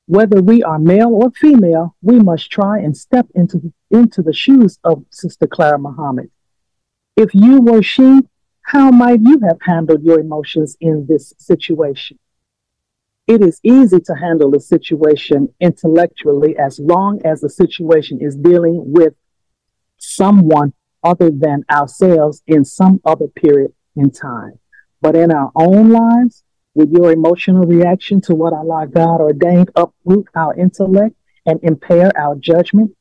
[0.06, 4.80] Whether we are male or female, we must try and step into, into the shoes
[4.84, 6.32] of Sister Clara Muhammad.
[7.16, 8.22] If you were she,
[8.62, 12.20] how might you have handled your emotions in this situation?
[13.28, 18.84] It is easy to handle a situation intellectually as long as the situation is dealing
[18.92, 19.14] with
[19.98, 20.74] someone
[21.04, 24.60] other than ourselves in some other period in time.
[25.02, 30.28] But in our own lives, with your emotional reaction to what Allah God ordained uproot
[30.36, 31.16] our intellect
[31.46, 32.96] and impair our judgment,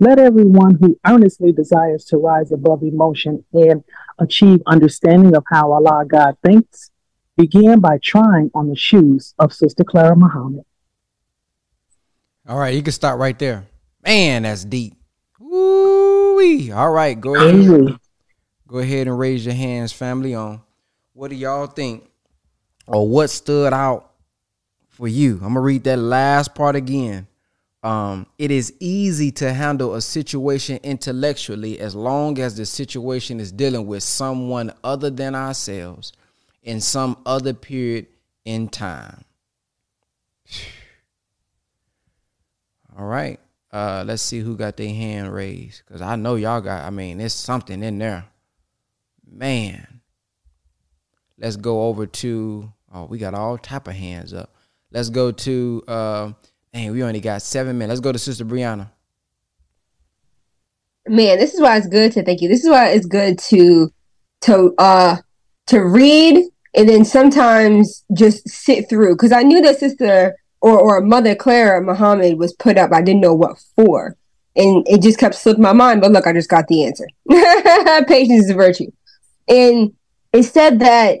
[0.00, 3.84] let everyone who earnestly desires to rise above emotion and
[4.18, 6.90] achieve understanding of how Allah God thinks
[7.36, 10.64] begin by trying on the shoes of Sister Clara Muhammad.
[12.46, 13.66] All right, you can stop right there.
[14.04, 14.94] Man, that's deep.
[15.38, 16.72] Woo-wee.
[16.72, 17.96] All right, go ahead.
[18.66, 20.60] Go ahead and raise your hands, family, on
[21.12, 22.08] what do y'all think
[22.86, 24.10] or what stood out
[24.88, 25.34] for you?
[25.34, 27.26] I'm gonna read that last part again.
[27.84, 33.52] Um, it is easy to handle a situation intellectually as long as the situation is
[33.52, 36.14] dealing with someone other than ourselves
[36.62, 38.06] in some other period
[38.46, 39.22] in time.
[42.98, 43.38] All right.
[43.70, 45.82] Uh, let's see who got their hand raised.
[45.86, 48.24] Cause I know y'all got, I mean, there's something in there.
[49.30, 50.00] Man.
[51.36, 54.54] Let's go over to oh, we got all type of hands up.
[54.90, 56.32] Let's go to uh
[56.74, 57.90] man, we only got seven minutes.
[57.90, 58.90] Let's go to Sister Brianna.
[61.06, 62.48] Man, this is why it's good to thank you.
[62.48, 63.90] This is why it's good to
[64.42, 65.16] to uh
[65.68, 66.44] to read
[66.74, 71.82] and then sometimes just sit through because I knew that sister or or Mother Clara
[71.82, 72.92] Muhammad was put up.
[72.92, 74.16] I didn't know what for,
[74.56, 76.00] and it just kept slipping my mind.
[76.00, 77.06] But look, I just got the answer.
[78.08, 78.90] Patience is a virtue,
[79.46, 79.92] and
[80.32, 81.20] it said that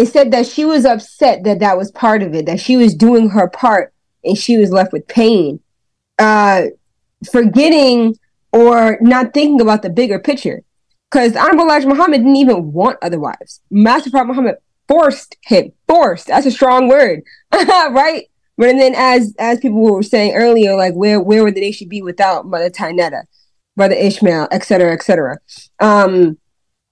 [0.00, 2.94] it said that she was upset that that was part of it, that she was
[2.94, 3.92] doing her part
[4.24, 5.60] and she was left with pain,
[6.18, 6.62] uh,
[7.30, 8.16] forgetting
[8.50, 10.62] or not thinking about the bigger picture.
[11.10, 13.60] Because Honorable Elijah Muhammad didn't even want other wives.
[13.70, 14.54] Master Prophet Muhammad
[14.88, 15.70] forced him.
[15.86, 16.28] Forced.
[16.28, 17.20] That's a strong word,
[17.52, 18.24] right?
[18.56, 21.90] But and then, as as people were saying earlier, like where where would they should
[21.90, 23.24] be without Mother Tynnetta,
[23.76, 25.38] Brother Ishmael, et etc., etc.
[25.78, 26.38] Um,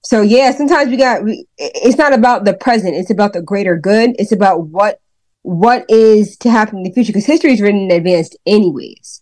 [0.03, 1.23] so yeah, sometimes we got.
[1.23, 4.15] We, it's not about the present; it's about the greater good.
[4.17, 5.01] It's about what
[5.41, 9.21] what is to happen in the future because history is written in advance, anyways.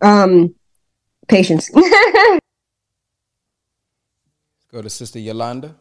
[0.00, 0.54] Um,
[1.28, 1.70] patience.
[4.72, 5.76] Go to Sister Yolanda.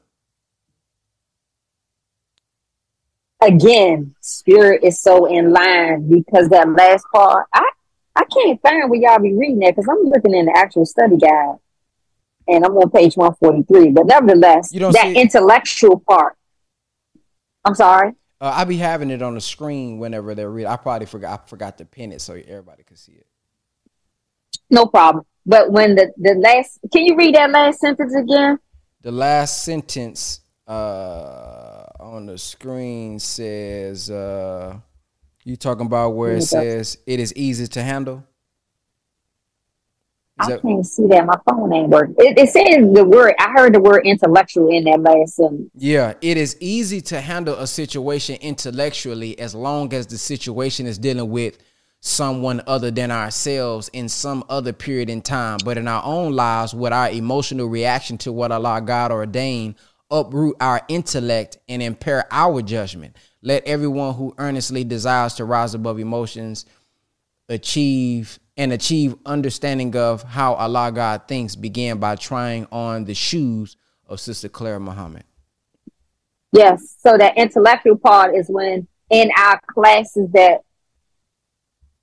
[3.41, 7.69] Again, spirit is so in line because that last part, I
[8.15, 11.17] I can't find where y'all be reading that because I'm looking in the actual study
[11.17, 11.57] guide,
[12.47, 13.91] and I'm on page 143.
[13.91, 16.37] But nevertheless, that intellectual part.
[17.65, 18.13] I'm sorry.
[18.39, 20.71] Uh, I be having it on the screen whenever they're reading.
[20.71, 21.41] I probably forgot.
[21.41, 23.27] I forgot to pin it so everybody could see it.
[24.69, 25.25] No problem.
[25.45, 28.59] But when the the last, can you read that last sentence again?
[29.01, 34.77] The last sentence uh, on the screen says, uh,
[35.43, 38.23] "You talking about where it says it is easy to handle."
[40.39, 41.25] I that- can't see that.
[41.25, 42.15] My phone ain't working.
[42.19, 43.33] It, it says the word.
[43.39, 45.69] I heard the word intellectual in that last sentence.
[45.75, 50.97] Yeah, it is easy to handle a situation intellectually as long as the situation is
[50.97, 51.57] dealing with
[51.99, 55.57] someone other than ourselves in some other period in time.
[55.65, 59.75] But in our own lives, with our emotional reaction to what Allah God ordained,
[60.11, 63.15] uproot our intellect and impair our judgment.
[63.41, 66.65] Let everyone who earnestly desires to rise above emotions
[67.49, 73.77] achieve and achieve understanding of how Allah God thinks began by trying on the shoes
[74.07, 75.23] of Sister Clara Muhammad.
[76.51, 76.95] Yes.
[76.99, 80.61] So that intellectual part is when in our classes that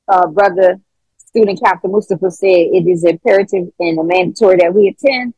[0.07, 0.81] uh, brother
[1.19, 5.35] student Captain Mustafa said it is imperative and mandatory that we attend.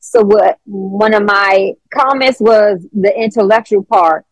[0.00, 4.26] So what one of my comments was the intellectual part.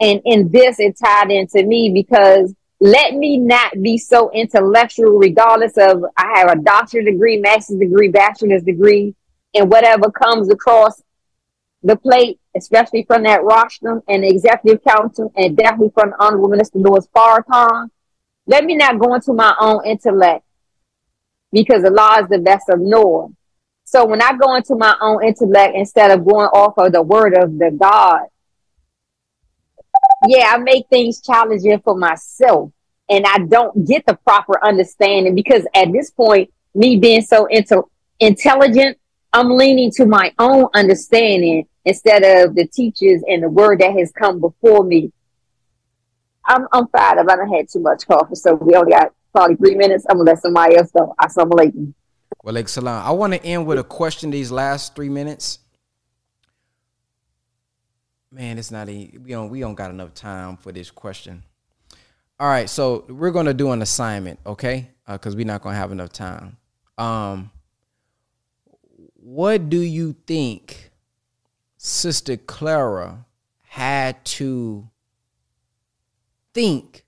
[0.00, 2.54] And in this it tied into me because
[2.84, 8.08] let me not be so intellectual, regardless of I have a doctorate degree, master's degree,
[8.08, 9.14] bachelor's degree,
[9.54, 11.02] and whatever comes across
[11.82, 16.78] the plate, especially from that rostrum and executive council, and definitely from the Honorable Minister
[16.78, 17.88] Louis Farrakhan.
[18.46, 20.44] Let me not go into my own intellect
[21.52, 23.28] because the law is the best of Noah.
[23.84, 27.34] So when I go into my own intellect instead of going off of the word
[27.34, 28.26] of the God,
[30.26, 32.73] yeah, I make things challenging for myself
[33.08, 37.82] and I don't get the proper understanding because at this point, me being so into
[38.20, 38.98] intelligent,
[39.32, 44.12] I'm leaning to my own understanding instead of the teachers and the word that has
[44.12, 45.12] come before me.
[46.46, 47.30] I'm I'm fired up.
[47.30, 50.04] I done had too much coffee, so we only got probably three minutes.
[50.08, 51.14] I'm gonna let somebody else go.
[51.18, 51.94] I Assalamu alaikum.
[52.42, 53.04] Well, like salam.
[53.04, 54.30] I want to end with a question.
[54.30, 55.60] These last three minutes,
[58.30, 58.88] man, it's not.
[58.88, 61.42] A, we don't we don't got enough time for this question.
[62.40, 64.90] All right, so we're gonna do an assignment, okay?
[65.06, 66.56] Because uh, we're not gonna have enough time.
[66.98, 67.50] Um,
[69.14, 70.90] what do you think
[71.76, 73.24] Sister Clara
[73.62, 74.88] had to
[76.54, 77.04] think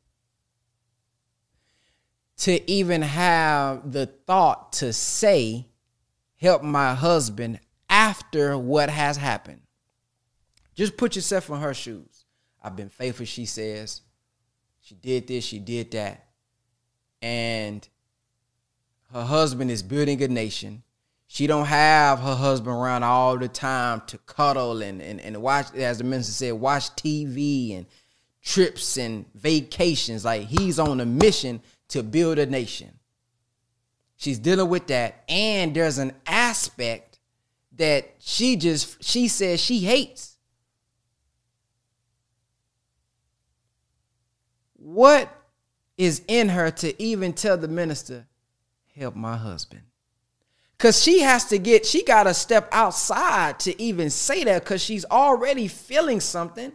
[2.38, 5.66] to even have the thought to say,
[6.36, 9.62] help my husband after what has happened.
[10.74, 12.24] Just put yourself in her shoes.
[12.62, 14.02] I've been faithful, she says.
[14.86, 16.26] She did this, she did that.
[17.20, 17.86] And
[19.12, 20.84] her husband is building a nation.
[21.26, 25.74] She don't have her husband around all the time to cuddle and, and, and watch,
[25.74, 27.86] as the minister said, watch TV and
[28.44, 30.24] trips and vacations.
[30.24, 32.96] Like he's on a mission to build a nation.
[34.14, 35.24] She's dealing with that.
[35.28, 37.18] And there's an aspect
[37.72, 40.35] that she just, she says she hates.
[44.86, 45.28] What
[45.98, 48.24] is in her to even tell the minister,
[48.94, 49.82] help my husband?
[50.78, 55.04] Cause she has to get, she gotta step outside to even say that because she's
[55.06, 56.70] already feeling something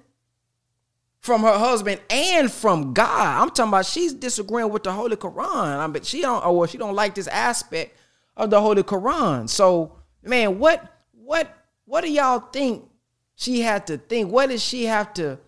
[1.21, 3.41] from her husband and from God.
[3.41, 5.77] I'm talking about she's disagreeing with the Holy Quran.
[5.77, 7.95] I mean, she don't, oh, or she don't like this aspect
[8.35, 9.47] of the Holy Quran.
[9.47, 10.83] So, man, what,
[11.13, 11.47] what,
[11.85, 12.89] what do y'all think
[13.35, 14.33] she had to think?
[14.33, 15.39] What does she have to?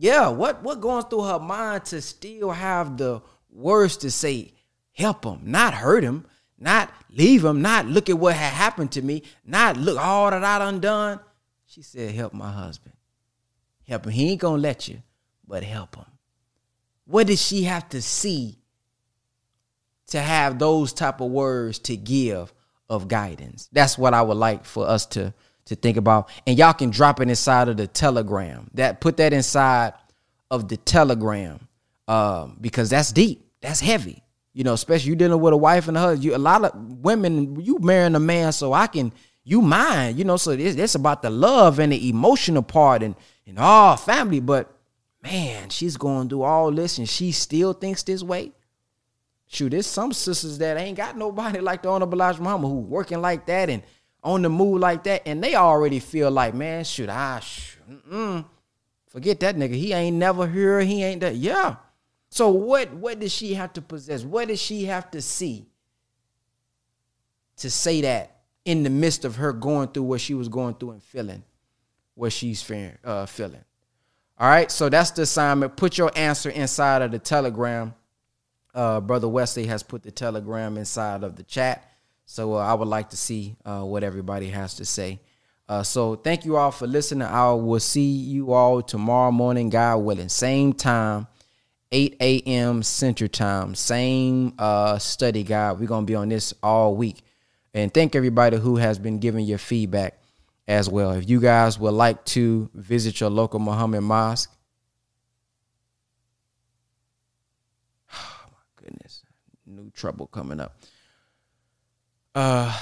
[0.00, 3.20] Yeah, what, what going through her mind to still have the
[3.50, 4.54] words to say,
[4.92, 6.24] help him, not hurt him,
[6.58, 10.42] not leave him, not look at what had happened to me, not look all that
[10.42, 11.20] I undone.
[11.66, 12.94] She said, help my husband.
[13.86, 14.12] Help him.
[14.12, 15.02] He ain't gonna let you,
[15.46, 16.06] but help him.
[17.04, 18.56] What does she have to see
[20.06, 22.54] to have those type of words to give
[22.88, 23.68] of guidance?
[23.70, 25.34] That's what I would like for us to
[25.70, 26.28] to think about.
[26.46, 28.70] And y'all can drop it inside of the telegram.
[28.74, 29.94] That put that inside
[30.50, 31.66] of the telegram.
[32.06, 33.44] Um, because that's deep.
[33.62, 34.22] That's heavy.
[34.52, 36.24] You know, especially you dealing with a wife and a husband.
[36.24, 40.24] You a lot of women, you marrying a man so I can you mine, you
[40.24, 43.14] know, so it's, it's about the love and the emotional part and
[43.46, 44.72] and all family, but
[45.22, 48.52] man, she's going through all this and she still thinks this way.
[49.46, 53.20] Shoot, there's some sisters that ain't got nobody like the Honorable Elijah Muhammad who working
[53.20, 53.82] like that and
[54.22, 57.40] on the move like that, and they already feel like, man, shoot, I,
[59.08, 59.74] forget that nigga.
[59.74, 60.80] He ain't never here.
[60.80, 61.36] He ain't that.
[61.36, 61.76] Yeah.
[62.30, 62.92] So what?
[62.92, 64.24] What does she have to possess?
[64.24, 65.66] What does she have to see
[67.56, 70.92] to say that in the midst of her going through what she was going through
[70.92, 71.42] and feeling?
[72.20, 73.64] what she's fearing, uh, feeling.
[74.38, 75.76] All right, so that's the assignment.
[75.76, 77.94] Put your answer inside of the telegram.
[78.74, 81.89] Uh, Brother Wesley has put the telegram inside of the chat.
[82.30, 85.18] So uh, I would like to see uh, what everybody has to say.
[85.68, 87.26] Uh, so thank you all for listening.
[87.26, 90.28] I will see you all tomorrow morning, God willing.
[90.28, 91.26] Same time,
[91.90, 92.84] 8 a.m.
[92.84, 93.74] Central Time.
[93.74, 95.80] Same uh, study guide.
[95.80, 97.20] We're going to be on this all week.
[97.74, 100.16] And thank everybody who has been giving your feedback
[100.68, 101.10] as well.
[101.10, 104.56] If you guys would like to visit your local Muhammad mosque,
[108.14, 109.24] oh my goodness,
[109.66, 110.79] new trouble coming up.
[112.34, 112.78] Uh,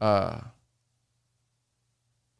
[0.00, 0.40] uh,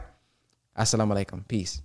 [0.77, 1.47] Assalamu alaikum.
[1.47, 1.83] Peace.